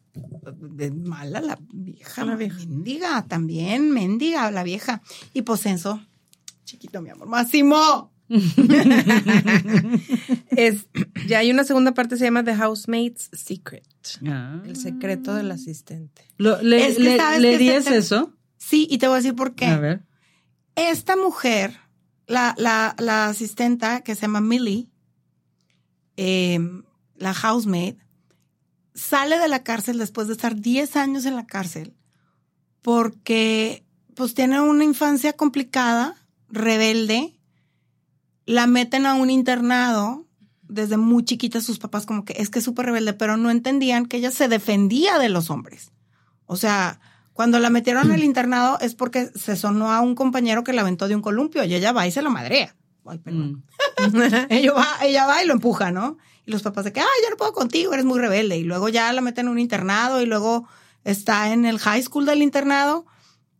de 0.60 0.90
mala 0.90 1.40
la 1.40 1.58
vieja, 1.72 2.24
La 2.24 2.32
la 2.32 2.36
vieja. 2.36 2.58
mendiga, 2.58 3.24
también 3.28 3.90
mendiga 3.90 4.50
la 4.50 4.62
vieja. 4.64 5.02
Y 5.34 5.42
pues 5.42 5.64
Enzo, 5.66 6.00
chiquito 6.64 7.00
mi 7.02 7.10
amor, 7.10 7.28
Máximo. 7.28 8.10
Es, 10.50 10.86
ya 11.26 11.38
hay 11.38 11.50
una 11.50 11.64
segunda 11.64 11.92
parte, 11.94 12.16
se 12.16 12.24
llama 12.24 12.44
The 12.44 12.54
Housemaid's 12.54 13.30
Secret. 13.32 13.84
Ah. 14.26 14.60
El 14.66 14.76
secreto 14.76 15.34
del 15.34 15.50
asistente. 15.50 16.22
Lo- 16.36 16.60
¿Le, 16.62 16.86
Es 16.88 16.96
que 16.96 17.02
le- 17.02 17.16
sabes 17.16 17.40
le 17.40 17.50
que 17.52 17.58
dirías 17.58 17.84
se 17.84 17.90
te- 17.90 17.96
eso? 17.98 18.34
Sí, 18.56 18.86
y 18.90 18.98
te 18.98 19.06
voy 19.06 19.14
a 19.14 19.18
decir 19.18 19.34
por 19.34 19.54
qué. 19.54 19.66
A 19.66 19.78
ver. 19.78 20.04
Esta 20.74 21.16
mujer, 21.16 21.76
la, 22.26 22.54
la, 22.58 22.94
la 22.98 23.28
asistenta 23.28 24.02
que 24.02 24.14
se 24.14 24.22
llama 24.22 24.40
Millie, 24.40 24.88
eh, 26.16 26.58
la 27.16 27.34
housemaid, 27.34 27.96
sale 28.94 29.38
de 29.38 29.48
la 29.48 29.62
cárcel 29.62 29.98
después 29.98 30.26
de 30.26 30.32
estar 30.34 30.56
10 30.56 30.96
años 30.96 31.24
en 31.24 31.36
la 31.36 31.46
cárcel 31.46 31.94
porque 32.82 33.84
pues 34.14 34.34
tiene 34.34 34.60
una 34.60 34.82
infancia 34.84 35.34
complicada, 35.34 36.16
rebelde, 36.48 37.37
la 38.48 38.66
meten 38.66 39.04
a 39.04 39.12
un 39.12 39.28
internado 39.28 40.24
desde 40.62 40.96
muy 40.96 41.22
chiquita 41.22 41.60
sus 41.60 41.78
papás 41.78 42.06
como 42.06 42.24
que 42.24 42.32
es 42.38 42.48
que 42.48 42.60
es 42.60 42.64
súper 42.64 42.86
rebelde, 42.86 43.12
pero 43.12 43.36
no 43.36 43.50
entendían 43.50 44.06
que 44.06 44.16
ella 44.16 44.30
se 44.30 44.48
defendía 44.48 45.18
de 45.18 45.28
los 45.28 45.50
hombres. 45.50 45.92
O 46.46 46.56
sea, 46.56 46.98
cuando 47.34 47.58
la 47.58 47.68
metieron 47.68 48.10
al 48.10 48.24
internado 48.24 48.78
es 48.80 48.94
porque 48.94 49.30
se 49.34 49.54
sonó 49.54 49.92
a 49.92 50.00
un 50.00 50.14
compañero 50.14 50.64
que 50.64 50.72
la 50.72 50.80
aventó 50.80 51.08
de 51.08 51.14
un 51.14 51.20
columpio 51.20 51.62
y 51.64 51.74
ella 51.74 51.92
va 51.92 52.06
y 52.06 52.10
se 52.10 52.22
lo 52.22 52.30
madrea. 52.30 52.74
Ay, 53.04 53.18
perdón. 53.18 53.64
Mm. 53.98 54.22
ella, 54.48 54.72
va, 54.72 54.86
ella 55.02 55.26
va 55.26 55.44
y 55.44 55.46
lo 55.46 55.52
empuja, 55.52 55.90
¿no? 55.90 56.16
Y 56.46 56.50
los 56.50 56.62
papás 56.62 56.86
de 56.86 56.92
que, 56.94 57.00
ay, 57.00 57.06
ya 57.22 57.28
no 57.28 57.36
puedo 57.36 57.52
contigo, 57.52 57.92
eres 57.92 58.06
muy 58.06 58.18
rebelde. 58.18 58.56
Y 58.56 58.64
luego 58.64 58.88
ya 58.88 59.12
la 59.12 59.20
meten 59.20 59.44
en 59.44 59.52
un 59.52 59.58
internado 59.58 60.22
y 60.22 60.26
luego 60.26 60.66
está 61.04 61.52
en 61.52 61.66
el 61.66 61.78
high 61.78 62.02
school 62.02 62.24
del 62.24 62.42
internado. 62.42 63.04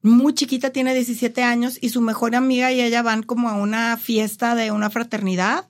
Muy 0.02 0.32
chiquita, 0.34 0.70
tiene 0.70 0.94
17 0.94 1.42
años 1.42 1.78
y 1.80 1.88
su 1.88 2.00
mejor 2.00 2.34
amiga 2.37 2.70
y 2.72 2.80
ella 2.80 3.02
van 3.02 3.22
como 3.22 3.48
a 3.48 3.54
una 3.54 3.96
fiesta 3.96 4.54
de 4.54 4.70
una 4.70 4.90
fraternidad. 4.90 5.66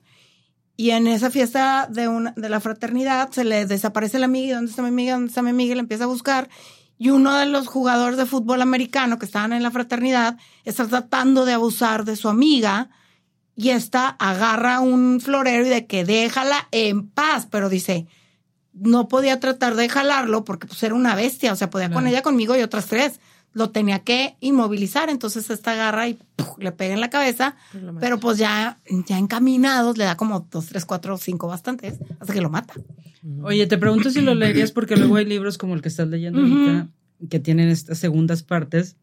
Y 0.77 0.91
en 0.91 1.07
esa 1.07 1.29
fiesta 1.29 1.87
de, 1.89 2.07
una, 2.07 2.33
de 2.37 2.47
la 2.47 2.59
fraternidad 2.61 3.31
se 3.31 3.43
le 3.43 3.65
desaparece 3.65 4.19
la 4.19 4.25
amiga. 4.25 4.51
¿Y 4.51 4.55
dónde 4.55 4.69
está 4.69 4.81
mi 4.81 4.87
amiga? 4.89 5.13
¿Dónde 5.13 5.29
está 5.29 5.41
mi 5.41 5.49
amiga? 5.49 5.71
Y 5.73 5.75
la 5.75 5.81
empieza 5.81 6.05
a 6.05 6.07
buscar. 6.07 6.47
Y 6.97 7.09
uno 7.09 7.35
de 7.35 7.45
los 7.47 7.67
jugadores 7.67 8.17
de 8.17 8.25
fútbol 8.25 8.61
americano 8.61 9.19
que 9.19 9.25
estaban 9.25 9.51
en 9.53 9.63
la 9.63 9.71
fraternidad 9.71 10.37
está 10.63 10.87
tratando 10.87 11.45
de 11.45 11.53
abusar 11.53 12.05
de 12.05 12.15
su 12.15 12.29
amiga 12.29 12.89
y 13.55 13.69
esta 13.71 14.09
agarra 14.19 14.79
un 14.79 15.19
florero 15.21 15.65
y 15.65 15.69
de 15.69 15.85
que 15.85 16.05
déjala 16.05 16.67
en 16.71 17.09
paz, 17.09 17.47
pero 17.49 17.67
dice, 17.67 18.05
no 18.73 19.07
podía 19.09 19.39
tratar 19.39 19.75
de 19.75 19.89
jalarlo 19.89 20.45
porque 20.45 20.67
pues 20.67 20.81
era 20.83 20.95
una 20.95 21.15
bestia, 21.15 21.51
o 21.51 21.55
sea, 21.57 21.69
podía 21.69 21.87
con 21.87 21.95
Claro. 22.03 22.07
ella 22.07 22.21
conmigo 22.21 22.55
y 22.55 22.61
otras 22.61 22.85
tres. 22.85 23.19
Lo 23.59 23.71
tenía 23.71 23.99
que 23.99 24.37
inmovilizar, 24.39 25.09
entonces 25.09 25.49
esta 25.49 25.73
agarra 25.73 26.07
y 26.07 26.17
¡puf! 26.37 26.57
le 26.59 26.71
pega 26.71 26.93
en 26.93 27.01
la 27.01 27.09
cabeza, 27.09 27.57
mata. 27.73 27.99
pero 27.99 28.17
pues 28.17 28.37
ya, 28.37 28.79
ya 29.05 29.17
encaminados 29.17 29.97
le 29.97 30.05
da 30.05 30.15
como 30.15 30.47
dos, 30.49 30.67
tres, 30.67 30.85
cuatro, 30.85 31.17
cinco 31.17 31.47
bastantes, 31.47 31.99
hasta 32.21 32.33
que 32.33 32.39
lo 32.39 32.49
mata. 32.49 32.73
Oye, 33.43 33.67
te 33.67 33.77
pregunto 33.77 34.11
si 34.11 34.21
lo 34.21 34.33
leerías 34.33 34.71
porque 34.71 34.95
luego 34.95 35.17
hay 35.17 35.25
libros 35.25 35.57
como 35.57 35.75
el 35.75 35.81
que 35.81 35.89
estás 35.89 36.07
leyendo 36.07 36.39
ahorita 36.39 36.87
que 37.29 37.39
tienen 37.41 37.67
estas 37.67 37.97
segundas 37.97 38.43
partes 38.43 38.95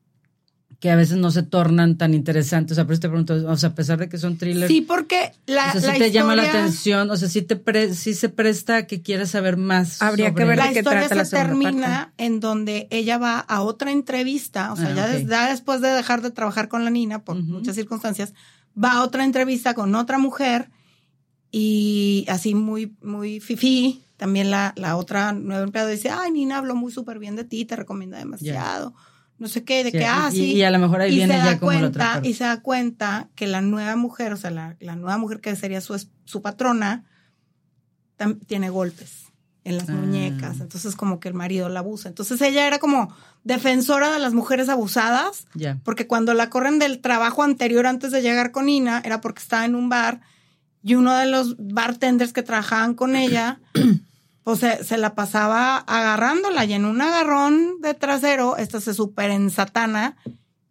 que 0.81 0.91
a 0.91 0.97
veces 0.97 1.17
no 1.17 1.31
se 1.31 1.43
tornan 1.43 1.97
tan 1.97 2.13
interesantes. 2.13 2.73
O 2.73 2.75
sea, 2.75 2.85
por 2.85 2.93
eso 2.93 3.01
te 3.03 3.09
pregunto, 3.09 3.35
o 3.35 3.57
sea, 3.57 3.71
a 3.71 3.75
pesar 3.75 3.99
de 3.99 4.09
que 4.09 4.19
son 4.19 4.37
thrillers, 4.37 4.67
Sí, 4.69 4.83
porque 4.83 5.33
la, 5.47 5.69
o 5.69 5.73
sea, 5.73 5.81
sí 5.81 5.87
la 5.87 5.95
te 5.95 6.11
llama 6.13 6.37
la 6.37 6.43
atención, 6.43 7.11
o 7.11 7.17
sea, 7.17 7.29
sí, 7.29 7.41
te 7.43 7.57
pre- 7.57 7.95
sí 7.95 8.13
se 8.15 8.29
presta 8.29 8.77
a 8.77 8.87
que 8.87 9.01
quieras 9.01 9.31
saber 9.31 9.57
más. 9.57 10.03
Habría 10.03 10.35
que 10.35 10.45
ver 10.45 10.59
La 10.59 10.73
qué 10.73 10.79
historia 10.81 11.09
trata 11.09 11.25
se 11.25 11.31
termina 11.37 12.13
en 12.19 12.41
donde 12.41 12.89
ella 12.91 13.17
va 13.17 13.39
a 13.41 13.63
otra 13.63 13.91
entrevista, 13.91 14.73
o 14.73 14.77
sea, 14.77 14.89
Ah, 14.89 14.95
ya, 14.95 15.05
ok. 15.07 15.11
des- 15.13 15.29
ya 15.29 15.49
después 15.51 15.81
de 15.81 15.89
dejar 15.89 16.21
de 16.21 16.31
trabajar 16.31 16.69
con 16.69 16.85
la 16.85 16.91
Nina 16.91 17.25
por 17.25 17.37
muchas 17.37 17.75
circunstancias, 17.75 18.35
va 18.77 18.93
a 18.93 19.03
otra 19.03 19.25
entrevista 19.25 19.73
con 19.73 19.95
otra 19.95 20.19
mujer 20.19 20.71
y 21.51 22.27
así 22.29 22.55
muy, 22.55 22.95
muy 23.03 23.41
fifí. 23.41 24.03
También 24.17 24.51
la, 24.51 24.73
la 24.77 24.97
otra 24.97 25.33
nueva 25.33 25.63
empleada 25.63 25.91
dice, 25.91 26.11
ay, 26.11 26.31
Nina 26.33 26.59
habló 26.59 26.75
muy 26.75 26.93
súper 26.93 27.19
bien 27.19 27.37
de 27.37 27.45
ti, 27.45 27.65
te 27.65 27.77
recomienda 27.77 28.19
demasiado. 28.19 28.95
No 29.39 29.49
sé 29.49 29.65
qué, 29.65 29.85
de 29.85 29.91
Sí, 29.91 29.99
que, 29.99 30.07
ah, 30.07 30.29
y- 30.33 30.37
sí. 30.37 30.53
y 30.55 30.63
a 30.63 30.71
lo 30.71 30.79
mejor 30.79 31.01
ahí 31.03 31.13
y 31.13 31.17
viene 31.17 31.35
se 31.35 31.39
ya 31.41 31.45
da 31.45 31.59
como 31.59 31.73
la 31.73 31.79
otra 31.79 31.91
cuenta, 31.91 32.13
parte. 32.15 32.29
Y 32.29 32.35
se 32.35 32.45
da 32.45 32.61
cuenta 32.63 33.29
que 33.35 33.47
la 33.47 33.61
nueva 33.61 33.95
mujer, 33.97 34.33
o 34.33 34.37
sea, 34.37 34.51
la, 34.51 34.77
la 34.81 34.97
nueva 34.97 35.19
mujer 35.19 35.41
que 35.41 35.55
sería 35.57 35.81
su, 35.81 36.01
su 36.25 36.41
patrona, 36.43 37.05
tam- 38.19 38.39
tiene 38.47 38.71
golpes 38.71 39.25
en 39.65 39.77
las 39.77 39.89
Ah. 39.89 39.93
muñecas. 39.93 40.61
Entonces, 40.61 40.97
como 40.97 41.21
que 41.21 41.29
el 41.29 41.35
marido 41.35 41.69
la 41.69 41.81
abusa. 41.81 42.09
Entonces, 42.09 42.41
ella 42.41 42.67
era 42.67 42.79
como 42.79 43.15
defensora 43.45 44.11
de 44.13 44.19
las 44.21 44.33
mujeres 44.33 44.69
abusadas, 44.69 45.47
porque 45.85 46.07
cuando 46.07 46.35
la 46.35 46.51
corren 46.51 46.79
del 46.79 47.01
trabajo 47.01 47.43
anterior 47.43 47.87
antes 47.87 48.13
de 48.13 48.23
llegar 48.23 48.53
con 48.53 48.69
Ina, 48.69 49.03
era 49.05 49.21
porque 49.21 49.43
estaba 49.43 49.65
en 49.65 49.75
un 49.75 49.89
bar 49.89 50.21
y 50.83 50.95
uno 50.95 51.15
de 51.17 51.27
los 51.27 51.57
bartenders 51.59 52.33
que 52.33 52.43
trabajaban 52.43 52.95
con 52.95 53.17
ella, 53.17 53.61
pues 54.47 54.61
se, 54.61 54.85
se 54.85 54.97
la 54.97 55.17
pasaba 55.17 55.79
agarrándola 55.79 56.65
y 56.67 56.73
en 56.73 56.85
un 56.85 57.01
agarrón 57.01 57.81
de 57.83 57.95
trasero, 57.95 58.57
esta 58.57 58.81
se 58.81 58.95
super 58.95 59.33
ensatana 59.33 60.17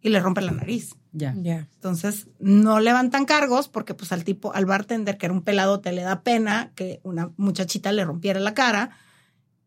y 0.00 0.08
le 0.08 0.18
rompe 0.18 0.40
la 0.40 0.52
nariz. 0.52 0.94
Ya. 1.12 1.34
Ya. 1.36 1.68
Entonces, 1.74 2.26
no 2.40 2.80
levantan 2.80 3.26
cargos 3.26 3.68
porque 3.68 3.92
pues 3.92 4.12
al 4.12 4.24
tipo, 4.24 4.54
al 4.54 4.64
bartender, 4.64 5.18
que 5.18 5.26
era 5.26 5.34
un 5.34 5.42
peladote, 5.42 5.92
le 5.92 6.00
da 6.00 6.22
pena 6.22 6.70
que 6.74 7.00
una 7.02 7.32
muchachita 7.36 7.92
le 7.92 8.02
rompiera 8.06 8.40
la 8.40 8.54
cara 8.54 8.92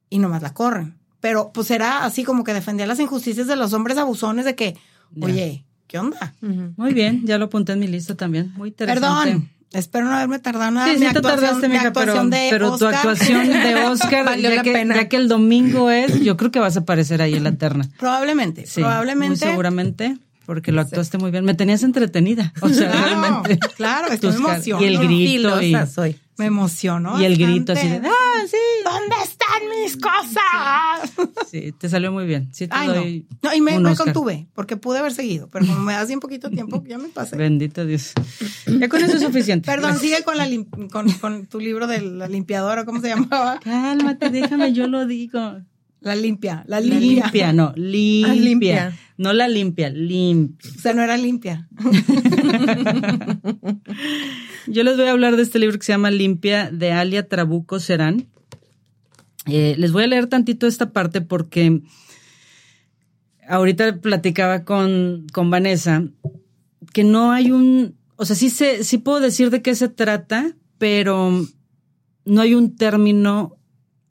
y 0.09 0.17
nomás 0.17 0.41
la 0.41 0.55
corren. 0.55 0.97
Pero 1.19 1.51
pues 1.53 1.69
era 1.69 2.03
así 2.03 2.23
como 2.23 2.43
que 2.43 2.55
defendía 2.55 2.87
las 2.87 2.99
injusticias 2.99 3.45
de 3.45 3.55
los 3.57 3.73
hombres 3.73 3.99
abusones 3.99 4.43
de 4.43 4.55
que, 4.55 4.75
Ya. 5.11 5.25
oye, 5.27 5.65
¿qué 5.85 5.99
onda? 5.99 6.33
Muy 6.41 6.95
bien, 6.95 7.27
ya 7.27 7.37
lo 7.37 7.45
apunté 7.45 7.73
en 7.73 7.79
mi 7.79 7.87
lista 7.87 8.15
también. 8.15 8.53
Muy 8.57 8.69
interesante. 8.69 9.01
Perdón, 9.33 9.49
espero 9.73 10.05
no 10.05 10.15
haberme 10.15 10.39
tardado 10.39 10.71
nada. 10.71 10.87
Sí, 10.87 10.93
Mi 10.99 11.05
sí 11.07 11.11
te 11.13 11.19
actuación- 11.19 11.39
tardaste, 11.41 11.67
mi 11.67 11.73
mija, 11.75 11.93
pero, 11.93 12.23
de 12.25 12.47
pero 12.49 12.67
tu 12.69 12.73
Oscar. 12.85 12.95
actuación 12.95 13.47
de 13.47 13.75
Oscar, 13.85 14.25
Valió 14.25 14.49
ya, 14.49 14.55
la 14.57 14.63
que, 14.63 14.71
pena. 14.73 14.95
ya 14.95 15.07
que 15.09 15.15
el 15.17 15.27
domingo 15.27 15.89
es, 15.91 16.21
yo 16.21 16.37
creo 16.37 16.51
que 16.51 16.59
vas 16.59 16.75
a 16.77 16.81
aparecer 16.81 17.21
ahí 17.21 17.35
en 17.35 17.43
la 17.43 17.51
terna. 17.53 17.87
Probablemente, 17.99 18.65
Sí, 18.65 18.81
probablemente. 18.81 19.27
Muy 19.45 19.51
seguramente, 19.51 20.17
porque 20.45 20.71
lo 20.71 20.81
actuaste 20.81 21.17
muy 21.17 21.31
bien. 21.31 21.45
Me 21.45 21.53
tenías 21.53 21.83
entretenida. 21.83 22.53
O 22.61 22.69
sea, 22.69 22.89
Claro, 22.91 23.05
realmente. 23.07 23.59
claro, 23.77 24.07
estoy 24.11 24.33
emocionada. 24.35 24.83
Y 24.83 24.87
el 24.87 24.97
grito. 24.99 25.61
Y, 25.61 25.75
soy. 25.93 26.15
Me 26.39 26.45
emocionó. 26.47 27.21
y 27.21 27.25
el 27.25 27.37
grito 27.37 27.73
así 27.73 27.87
de, 27.87 27.99
bastante. 27.99 28.09
ah, 28.09 28.47
sí. 28.49 28.57
¿Dónde 28.83 29.15
están 29.23 29.69
mis 29.83 29.97
cosas? 29.97 31.29
Sí, 31.51 31.71
te 31.71 31.89
salió 31.89 32.11
muy 32.11 32.25
bien. 32.25 32.49
Sí 32.53 32.67
te 32.67 32.75
Ay, 32.75 32.87
doy 32.87 33.25
no. 33.43 33.49
No, 33.49 33.55
y 33.55 33.61
me, 33.61 33.77
un 33.77 33.83
me 33.83 33.91
Oscar. 33.91 34.05
contuve, 34.07 34.47
porque 34.53 34.77
pude 34.77 34.99
haber 34.99 35.13
seguido, 35.13 35.49
pero 35.51 35.65
como 35.65 35.79
me 35.79 35.93
das 35.93 36.07
bien 36.07 36.19
poquito 36.19 36.49
tiempo, 36.51 36.83
ya 36.87 36.97
me 36.99 37.09
pasé. 37.09 37.35
Bendito 37.37 37.85
Dios. 37.85 38.13
Ya 38.79 38.87
con 38.87 39.03
eso 39.03 39.17
es 39.17 39.23
suficiente. 39.23 39.65
Perdón, 39.65 39.97
sigue 39.97 40.23
con, 40.23 40.37
la 40.37 40.47
lim- 40.47 40.89
con, 40.91 41.09
con 41.13 41.47
tu 41.47 41.59
libro 41.59 41.87
de 41.87 42.01
la 42.01 42.27
limpiadora, 42.27 42.85
¿cómo 42.85 43.01
se 43.01 43.09
llamaba? 43.09 43.59
Cálmate, 43.63 44.29
déjame, 44.29 44.73
yo 44.73 44.87
lo 44.87 45.05
digo. 45.07 45.57
La 46.01 46.15
limpia, 46.15 46.63
la 46.67 46.79
La 46.79 46.87
limpia. 46.99 47.23
limpia, 47.25 47.53
no, 47.53 47.73
limpia. 47.75 48.35
limpia. 48.35 48.97
No 49.17 49.33
la 49.33 49.47
limpia, 49.49 49.89
limpia. 49.89 50.69
O 50.77 50.79
sea, 50.79 50.93
no 50.93 51.01
era 51.01 51.17
limpia. 51.17 51.67
Yo 54.67 54.83
les 54.83 54.95
voy 54.97 55.07
a 55.07 55.11
hablar 55.11 55.35
de 55.35 55.43
este 55.43 55.59
libro 55.59 55.77
que 55.77 55.85
se 55.85 55.91
llama 55.91 56.09
Limpia 56.11 56.69
de 56.71 56.91
Alia 56.93 57.27
Trabuco 57.27 57.79
Serán. 57.79 58.27
Eh, 59.45 59.75
les 59.77 59.91
voy 59.91 60.03
a 60.03 60.07
leer 60.07 60.27
tantito 60.27 60.67
esta 60.67 60.91
parte 60.93 61.21
porque 61.21 61.81
ahorita 63.47 63.99
platicaba 63.99 64.63
con, 64.63 65.25
con 65.33 65.49
Vanessa 65.49 66.03
que 66.93 67.03
no 67.03 67.31
hay 67.31 67.51
un, 67.51 67.95
o 68.15 68.25
sea, 68.25 68.35
sí, 68.35 68.49
se, 68.49 68.83
sí 68.83 68.97
puedo 68.99 69.19
decir 69.19 69.49
de 69.49 69.61
qué 69.61 69.75
se 69.75 69.89
trata, 69.89 70.55
pero 70.77 71.45
no 72.25 72.41
hay 72.41 72.55
un 72.55 72.75
término 72.75 73.57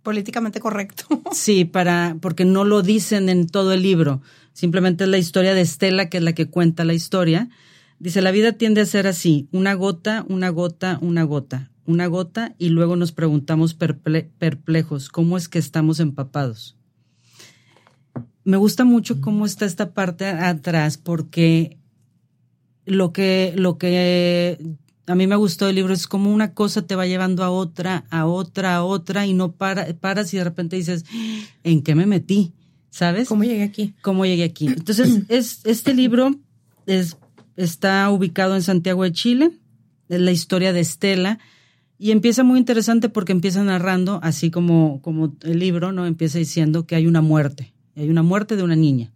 Políticamente 0.09 0.59
correcto. 0.59 1.05
Sí, 1.33 1.67
para, 1.67 2.17
porque 2.23 2.47
no 2.47 2.65
lo 2.65 2.81
dicen 2.81 3.29
en 3.29 3.47
todo 3.47 3.75
el 3.75 3.83
libro. 3.83 4.23
Simplemente 4.55 5.05
es 5.05 5.11
la 5.11 5.19
historia 5.19 5.53
de 5.53 5.61
Estela, 5.61 6.09
que 6.09 6.17
es 6.17 6.23
la 6.23 6.33
que 6.33 6.49
cuenta 6.49 6.87
la 6.87 6.95
historia. 6.95 7.51
Dice, 7.99 8.23
la 8.23 8.31
vida 8.31 8.53
tiende 8.53 8.81
a 8.81 8.87
ser 8.87 9.07
así, 9.07 9.49
una 9.53 9.75
gota, 9.75 10.25
una 10.31 10.49
gota, 10.49 10.99
una 11.03 11.25
gota, 11.25 11.71
una 11.85 12.07
gota, 12.07 12.55
y 12.57 12.71
luego 12.71 12.97
nos 12.97 13.13
preguntamos 13.13 13.79
perple- 13.79 14.31
perplejos, 14.39 15.11
¿cómo 15.11 15.37
es 15.37 15.47
que 15.51 15.59
estamos 15.59 16.01
empapados? 16.01 16.79
Me 18.45 18.57
gusta 18.57 18.87
mucho 18.87 19.21
cómo 19.21 19.45
está 19.45 19.67
esta 19.67 19.93
parte 19.93 20.25
atrás, 20.25 20.97
porque 20.97 21.77
lo 22.87 23.13
que, 23.13 23.53
lo 23.57 23.77
que 23.77 24.59
a 25.09 25.15
mí 25.15 25.27
me 25.27 25.37
gustó 25.37 25.67
del 25.67 25.77
libro 25.77 25.95
es 25.95 26.07
como 26.07 26.33
una 26.33 26.53
cosa 26.53 26.83
te 26.87 26.95
va 26.95 27.07
llevando 27.07 27.43
a 27.43 27.51
otra, 27.51 28.05
a 28.11 28.27
otra, 28.27 28.77
a 28.77 28.85
otra, 28.85 29.27
y 29.27 29.33
no 29.33 29.53
para, 29.53 29.93
paras 29.95 30.33
y 30.35 30.37
de 30.37 30.45
repente 30.45 30.77
dices, 30.77 31.05
¿en 31.65 31.83
qué 31.83 31.95
me 31.95 32.05
metí? 32.05 32.53
¿Sabes? 32.91 33.27
¿Cómo 33.29 33.45
llegué 33.45 33.63
aquí? 33.63 33.95
cómo 34.03 34.27
llegué 34.27 34.45
aquí. 34.45 34.67
Entonces, 34.67 35.23
es, 35.29 35.61
este 35.65 35.95
libro 35.95 36.35
es, 36.87 37.17
está 37.57 38.11
ubicado 38.11 38.55
en 38.55 38.63
Santiago 38.63 39.03
de 39.03 39.13
Chile, 39.13 39.51
es 40.11 40.21
la 40.21 40.31
historia 40.31 40.75
de 40.75 40.81
Estela, 40.81 41.39
y 41.99 42.11
empieza 42.11 42.45
muy 42.45 42.59
interesante 42.59 43.09
porque 43.09 43.33
empieza 43.33 43.65
narrando, 43.65 44.21
así 44.23 44.51
como, 44.51 45.01
como 45.01 45.37
el 45.43 45.59
libro, 45.59 45.91
¿no? 45.91 46.07
Empieza 46.07 46.39
diciendo 46.39 46.87
que 46.87 46.97
hay 46.97 47.07
una 47.07 47.23
muerte, 47.23 47.73
hay 47.97 48.11
una 48.11 48.23
muerte 48.23 48.57
de 48.57 48.63
una 48.63 48.77
niña. 48.77 49.11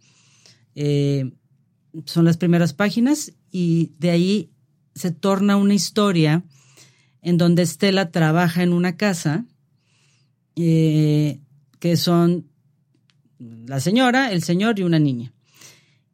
Eh, 0.75 1.31
son 2.05 2.25
las 2.25 2.37
primeras 2.37 2.73
páginas 2.73 3.31
y 3.51 3.91
de 3.99 4.09
ahí 4.09 4.52
se 4.95 5.11
torna 5.11 5.55
una 5.57 5.73
historia 5.73 6.43
en 7.21 7.37
donde 7.37 7.63
Estela 7.63 8.11
trabaja 8.11 8.63
en 8.63 8.73
una 8.73 8.97
casa 8.97 9.45
eh, 10.55 11.39
que 11.79 11.97
son 11.97 12.47
la 13.39 13.79
señora, 13.79 14.31
el 14.31 14.43
señor 14.43 14.79
y 14.79 14.83
una 14.83 14.99
niña. 14.99 15.33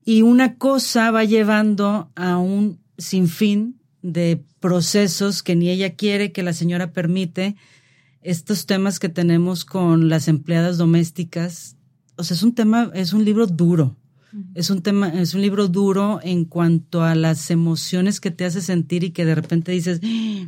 Y 0.03 0.21
una 0.21 0.57
cosa 0.57 1.11
va 1.11 1.23
llevando 1.23 2.11
a 2.15 2.37
un 2.37 2.79
sinfín 2.97 3.79
de 4.01 4.43
procesos 4.59 5.43
que 5.43 5.55
ni 5.55 5.69
ella 5.69 5.95
quiere, 5.95 6.31
que 6.31 6.43
la 6.43 6.53
señora 6.53 6.93
permite. 6.93 7.55
Estos 8.21 8.65
temas 8.65 8.99
que 8.99 9.09
tenemos 9.09 9.65
con 9.65 10.09
las 10.09 10.27
empleadas 10.27 10.77
domésticas, 10.77 11.75
o 12.17 12.23
sea, 12.23 12.35
es 12.35 12.43
un 12.43 12.55
tema, 12.55 12.91
es 12.93 13.13
un 13.13 13.23
libro 13.23 13.45
duro. 13.45 13.95
Es 14.53 14.69
un 14.69 14.81
tema, 14.81 15.09
es 15.09 15.33
un 15.33 15.41
libro 15.41 15.67
duro 15.67 16.19
en 16.23 16.45
cuanto 16.45 17.03
a 17.03 17.15
las 17.15 17.49
emociones 17.51 18.19
que 18.19 18.31
te 18.31 18.45
hace 18.45 18.61
sentir 18.61 19.03
y 19.03 19.11
que 19.11 19.25
de 19.25 19.35
repente 19.35 19.71
dices, 19.71 19.99
"Ah, 20.03 20.47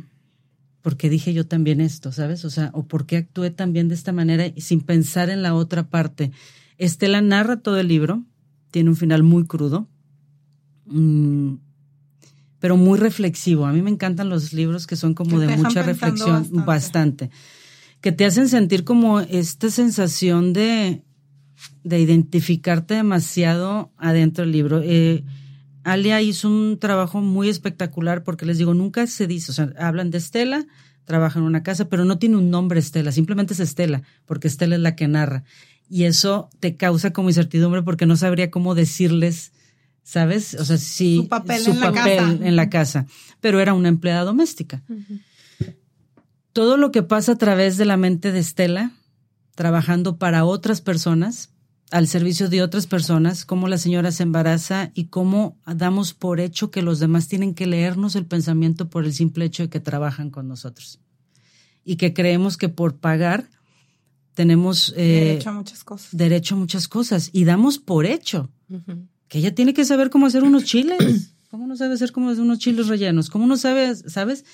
¿por 0.82 0.96
qué 0.96 1.08
dije 1.10 1.32
yo 1.32 1.46
también 1.46 1.80
esto? 1.80 2.12
¿Sabes? 2.12 2.44
O 2.44 2.50
sea, 2.50 2.70
o 2.74 2.84
por 2.86 3.06
qué 3.06 3.16
actué 3.16 3.50
también 3.50 3.88
de 3.88 3.94
esta 3.94 4.12
manera 4.12 4.46
y 4.46 4.60
sin 4.60 4.80
pensar 4.80 5.30
en 5.30 5.42
la 5.42 5.54
otra 5.54 5.88
parte. 5.90 6.30
Estela 6.78 7.20
narra 7.20 7.60
todo 7.60 7.78
el 7.78 7.88
libro, 7.88 8.24
tiene 8.70 8.90
un 8.90 8.96
final 8.96 9.22
muy 9.22 9.44
crudo, 9.46 9.88
mm, 10.86 11.54
pero 12.58 12.76
muy 12.76 12.98
reflexivo. 12.98 13.66
A 13.66 13.72
mí 13.72 13.82
me 13.82 13.90
encantan 13.90 14.28
los 14.28 14.52
libros 14.52 14.86
que 14.86 14.96
son 14.96 15.14
como 15.14 15.38
Que 15.40 15.46
de 15.46 15.56
mucha 15.56 15.82
reflexión, 15.82 16.42
bastante. 16.42 16.66
bastante. 16.66 17.30
que 18.00 18.10
te 18.10 18.24
hacen 18.24 18.48
sentir 18.48 18.82
como 18.82 19.20
esta 19.20 19.70
sensación 19.70 20.52
de, 20.52 21.04
de 21.84 22.00
identificarte 22.00 22.94
demasiado 22.94 23.92
adentro 23.98 24.44
del 24.44 24.52
libro. 24.52 24.80
Eh, 24.82 25.24
Alia 25.84 26.20
hizo 26.20 26.48
un 26.48 26.78
trabajo 26.78 27.20
muy 27.20 27.48
espectacular 27.48 28.22
porque 28.22 28.46
les 28.46 28.58
digo, 28.58 28.74
nunca 28.74 29.06
se 29.06 29.26
dice, 29.26 29.50
o 29.50 29.54
sea, 29.54 29.72
hablan 29.78 30.10
de 30.10 30.18
Estela, 30.18 30.66
trabaja 31.04 31.38
en 31.38 31.44
una 31.44 31.62
casa, 31.62 31.88
pero 31.88 32.04
no 32.04 32.18
tiene 32.18 32.36
un 32.36 32.50
nombre 32.50 32.78
Estela, 32.78 33.12
simplemente 33.12 33.54
es 33.54 33.60
Estela, 33.60 34.02
porque 34.26 34.48
Estela 34.48 34.76
es 34.76 34.80
la 34.80 34.94
que 34.94 35.08
narra. 35.08 35.44
Y 35.88 36.04
eso 36.04 36.48
te 36.60 36.76
causa 36.76 37.12
como 37.12 37.28
incertidumbre 37.28 37.82
porque 37.82 38.06
no 38.06 38.16
sabría 38.16 38.50
cómo 38.50 38.74
decirles, 38.74 39.52
¿sabes? 40.02 40.54
O 40.54 40.64
sea, 40.64 40.78
si 40.78 41.16
Su 41.16 41.28
papel 41.28 41.62
en 41.66 41.80
la 41.80 41.92
casa. 41.92 42.30
en 42.30 42.56
la 42.56 42.70
casa, 42.70 43.06
pero 43.40 43.60
era 43.60 43.74
una 43.74 43.88
empleada 43.88 44.24
doméstica. 44.24 44.82
Todo 46.52 46.76
lo 46.76 46.92
que 46.92 47.02
pasa 47.02 47.32
a 47.32 47.38
través 47.38 47.76
de 47.76 47.84
la 47.84 47.96
mente 47.96 48.30
de 48.30 48.38
Estela, 48.38 48.92
trabajando 49.54 50.16
para 50.16 50.44
otras 50.44 50.80
personas, 50.80 51.51
al 51.92 52.08
servicio 52.08 52.48
de 52.48 52.62
otras 52.62 52.86
personas, 52.86 53.44
cómo 53.44 53.68
la 53.68 53.76
señora 53.76 54.12
se 54.12 54.22
embaraza 54.22 54.90
y 54.94 55.04
cómo 55.08 55.58
damos 55.66 56.14
por 56.14 56.40
hecho 56.40 56.70
que 56.70 56.80
los 56.80 56.98
demás 57.00 57.28
tienen 57.28 57.54
que 57.54 57.66
leernos 57.66 58.16
el 58.16 58.24
pensamiento 58.24 58.88
por 58.88 59.04
el 59.04 59.12
simple 59.12 59.44
hecho 59.44 59.64
de 59.64 59.68
que 59.68 59.78
trabajan 59.78 60.30
con 60.30 60.48
nosotros. 60.48 61.00
Y 61.84 61.96
que 61.96 62.14
creemos 62.14 62.56
que 62.56 62.70
por 62.70 62.96
pagar 62.96 63.50
tenemos 64.32 64.94
eh, 64.96 65.24
Derecho 65.24 65.50
a 65.50 65.52
muchas 65.52 65.84
cosas. 65.84 66.16
derecho 66.16 66.54
a 66.54 66.58
muchas 66.58 66.88
cosas 66.88 67.28
y 67.30 67.44
damos 67.44 67.78
por 67.78 68.06
hecho 68.06 68.50
que 69.28 69.38
ella 69.38 69.54
tiene 69.54 69.74
que 69.74 69.84
saber 69.84 70.08
cómo 70.08 70.26
hacer 70.26 70.44
unos 70.44 70.64
chiles. 70.64 71.34
¿Cómo 71.50 71.66
no 71.66 71.76
sabe 71.76 71.92
hacer 71.92 72.12
cómo 72.12 72.30
hacer 72.30 72.42
unos 72.42 72.58
chiles 72.58 72.88
rellenos? 72.88 73.28
¿Cómo 73.28 73.46
no 73.46 73.58
sabe, 73.58 73.94
sabes? 73.94 74.46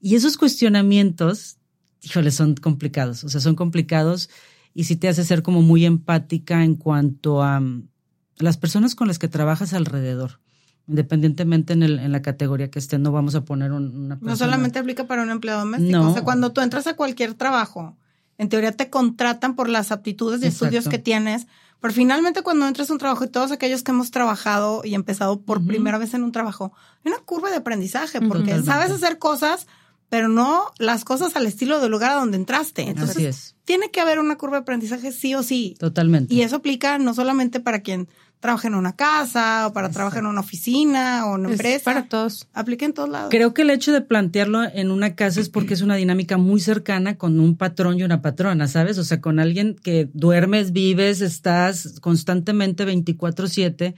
Y 0.00 0.14
esos 0.14 0.38
cuestionamientos, 0.38 1.58
híjole, 2.00 2.30
son 2.30 2.54
complicados. 2.54 3.24
O 3.24 3.28
sea, 3.28 3.42
son 3.42 3.54
complicados 3.54 4.30
y 4.78 4.84
sí 4.84 4.94
te 4.94 5.08
hace 5.08 5.24
ser 5.24 5.42
como 5.42 5.60
muy 5.60 5.84
empática 5.84 6.62
en 6.62 6.76
cuanto 6.76 7.42
a 7.42 7.58
um, 7.58 7.88
las 8.36 8.56
personas 8.56 8.94
con 8.94 9.08
las 9.08 9.18
que 9.18 9.26
trabajas 9.26 9.72
alrededor. 9.74 10.38
Independientemente 10.86 11.72
en, 11.72 11.82
el, 11.82 11.98
en 11.98 12.12
la 12.12 12.22
categoría 12.22 12.70
que 12.70 12.78
estén, 12.78 13.02
no 13.02 13.10
vamos 13.10 13.34
a 13.34 13.44
poner 13.44 13.72
un- 13.72 13.92
una 14.04 14.14
persona. 14.14 14.30
No 14.30 14.36
solamente 14.36 14.78
aplica 14.78 15.04
para 15.08 15.24
un 15.24 15.30
empleado 15.30 15.60
doméstico. 15.60 15.98
No. 15.98 16.10
O 16.10 16.14
sea, 16.14 16.22
cuando 16.22 16.52
tú 16.52 16.60
entras 16.60 16.86
a 16.86 16.94
cualquier 16.94 17.34
trabajo, 17.34 17.96
en 18.38 18.48
teoría 18.48 18.70
te 18.70 18.88
contratan 18.88 19.56
por 19.56 19.68
las 19.68 19.90
aptitudes 19.90 20.40
y 20.42 20.46
Exacto. 20.46 20.66
estudios 20.66 20.88
que 20.88 20.98
tienes. 21.00 21.48
Pero 21.80 21.92
finalmente 21.92 22.42
cuando 22.42 22.68
entras 22.68 22.88
a 22.88 22.92
un 22.92 23.00
trabajo 23.00 23.24
y 23.24 23.28
todos 23.28 23.50
aquellos 23.50 23.82
que 23.82 23.90
hemos 23.90 24.12
trabajado 24.12 24.82
y 24.84 24.94
empezado 24.94 25.40
por 25.40 25.64
primera 25.66 25.98
vez 25.98 26.14
en 26.14 26.22
un 26.22 26.30
trabajo, 26.30 26.72
hay 27.04 27.12
una 27.12 27.20
curva 27.22 27.50
de 27.50 27.56
aprendizaje 27.56 28.20
porque 28.20 28.62
sabes 28.62 28.90
hacer 28.92 29.18
cosas, 29.18 29.66
pero 30.08 30.28
no 30.28 30.64
las 30.78 31.04
cosas 31.04 31.36
al 31.36 31.46
estilo 31.46 31.80
del 31.80 31.90
lugar 31.90 32.12
a 32.12 32.14
donde 32.14 32.36
entraste. 32.36 32.82
Entonces, 32.82 33.16
Así 33.16 33.26
es, 33.26 33.56
tiene 33.64 33.90
que 33.90 34.00
haber 34.00 34.18
una 34.18 34.36
curva 34.36 34.56
de 34.56 34.62
aprendizaje 34.62 35.12
sí 35.12 35.34
o 35.34 35.42
sí. 35.42 35.76
totalmente. 35.78 36.34
Y 36.34 36.42
eso 36.42 36.56
aplica 36.56 36.98
no 36.98 37.12
solamente 37.14 37.60
para 37.60 37.80
quien 37.80 38.08
trabaja 38.40 38.68
en 38.68 38.76
una 38.76 38.94
casa 38.94 39.66
o 39.66 39.72
para 39.72 39.90
trabajar 39.90 40.20
en 40.20 40.26
una 40.26 40.40
oficina 40.40 41.26
o 41.26 41.34
en 41.34 41.40
una 41.40 41.48
Es 41.48 41.52
empresa. 41.54 41.84
para 41.84 42.08
todos. 42.08 42.46
Aplica 42.54 42.86
en 42.86 42.92
todos 42.94 43.08
lados. 43.08 43.30
Creo 43.30 43.52
que 43.52 43.62
el 43.62 43.70
hecho 43.70 43.92
de 43.92 44.00
plantearlo 44.00 44.62
en 44.62 44.92
una 44.92 45.16
casa 45.16 45.40
es 45.40 45.48
porque 45.48 45.74
es 45.74 45.82
una 45.82 45.96
dinámica 45.96 46.36
muy 46.38 46.60
cercana 46.60 47.18
con 47.18 47.40
un 47.40 47.56
patrón 47.56 47.98
y 47.98 48.04
una 48.04 48.22
patrona, 48.22 48.68
¿sabes? 48.68 48.96
O 48.98 49.02
sea, 49.04 49.20
con 49.20 49.40
alguien 49.40 49.74
que 49.82 50.08
duermes, 50.14 50.70
vives, 50.70 51.20
estás 51.20 51.98
constantemente 52.00 52.84
24/7 52.86 53.94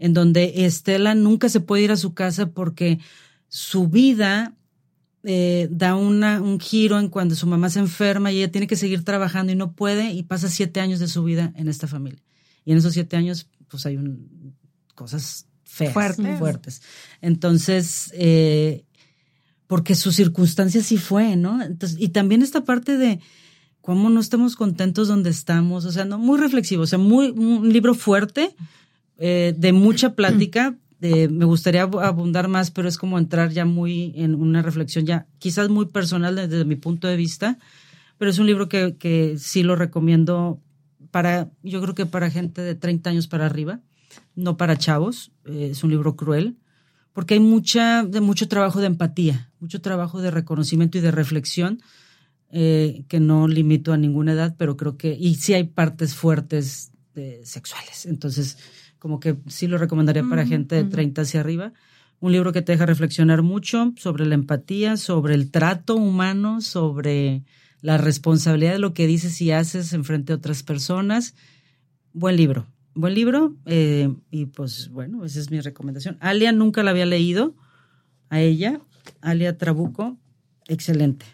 en 0.00 0.12
donde 0.12 0.64
Estela 0.66 1.14
nunca 1.14 1.48
se 1.48 1.60
puede 1.60 1.82
ir 1.84 1.92
a 1.92 1.96
su 1.96 2.14
casa 2.14 2.46
porque 2.50 2.98
su 3.48 3.86
vida 3.86 4.54
eh, 5.24 5.68
da 5.70 5.96
una, 5.96 6.40
un 6.42 6.60
giro 6.60 6.98
en 6.98 7.08
cuando 7.08 7.34
su 7.34 7.46
mamá 7.46 7.70
se 7.70 7.80
enferma 7.80 8.30
y 8.30 8.38
ella 8.38 8.52
tiene 8.52 8.66
que 8.66 8.76
seguir 8.76 9.04
trabajando 9.04 9.52
y 9.52 9.56
no 9.56 9.72
puede 9.72 10.12
y 10.12 10.22
pasa 10.22 10.48
siete 10.48 10.80
años 10.80 11.00
de 11.00 11.08
su 11.08 11.24
vida 11.24 11.52
en 11.56 11.68
esta 11.68 11.86
familia. 11.86 12.22
Y 12.64 12.72
en 12.72 12.78
esos 12.78 12.92
siete 12.92 13.16
años, 13.16 13.48
pues 13.68 13.86
hay 13.86 13.96
un, 13.96 14.54
cosas 14.94 15.46
feas, 15.64 15.92
Fuertes. 15.92 16.38
fuertes. 16.38 16.82
Entonces, 17.20 18.12
eh, 18.14 18.84
porque 19.66 19.94
su 19.94 20.12
circunstancia 20.12 20.82
sí 20.82 20.98
fue, 20.98 21.36
¿no? 21.36 21.62
Entonces, 21.62 21.98
y 22.00 22.08
también 22.10 22.42
esta 22.42 22.64
parte 22.64 22.96
de 22.96 23.20
cómo 23.80 24.10
no 24.10 24.20
estamos 24.20 24.56
contentos 24.56 25.08
donde 25.08 25.30
estamos, 25.30 25.84
o 25.84 25.92
sea, 25.92 26.04
no 26.04 26.18
muy 26.18 26.38
reflexivo, 26.38 26.82
o 26.82 26.86
sea, 26.86 26.98
muy 26.98 27.30
un 27.30 27.72
libro 27.72 27.94
fuerte, 27.94 28.54
eh, 29.18 29.54
de 29.56 29.72
mucha 29.72 30.14
plática. 30.14 30.76
De- 31.08 31.28
me 31.28 31.44
gustaría 31.44 31.82
abu- 31.82 32.00
abundar 32.00 32.48
más, 32.48 32.70
pero 32.70 32.88
es 32.88 32.96
como 32.98 33.18
entrar 33.18 33.50
ya 33.50 33.64
muy 33.64 34.12
en 34.16 34.34
una 34.34 34.62
reflexión 34.62 35.04
ya 35.04 35.26
quizás 35.38 35.68
muy 35.68 35.86
personal 35.86 36.34
desde 36.36 36.64
mi 36.64 36.76
punto 36.76 37.06
de 37.08 37.16
vista, 37.16 37.58
pero 38.18 38.30
es 38.30 38.38
un 38.38 38.46
libro 38.46 38.68
que, 38.68 38.96
que 38.96 39.36
sí 39.38 39.62
lo 39.62 39.76
recomiendo 39.76 40.60
para, 41.10 41.50
yo 41.62 41.80
creo 41.82 41.94
que 41.94 42.06
para 42.06 42.30
gente 42.30 42.62
de 42.62 42.74
30 42.74 43.10
años 43.10 43.26
para 43.28 43.46
arriba, 43.46 43.80
no 44.34 44.56
para 44.56 44.76
chavos. 44.78 45.30
Eh, 45.44 45.68
es 45.72 45.84
un 45.84 45.90
libro 45.90 46.16
cruel, 46.16 46.56
porque 47.12 47.34
hay 47.34 47.40
mucha, 47.40 48.02
de 48.02 48.20
mucho 48.20 48.48
trabajo 48.48 48.80
de 48.80 48.86
empatía, 48.86 49.52
mucho 49.60 49.80
trabajo 49.80 50.20
de 50.22 50.30
reconocimiento 50.30 50.98
y 50.98 51.00
de 51.02 51.10
reflexión, 51.10 51.80
eh, 52.50 53.04
que 53.08 53.20
no 53.20 53.46
limito 53.48 53.92
a 53.92 53.96
ninguna 53.96 54.32
edad, 54.32 54.54
pero 54.56 54.76
creo 54.76 54.96
que, 54.96 55.14
y 55.18 55.34
sí 55.36 55.54
hay 55.54 55.64
partes 55.64 56.14
fuertes 56.14 56.92
de- 57.14 57.44
sexuales. 57.44 58.06
Entonces, 58.06 58.56
como 59.04 59.20
que 59.20 59.36
sí 59.48 59.66
lo 59.66 59.76
recomendaría 59.76 60.24
para 60.24 60.46
gente 60.46 60.76
de 60.76 60.84
30 60.84 61.20
hacia 61.20 61.40
arriba. 61.40 61.74
Un 62.20 62.32
libro 62.32 62.54
que 62.54 62.62
te 62.62 62.72
deja 62.72 62.86
reflexionar 62.86 63.42
mucho 63.42 63.92
sobre 63.98 64.24
la 64.24 64.34
empatía, 64.34 64.96
sobre 64.96 65.34
el 65.34 65.50
trato 65.50 65.94
humano, 65.94 66.62
sobre 66.62 67.42
la 67.82 67.98
responsabilidad 67.98 68.72
de 68.72 68.78
lo 68.78 68.94
que 68.94 69.06
dices 69.06 69.42
y 69.42 69.50
haces 69.50 69.92
en 69.92 70.04
frente 70.04 70.32
a 70.32 70.36
otras 70.36 70.62
personas. 70.62 71.34
Buen 72.14 72.36
libro, 72.36 72.66
buen 72.94 73.12
libro. 73.12 73.54
eh, 73.66 74.08
y 74.30 74.46
pues 74.46 74.88
bueno, 74.88 75.22
esa 75.26 75.38
es 75.38 75.50
mi 75.50 75.60
recomendación. 75.60 76.16
Alia 76.20 76.52
nunca 76.52 76.82
la 76.82 76.92
había 76.92 77.04
leído, 77.04 77.54
a 78.30 78.40
ella, 78.40 78.80
Alia 79.20 79.58
Trabuco, 79.58 80.16
excelente. 80.66 81.26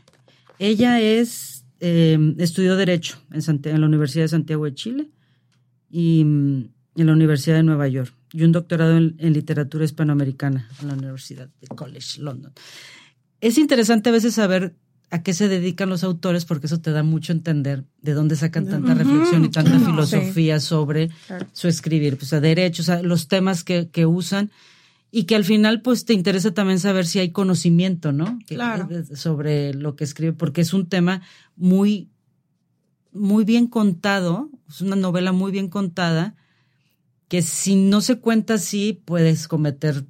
Ella 0.59 1.01
es, 1.01 1.65
eh, 1.79 2.19
estudió 2.39 2.75
Derecho 2.75 3.23
en, 3.31 3.61
en 3.63 3.81
la 3.81 3.87
Universidad 3.87 4.25
de 4.25 4.29
Santiago 4.29 4.65
de 4.65 4.75
Chile 4.75 5.11
y 5.89 6.25
mm, 6.25 6.65
en 6.97 7.07
la 7.07 7.13
Universidad 7.13 7.57
de 7.57 7.63
Nueva 7.63 7.89
York 7.89 8.13
y 8.33 8.43
un 8.45 8.53
doctorado 8.53 8.97
en, 8.97 9.15
en 9.19 9.33
literatura 9.33 9.85
hispanoamericana 9.85 10.69
en 10.83 10.89
la 10.89 10.95
Universidad 10.95 11.49
de 11.61 11.69
College 11.69 12.21
London. 12.21 12.53
Es 13.41 13.59
interesante 13.59 14.11
a 14.11 14.13
veces 14.13 14.35
saber 14.35 14.75
a 15.13 15.23
qué 15.25 15.33
se 15.35 15.49
dedican 15.49 15.89
los 15.89 16.05
autores 16.05 16.45
porque 16.45 16.67
eso 16.67 16.81
te 16.81 16.93
da 16.93 17.03
mucho 17.03 17.33
entender 17.33 17.85
de 18.01 18.13
dónde 18.15 18.37
sacan 18.37 18.67
tanta 18.69 18.95
reflexión 18.95 19.45
y 19.45 19.49
tanta 19.49 19.79
filosofía 19.81 20.61
sobre 20.61 21.11
Claro. 21.27 21.47
su 21.53 21.67
escribir, 21.69 22.17
pues 22.17 22.33
a 22.33 22.41
derechos, 22.41 22.89
a 22.89 23.03
los 23.03 23.27
temas 23.27 23.65
que, 23.65 23.89
que 23.91 24.07
usan 24.07 24.51
y 25.11 25.25
que 25.25 25.35
al 25.35 25.45
final 25.45 25.83
pues 25.83 26.05
te 26.05 26.13
interesa 26.13 26.53
también 26.55 26.79
saber 26.79 27.07
si 27.07 27.19
hay 27.19 27.33
conocimiento, 27.33 28.13
¿no? 28.13 28.39
Claro. 28.47 28.87
eh, 28.91 29.17
sobre 29.17 29.75
lo 29.75 29.97
que 29.97 30.05
escribe, 30.05 30.33
porque 30.33 30.61
es 30.61 30.73
un 30.73 30.89
tema 30.89 31.23
muy, 31.57 32.09
muy 33.13 33.45
bien 33.45 33.67
contado, 33.67 34.49
es 34.69 34.81
una 34.81 34.95
novela 34.97 35.33
muy 35.33 35.51
bien 35.51 35.69
contada, 35.69 36.37
que 37.31 37.43
si 37.43 37.77
no 37.77 38.01
se 38.03 38.19
cuenta 38.19 38.55
así 38.55 39.01
puedes 39.05 39.47
cometer, 39.47 40.05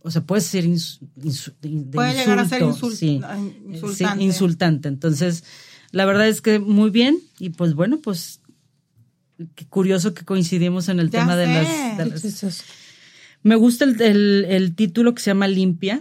o 0.00 0.10
sea, 0.10 0.22
puedes 0.22 0.44
ser 0.46 0.64
ins- 0.64 1.00
insu- 1.20 1.52
de 1.60 1.96
Puede 1.96 2.14
llegar 2.14 2.38
a 2.38 2.48
ser 2.48 2.62
insulto, 2.62 2.94
insul- 2.94 2.96
sí. 2.96 3.20
ah, 3.24 3.36
Sí, 3.36 3.56
insultante. 3.74 4.24
insultante. 4.24 4.88
Entonces, 4.88 5.42
la 5.90 6.04
verdad 6.06 6.28
es 6.28 6.40
que 6.40 6.60
muy 6.60 6.90
bien 6.90 7.18
y 7.40 7.50
pues 7.50 7.74
bueno, 7.74 7.98
pues 8.00 8.40
qué 9.56 9.66
curioso 9.66 10.14
que 10.14 10.24
coincidimos 10.24 10.88
en 10.88 11.00
el 11.00 11.10
Ya 11.10 11.20
tema 11.20 11.34
de 11.36 11.46
las, 11.48 11.96
de 11.98 12.06
las- 12.06 12.62
Me 13.42 13.56
gusta 13.56 13.84
el, 13.84 14.00
el- 14.00 14.44
el 14.48 14.74
título 14.76 15.12
que 15.14 15.22
se 15.22 15.30
llama 15.30 15.48
Limpia, 15.48 16.00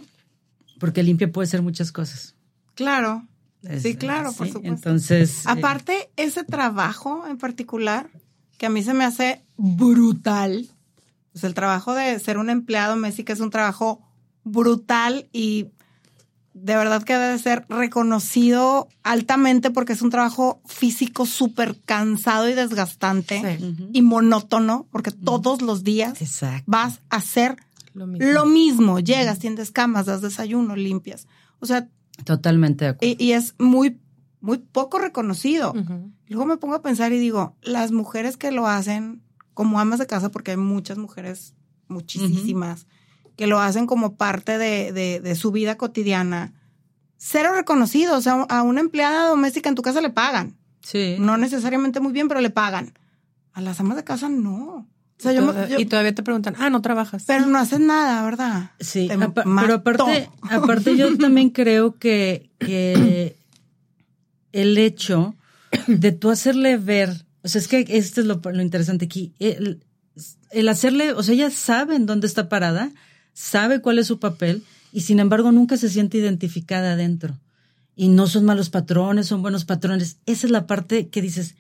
porque 0.80 1.02
limpia 1.04 1.32
puede 1.32 1.48
ser 1.48 1.62
muchas 1.64 1.92
cosas. 1.92 2.36
Claro. 2.76 3.28
Es- 3.64 3.82
sí, 3.82 3.96
claro, 3.96 4.32
por 4.34 4.46
sí, 4.48 4.54
supuesto. 4.54 4.76
Entonces, 4.90 5.40
eh, 5.40 5.50
Aparte, 5.50 6.10
ese 6.16 6.44
trabajo 6.44 7.26
en 7.28 7.38
particular, 7.38 8.10
que 8.58 8.66
a 8.66 8.70
mí 8.70 8.84
se 8.84 8.94
me 8.94 9.04
hace 9.06 9.42
brutal, 9.58 10.68
pues 11.32 11.44
el 11.44 11.54
trabajo 11.54 11.94
de 11.94 12.18
ser 12.20 12.38
un 12.38 12.50
empleado 12.50 12.96
Messi, 12.96 13.24
que 13.24 13.34
es 13.34 13.40
un 13.40 13.50
trabajo 13.50 14.02
brutal 14.44 15.28
y 15.32 15.68
de 16.54 16.76
verdad 16.76 17.02
que 17.04 17.14
debe 17.18 17.40
ser 17.40 17.66
reconocido 17.70 18.88
altamente 19.02 19.72
porque 19.72 19.94
es 19.94 20.02
un 20.04 20.12
trabajo 20.12 20.62
físico 20.66 21.26
súper 21.26 21.80
cansado 21.86 22.48
y 22.48 22.54
desgastante 22.54 23.58
Sí. 23.60 23.76
y 23.92 24.02
monótono, 24.04 24.86
porque 24.92 25.10
todos 25.12 25.62
los 25.64 25.84
días 25.84 26.22
Exacto. 26.22 26.64
vas 26.68 27.00
a 27.10 27.16
hacer 27.18 27.58
Lo 27.96 28.06
mismo. 28.06 28.28
lo 28.32 28.46
mismo. 28.46 29.00
Llegas, 29.00 29.40
tiendes 29.40 29.72
camas, 29.72 30.06
das 30.06 30.22
desayuno, 30.22 30.76
limpias. 30.76 31.28
O 31.60 31.66
sea, 31.66 31.88
Totalmente 32.24 32.86
de 32.86 32.92
acuerdo. 32.92 33.16
y, 33.18 33.24
y 33.24 33.32
es 33.32 33.56
muy, 33.58 33.98
muy 34.44 34.58
poco 34.58 35.00
reconocido. 35.00 35.74
Luego 36.28 36.46
me 36.46 36.58
pongo 36.58 36.76
a 36.76 36.82
pensar 36.82 37.14
y 37.14 37.18
digo, 37.18 37.56
las 37.62 37.92
mujeres 37.94 38.36
que 38.36 38.52
lo 38.52 38.68
hacen 38.68 39.22
como 39.54 39.80
amas 39.80 40.00
de 40.00 40.06
casa, 40.06 40.30
porque 40.32 40.52
hay 40.52 40.58
muchas 40.58 40.98
mujeres, 40.98 41.56
muchísimas, 41.88 42.86
que 43.38 43.48
lo 43.48 43.60
hacen 43.60 43.88
como 43.88 44.16
parte 44.18 44.58
de, 44.58 44.92
de- 44.92 45.20
de 45.22 45.36
su 45.36 45.52
vida 45.52 45.78
cotidiana, 45.78 46.54
cero 47.18 47.52
reconocido. 47.56 48.18
O 48.18 48.22
sea, 48.22 48.34
a 48.50 48.64
una 48.64 48.82
empleada 48.82 49.28
doméstica 49.30 49.70
en 49.70 49.76
tu 49.76 49.82
casa 49.82 50.02
le 50.02 50.10
pagan. 50.10 50.58
sí. 50.82 51.16
No 51.20 51.38
necesariamente 51.38 52.00
muy 52.02 52.12
bien, 52.12 52.28
pero 52.28 52.42
le 52.42 52.50
pagan. 52.50 52.94
A 53.54 53.62
las 53.62 53.80
amas 53.80 53.96
de 53.96 54.04
casa 54.04 54.28
no. 54.28 54.66
O 54.66 54.88
sea, 55.24 55.32
y, 55.32 55.36
yo, 55.36 55.42
me- 55.46 55.54
toda- 55.54 55.68
yo- 55.70 55.80
y 55.80 55.86
todavía 55.86 56.14
te 56.14 56.24
preguntan, 56.24 56.56
ah, 56.60 56.70
no 56.70 56.82
trabajas. 56.82 57.24
pero 57.26 57.46
no 57.46 57.58
hacen 57.60 57.88
nada, 57.88 58.24
¿verdad? 58.26 58.72
Sí, 58.82 59.08
apa- 59.28 59.44
pero 59.62 59.76
aparte, 59.76 60.30
aparte 60.52 60.98
yo 60.98 61.08
también 61.18 61.50
creo 61.52 61.96
que, 61.98 62.50
que 62.60 63.38
el 64.54 64.78
hecho 64.78 65.36
de 65.88 66.12
tú 66.14 66.30
hacerle 66.30 66.78
ver, 66.78 67.26
o 67.44 67.48
sea, 67.50 67.60
es 67.60 67.68
que 67.68 67.86
esto 67.90 68.22
es 68.22 68.28
lo, 68.28 68.40
lo 68.44 68.62
interesante 68.62 69.06
aquí, 69.06 69.34
el, 69.40 69.84
el 70.52 70.70
hacerle, 70.70 71.12
o 71.14 71.22
sea, 71.24 71.34
ella 71.34 71.50
sabe 71.52 71.96
en 71.96 72.06
dónde 72.06 72.28
está 72.28 72.48
parada, 72.48 72.92
sabe 73.34 73.82
cuál 73.82 74.00
es 74.00 74.08
su 74.08 74.20
papel 74.20 74.64
y 74.94 75.02
sin 75.02 75.20
embargo 75.20 75.52
nunca 75.52 75.76
se 75.76 75.90
siente 75.90 76.18
identificada 76.20 76.94
adentro. 76.94 77.38
Y 77.96 78.08
no 78.08 78.26
son 78.28 78.46
malos 78.46 78.70
patrones, 78.72 79.28
son 79.28 79.44
buenos 79.44 79.66
patrones. 79.66 80.18
Esa 80.26 80.48
es 80.48 80.52
la 80.52 80.66
parte 80.66 81.10
que 81.10 81.22
dices, 81.22 81.54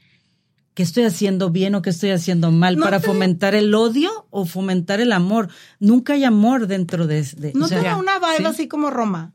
¿qué 0.73 0.81
estoy 0.81 1.03
haciendo 1.03 1.51
bien 1.51 1.75
o 1.75 1.83
qué 1.83 1.91
estoy 1.91 2.09
haciendo 2.09 2.49
mal? 2.51 2.77
No 2.77 2.85
¿Para 2.85 2.99
te- 2.99 3.05
fomentar 3.05 3.53
el 3.53 3.73
odio 3.75 4.09
o 4.31 4.45
fomentar 4.45 4.99
el 4.99 5.11
amor? 5.11 5.49
Nunca 5.79 6.13
hay 6.13 6.23
amor 6.23 6.65
dentro 6.65 7.05
de... 7.05 7.21
de- 7.21 7.53
No 7.53 7.65
o 7.65 7.67
sea, 7.67 7.97
una 7.97 8.17
vibe 8.17 8.37
sí. 8.37 8.45
así 8.45 8.67
como 8.67 8.89
Roma. 8.89 9.33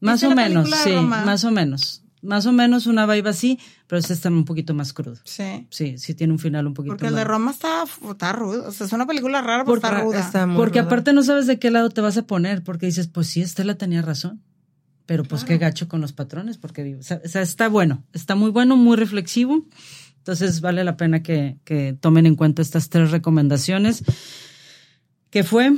Más 0.00 0.20
¿Viste 0.22 0.32
o 0.32 0.36
menos, 0.36 0.68
sí, 0.82 0.90
más 0.92 1.44
o 1.44 1.50
menos. 1.52 2.02
Más 2.24 2.46
o 2.46 2.52
menos 2.52 2.86
una 2.86 3.06
vibe 3.06 3.28
así, 3.30 3.58
pero 3.86 3.98
este 4.00 4.12
está 4.14 4.28
un 4.30 4.44
poquito 4.44 4.72
más 4.74 4.92
crudo. 4.92 5.16
Sí. 5.24 5.66
Sí, 5.70 5.98
sí 5.98 6.14
tiene 6.14 6.32
un 6.32 6.38
final 6.38 6.66
un 6.66 6.74
poquito 6.74 6.94
Porque 6.94 7.06
el 7.08 7.14
de 7.14 7.24
Roma 7.24 7.50
está, 7.50 7.84
está 8.10 8.32
rudo. 8.32 8.66
O 8.66 8.72
sea, 8.72 8.86
es 8.86 8.92
una 8.92 9.06
película 9.06 9.40
rara, 9.42 9.64
pero 9.64 9.74
Porque 9.80 9.86
está 9.86 10.00
ruda. 10.00 10.20
Está 10.20 10.46
muy 10.46 10.56
Porque 10.56 10.80
ruda. 10.80 10.86
aparte 10.88 11.12
no 11.12 11.22
sabes 11.22 11.46
de 11.46 11.58
qué 11.58 11.70
lado 11.70 11.90
te 11.90 12.00
vas 12.00 12.16
a 12.16 12.26
poner, 12.26 12.62
porque 12.64 12.86
dices, 12.86 13.06
pues 13.08 13.26
sí, 13.28 13.42
Estela 13.42 13.76
tenía 13.76 14.02
razón. 14.02 14.40
Pero 15.06 15.22
pues 15.24 15.44
qué 15.44 15.58
gacho 15.58 15.86
con 15.86 16.00
los 16.00 16.14
patrones, 16.14 16.56
porque 16.56 16.82
vive- 16.82 17.00
o 17.00 17.02
sea, 17.02 17.42
está 17.42 17.68
bueno, 17.68 18.02
está 18.14 18.34
muy 18.36 18.50
bueno, 18.50 18.76
muy 18.76 18.96
reflexivo. 18.96 19.66
Entonces 20.16 20.62
vale 20.62 20.82
la 20.82 20.96
pena 20.96 21.22
que, 21.22 21.58
que 21.64 21.94
tomen 22.00 22.24
en 22.24 22.36
cuenta 22.36 22.62
estas 22.62 22.88
tres 22.88 23.10
recomendaciones. 23.10 24.02
Que 25.28 25.44
fue 25.44 25.74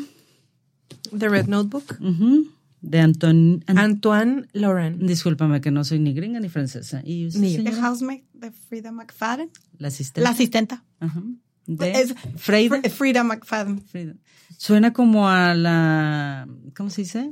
The 1.19 1.29
Red 1.29 1.47
Notebook. 1.49 1.97
ujú, 2.01 2.53
de 2.89 3.01
Anton, 3.01 3.65
An- 3.67 3.79
Antoine 3.79 4.47
Laurent. 4.53 5.01
discúlpame 5.03 5.61
que 5.61 5.71
no 5.71 5.85
soy 5.85 5.99
ni 5.99 6.13
gringa 6.15 6.41
ni 6.41 6.49
francesa. 6.49 7.03
¿Y 7.05 7.27
usted, 7.27 7.41
Ni 7.41 7.53
yo. 7.57 7.63
The 7.65 7.71
señora? 7.71 7.89
Housemate 7.89 8.25
de 8.35 8.51
Frida 8.53 8.93
McFadden. 8.93 9.51
La 9.79 9.89
asistente. 9.89 10.21
La 10.23 10.31
asistenta. 10.31 10.85
Ajá. 11.01 11.23
De 11.67 11.91
Es- 11.93 12.15
Frida 12.37 13.25
McFadden. 13.25 13.81
Frida. 13.83 14.15
Suena 14.57 14.93
como 14.93 15.29
a 15.29 15.55
la. 15.55 16.49
¿Cómo 16.77 16.91
se 16.91 17.03
dice? 17.03 17.31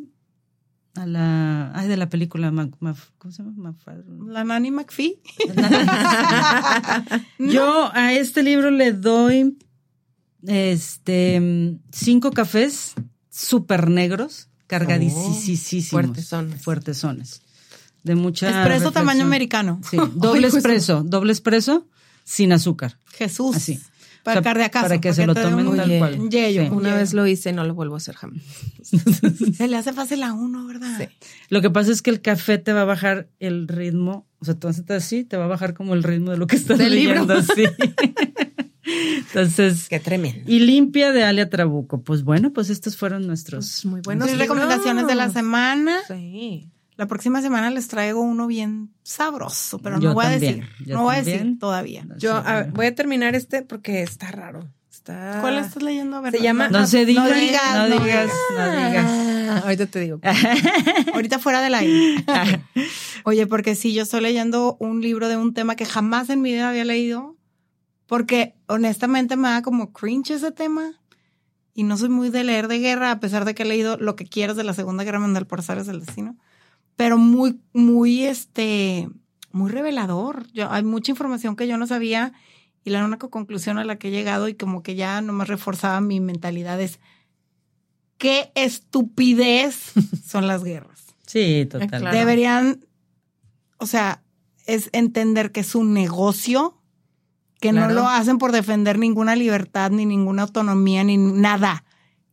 A 0.96 1.06
la. 1.06 1.72
Ay, 1.74 1.88
de 1.88 1.96
la 1.96 2.08
película. 2.08 2.50
Mac- 2.50 2.76
¿Cómo 3.18 3.32
se 3.32 3.42
llama? 3.42 3.54
Mafalda. 3.56 4.04
La 4.32 4.42
Nanny 4.44 4.70
McPhee. 4.72 5.20
Yo 7.38 7.90
a 7.94 8.12
este 8.12 8.42
libro 8.42 8.70
le 8.70 8.92
doy. 8.92 9.56
Este. 10.46 11.78
Cinco 11.92 12.30
cafés 12.32 12.94
súper 13.30 13.88
negros, 13.88 14.48
cargadísimos. 14.66 15.88
fuertesones. 15.88 16.62
Fuertesones. 16.62 17.42
De 18.02 18.14
mucha. 18.14 18.46
Espresso 18.48 18.68
reflexión. 18.68 18.92
tamaño 18.92 19.24
americano. 19.24 19.80
Sí, 19.90 19.96
doble 20.14 20.42
pues, 20.42 20.54
espresso. 20.54 21.02
Doble 21.04 21.32
espresso 21.32 21.86
sin 22.24 22.52
azúcar. 22.52 22.98
Jesús. 23.12 23.56
Así. 23.56 23.80
Para 24.22 24.40
O 24.40 24.42
sea, 24.42 24.52
cardiacazo, 24.52 24.84
Para 24.86 25.00
que 25.02 25.12
se 25.12 25.26
lo 25.26 25.34
tomen 25.34 25.68
un- 25.68 25.76
tal 25.76 25.98
cual. 25.98 26.30
yello. 26.30 26.62
Sí. 26.62 26.68
Una 26.70 26.88
Yeah. 26.90 26.98
vez 26.98 27.12
lo 27.12 27.26
hice 27.26 27.52
no 27.52 27.62
lo 27.64 27.74
vuelvo 27.74 27.94
a 27.94 27.98
hacer 27.98 28.14
jamás. 28.14 28.40
Se 29.56 29.68
le 29.68 29.76
hace 29.76 29.92
fácil 29.92 30.22
a 30.22 30.32
uno, 30.32 30.66
¿verdad? 30.66 30.96
Sí. 30.98 31.08
Lo 31.50 31.60
que 31.60 31.68
pasa 31.70 31.92
es 31.92 32.00
que 32.00 32.08
el 32.10 32.22
café 32.22 32.56
te 32.56 32.72
va 32.72 32.82
a 32.82 32.84
bajar 32.86 33.28
el 33.38 33.68
ritmo, 33.68 34.26
o 34.38 34.46
sea, 34.46 34.54
tú 34.54 34.68
haces 34.68 34.90
así, 34.90 35.24
te 35.24 35.36
va 35.36 35.44
a 35.44 35.48
bajar 35.48 35.74
como 35.74 35.92
el 35.92 36.02
ritmo 36.02 36.30
de 36.30 36.38
lo 36.38 36.46
que 36.46 36.56
estás 36.56 36.78
Del 36.78 36.94
libro. 36.94 37.26
leyendo, 37.26 37.42
sí. 37.54 37.64
Entonces, 39.18 39.88
Qué 39.88 40.00
tremendo. 40.00 40.50
y 40.50 40.60
limpia 40.60 41.12
de 41.12 41.24
Alia 41.24 41.48
Trabuco. 41.50 42.02
Pues 42.02 42.22
bueno, 42.24 42.52
pues 42.52 42.70
estos 42.70 42.96
fueron 42.96 43.26
nuestros. 43.26 43.64
Pues 43.66 43.84
muy 43.86 44.00
buenos 44.00 44.26
libros. 44.28 44.46
recomendaciones 44.48 45.06
de 45.06 45.14
la 45.14 45.30
semana. 45.30 45.98
Sí. 46.08 46.68
La 46.96 47.06
próxima 47.06 47.42
semana 47.42 47.70
les 47.70 47.88
traigo 47.88 48.20
uno 48.20 48.46
bien 48.46 48.90
sabroso, 49.02 49.78
pero 49.80 49.98
Yo 50.00 50.10
no 50.10 50.14
voy 50.14 50.26
también, 50.26 50.54
a 50.54 50.56
decir. 50.66 50.86
yo 50.86 50.96
No 50.96 51.02
voy 51.02 51.16
a 51.16 51.22
decir 51.22 51.58
todavía. 51.58 52.06
Yo 52.18 52.40
Sí, 52.40 52.42
a 52.46 52.54
ver, 52.54 52.70
voy 52.70 52.86
a 52.86 52.94
terminar 52.94 53.34
este 53.34 53.62
porque 53.62 54.02
está 54.02 54.30
raro. 54.30 54.68
Está... 54.90 55.38
¿Cuál 55.40 55.58
estás 55.58 55.82
leyendo? 55.82 56.16
A 56.16 56.20
ver, 56.20 56.32
Se 56.32 56.40
llama- 56.40 56.68
No 56.68 56.86
se 56.86 57.04
diga, 57.04 57.24
no 57.28 57.34
digas, 57.34 57.62
no 57.74 57.88
no 57.98 58.04
digas, 58.04 58.30
no 58.56 58.70
digas. 58.88 59.04
Ah, 59.10 59.60
ahorita 59.64 59.86
te 59.86 60.00
digo. 60.00 60.20
Ahorita 61.14 61.38
fuera 61.40 61.60
del 61.60 61.74
aire. 61.74 62.24
Oye, 63.24 63.46
porque 63.46 63.74
sí, 63.74 63.92
yo 63.92 64.02
estoy 64.04 64.20
leyendo 64.20 64.76
un 64.80 65.00
libro 65.00 65.28
de 65.28 65.36
un 65.36 65.52
tema 65.52 65.76
que 65.76 65.84
jamás 65.84 66.30
en 66.30 66.40
mi 66.42 66.52
vida 66.52 66.68
había 66.68 66.84
leído, 66.84 67.33
porque 68.06 68.54
honestamente 68.66 69.36
me 69.36 69.48
da 69.48 69.62
como 69.62 69.92
cringe 69.92 70.30
ese 70.30 70.52
tema. 70.52 71.00
Y 71.76 71.82
no 71.82 71.96
soy 71.96 72.08
muy 72.08 72.30
de 72.30 72.44
leer 72.44 72.68
de 72.68 72.78
guerra, 72.78 73.10
a 73.10 73.20
pesar 73.20 73.44
de 73.44 73.54
que 73.54 73.64
he 73.64 73.66
leído 73.66 73.96
lo 73.96 74.14
que 74.14 74.26
quieras 74.26 74.56
de 74.56 74.62
la 74.62 74.74
Segunda 74.74 75.02
Guerra 75.02 75.18
Mundial 75.18 75.46
por 75.46 75.58
Azares 75.58 75.86
del 75.86 76.00
Destino. 76.00 76.36
Pero 76.94 77.18
muy, 77.18 77.60
muy, 77.72 78.24
este, 78.24 79.08
muy 79.50 79.70
revelador. 79.70 80.46
Yo, 80.52 80.70
hay 80.70 80.84
mucha 80.84 81.10
información 81.10 81.56
que 81.56 81.66
yo 81.66 81.76
no 81.76 81.86
sabía 81.88 82.32
y 82.84 82.90
la 82.90 83.04
única 83.04 83.28
conclusión 83.28 83.78
a 83.78 83.84
la 83.84 83.96
que 83.96 84.08
he 84.08 84.10
llegado 84.10 84.46
y 84.48 84.54
como 84.54 84.82
que 84.82 84.94
ya 84.94 85.20
nomás 85.20 85.48
reforzaba 85.48 86.00
mi 86.00 86.20
mentalidad 86.20 86.80
es 86.80 87.00
qué 88.18 88.52
estupidez 88.54 89.92
son 90.26 90.46
las 90.46 90.62
guerras. 90.62 91.16
Sí, 91.26 91.66
total. 91.70 92.12
Deberían, 92.12 92.84
o 93.78 93.86
sea, 93.86 94.22
es 94.66 94.90
entender 94.92 95.50
que 95.50 95.60
es 95.60 95.74
un 95.74 95.94
negocio, 95.94 96.80
que 97.64 97.70
Claro. 97.70 97.88
no 97.88 97.94
lo 98.02 98.08
hacen 98.08 98.36
por 98.38 98.52
defender 98.52 98.98
ninguna 98.98 99.34
libertad, 99.36 99.90
ni 99.90 100.04
ninguna 100.04 100.42
autonomía, 100.42 101.02
ni 101.02 101.16
nada. 101.16 101.82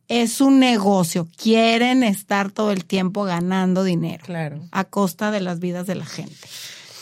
Es 0.08 0.40
un 0.42 0.58
negocio. 0.58 1.26
Quieren 1.42 2.02
estar 2.02 2.50
todo 2.50 2.70
el 2.70 2.84
tiempo 2.84 3.24
ganando 3.24 3.82
dinero 3.82 4.22
Claro. 4.26 4.60
a 4.72 4.84
costa 4.84 5.30
de 5.30 5.40
las 5.40 5.58
vidas 5.58 5.86
de 5.86 5.94
la 5.94 6.04
gente. 6.04 6.36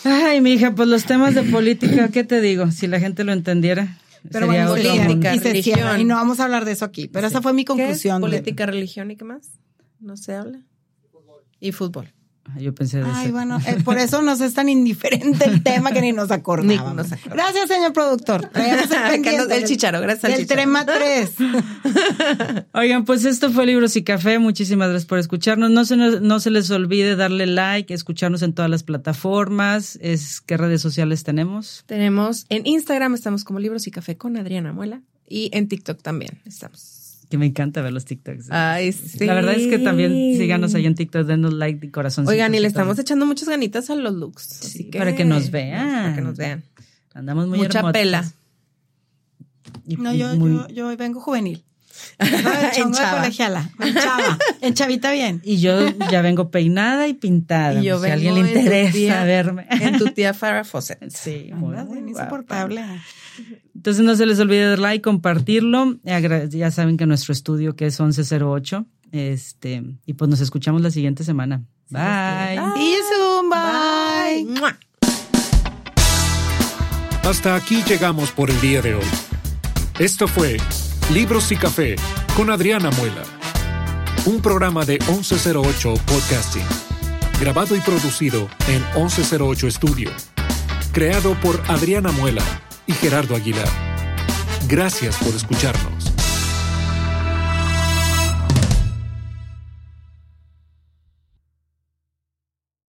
Ay, 0.04 0.40
mi 0.40 0.52
hija, 0.52 0.74
pues 0.76 0.88
los 0.88 1.04
temas 1.04 1.34
de 1.34 1.42
política, 1.42 2.08
¿qué 2.10 2.22
te 2.24 2.40
digo? 2.40 2.70
Si 2.70 2.86
la 2.86 3.00
gente 3.00 3.24
lo 3.24 3.32
entendiera. 3.32 3.98
Pero 4.30 4.46
sería 4.46 4.68
bueno, 4.68 4.84
mundo. 4.92 5.02
política, 5.04 5.34
y 5.34 5.38
se 5.38 5.44
religión. 5.48 5.74
cierra, 5.76 5.98
y 5.98 6.04
no 6.04 6.14
vamos 6.14 6.38
a 6.40 6.44
hablar 6.44 6.64
de 6.66 6.72
eso 6.72 6.84
aquí. 6.84 7.08
Pero 7.08 7.26
esa 7.26 7.40
fue 7.42 7.52
mi 7.52 7.64
¿Qué 7.64 7.72
es? 7.72 7.78
conclusión. 7.78 8.16
de- 8.20 8.28
Política, 8.28 8.66
religión 8.66 9.10
y 9.10 9.16
qué 9.16 9.24
más? 9.24 9.48
No 9.98 10.16
se 10.16 10.34
habla. 10.34 10.60
Y 11.58 11.72
fútbol. 11.72 12.12
Ay, 12.54 12.64
Yo 12.64 12.74
pensé 12.74 12.98
de 12.98 13.04
Ay, 13.06 13.30
bueno, 13.30 13.58
eh, 13.66 13.76
por 13.84 13.98
eso 13.98 14.22
nos 14.22 14.40
es 14.40 14.54
tan 14.54 14.68
indiferente 14.68 15.44
el 15.44 15.62
tema 15.62 15.92
que 15.92 16.00
ni 16.00 16.12
nos 16.12 16.30
acordábamos. 16.30 16.90
Ni 16.90 16.96
nos 16.96 17.12
acordamos. 17.12 17.36
Gracias, 17.52 17.68
señor 17.68 17.92
productor. 17.92 18.46
Traemos 18.52 18.86
el 18.90 19.52
el 19.52 19.64
chicharo, 19.64 20.00
gracias 20.00 20.32
chicharo. 20.36 20.46
Trema 20.48 20.84
3. 20.86 21.30
Oigan, 22.72 23.04
pues 23.04 23.24
esto 23.24 23.50
fue 23.50 23.66
Libros 23.66 23.94
y 23.96 24.02
Café. 24.02 24.38
Muchísimas 24.38 24.88
gracias 24.88 25.06
por 25.06 25.18
escucharnos. 25.18 25.70
No 25.70 25.84
se, 25.84 25.96
nos- 25.96 26.20
no 26.22 26.40
se 26.40 26.50
les 26.50 26.70
olvide 26.70 27.16
darle 27.16 27.46
like, 27.46 27.92
escucharnos 27.92 28.42
en 28.42 28.52
todas 28.52 28.70
las 28.70 28.82
plataformas. 28.82 29.98
Es, 30.00 30.40
¿Qué 30.40 30.56
redes 30.56 30.80
sociales 30.82 31.24
tenemos? 31.24 31.84
Tenemos 31.86 32.46
en 32.48 32.66
Instagram 32.66 33.14
estamos 33.14 33.44
como 33.44 33.58
Libros 33.60 33.86
y 33.86 33.90
Café 33.90 34.16
con 34.16 34.36
Adriana 34.36 34.72
Muela 34.72 35.02
y 35.28 35.50
en 35.52 35.68
TikTok 35.68 36.00
también 36.02 36.40
estamos. 36.44 36.99
Que 37.30 37.38
me 37.38 37.46
encanta 37.46 37.80
ver 37.80 37.92
los 37.92 38.04
TikToks. 38.04 38.48
Ay, 38.50 38.90
sí. 38.92 39.24
La 39.24 39.34
verdad 39.34 39.54
es 39.54 39.68
que 39.68 39.78
también 39.78 40.36
síganos 40.36 40.74
ahí 40.74 40.84
en 40.84 40.96
TikTok, 40.96 41.26
denos 41.26 41.52
like 41.54 41.86
y 41.86 41.90
corazón. 41.90 42.26
Oigan, 42.28 42.52
y 42.54 42.60
le 42.60 42.66
estamos 42.66 42.98
echando 42.98 43.24
muchas 43.24 43.48
ganitas 43.48 43.88
a 43.88 43.94
los 43.94 44.12
looks. 44.14 44.60
así 44.62 44.78
Sí, 44.78 44.84
para 44.98 45.14
que 45.14 45.24
nos 45.24 45.50
vean. 45.52 45.88
Para 46.02 46.14
que 46.16 46.20
nos 46.22 46.36
vean. 46.36 46.62
Andamos 47.14 47.46
muy 47.46 47.58
Mucha 47.58 47.78
hermosas. 47.78 47.92
pela. 47.92 48.32
Y- 49.86 49.96
No, 49.96 50.12
y 50.12 50.18
yo, 50.18 50.34
muy- 50.36 50.50
yo, 50.52 50.68
yo 50.68 50.88
hoy 50.88 50.96
vengo 50.96 51.20
juvenil. 51.20 51.62
En 52.76 52.82
En 52.88 52.92
chava. 52.92 53.18
colegiala. 53.20 53.70
En 53.80 53.94
chava. 53.94 54.38
En 54.60 54.74
chavita 54.74 55.10
bien. 55.12 55.40
Y 55.44 55.58
yo 55.58 55.88
ya 56.10 56.20
vengo 56.22 56.50
peinada 56.50 57.08
y 57.08 57.14
pintada. 57.14 57.80
Y 57.80 57.84
yo 57.86 58.00
si 58.02 58.08
a 58.10 58.12
alguien 58.14 58.34
le 58.34 58.40
interesa 58.40 58.92
tía- 58.92 59.24
verme. 59.24 59.66
En 59.70 59.98
tu 59.98 60.06
tía 60.14 60.34
Farrah 60.34 60.64
Fawcett. 60.64 61.10
Sí, 61.10 61.50
muy, 61.54 61.74
muy 61.76 61.84
guapa. 61.84 62.08
insoportable. 62.08 62.84
Entonces 63.74 64.04
no 64.04 64.14
se 64.16 64.26
les 64.26 64.38
olvide 64.38 64.66
dar 64.68 64.78
like, 64.78 65.02
compartirlo. 65.02 65.96
Ya 66.04 66.70
saben 66.70 66.96
que 66.96 67.06
nuestro 67.06 67.32
estudio 67.32 67.74
que 67.74 67.86
es 67.86 67.98
1108. 67.98 68.86
Este, 69.12 69.82
y 70.06 70.12
pues 70.14 70.28
nos 70.30 70.40
escuchamos 70.40 70.82
la 70.82 70.90
siguiente 70.90 71.24
semana. 71.24 71.62
Bye. 71.88 72.60
Y 72.78 72.94
Zoom, 73.16 73.50
bye. 73.50 74.44
¡Mua! 74.60 74.78
Hasta 77.24 77.54
aquí 77.56 77.82
llegamos 77.86 78.30
por 78.32 78.50
el 78.50 78.60
día 78.60 78.82
de 78.82 78.94
hoy. 78.94 79.04
Esto 79.98 80.26
fue 80.28 80.56
Libros 81.12 81.50
y 81.50 81.56
Café 81.56 81.96
con 82.36 82.50
Adriana 82.50 82.92
Muela, 82.92 83.24
un 84.26 84.40
programa 84.40 84.84
de 84.84 85.00
1108 85.08 85.94
Podcasting, 86.06 86.64
grabado 87.40 87.74
y 87.74 87.80
producido 87.80 88.48
en 88.68 88.80
1108 88.94 89.72
Studio, 89.72 90.10
creado 90.92 91.34
por 91.40 91.60
Adriana 91.66 92.12
Muela 92.12 92.44
y 92.86 92.92
Gerardo 92.92 93.34
Aguilar. 93.34 93.68
Gracias 94.68 95.16
por 95.16 95.34
escucharnos. 95.34 95.99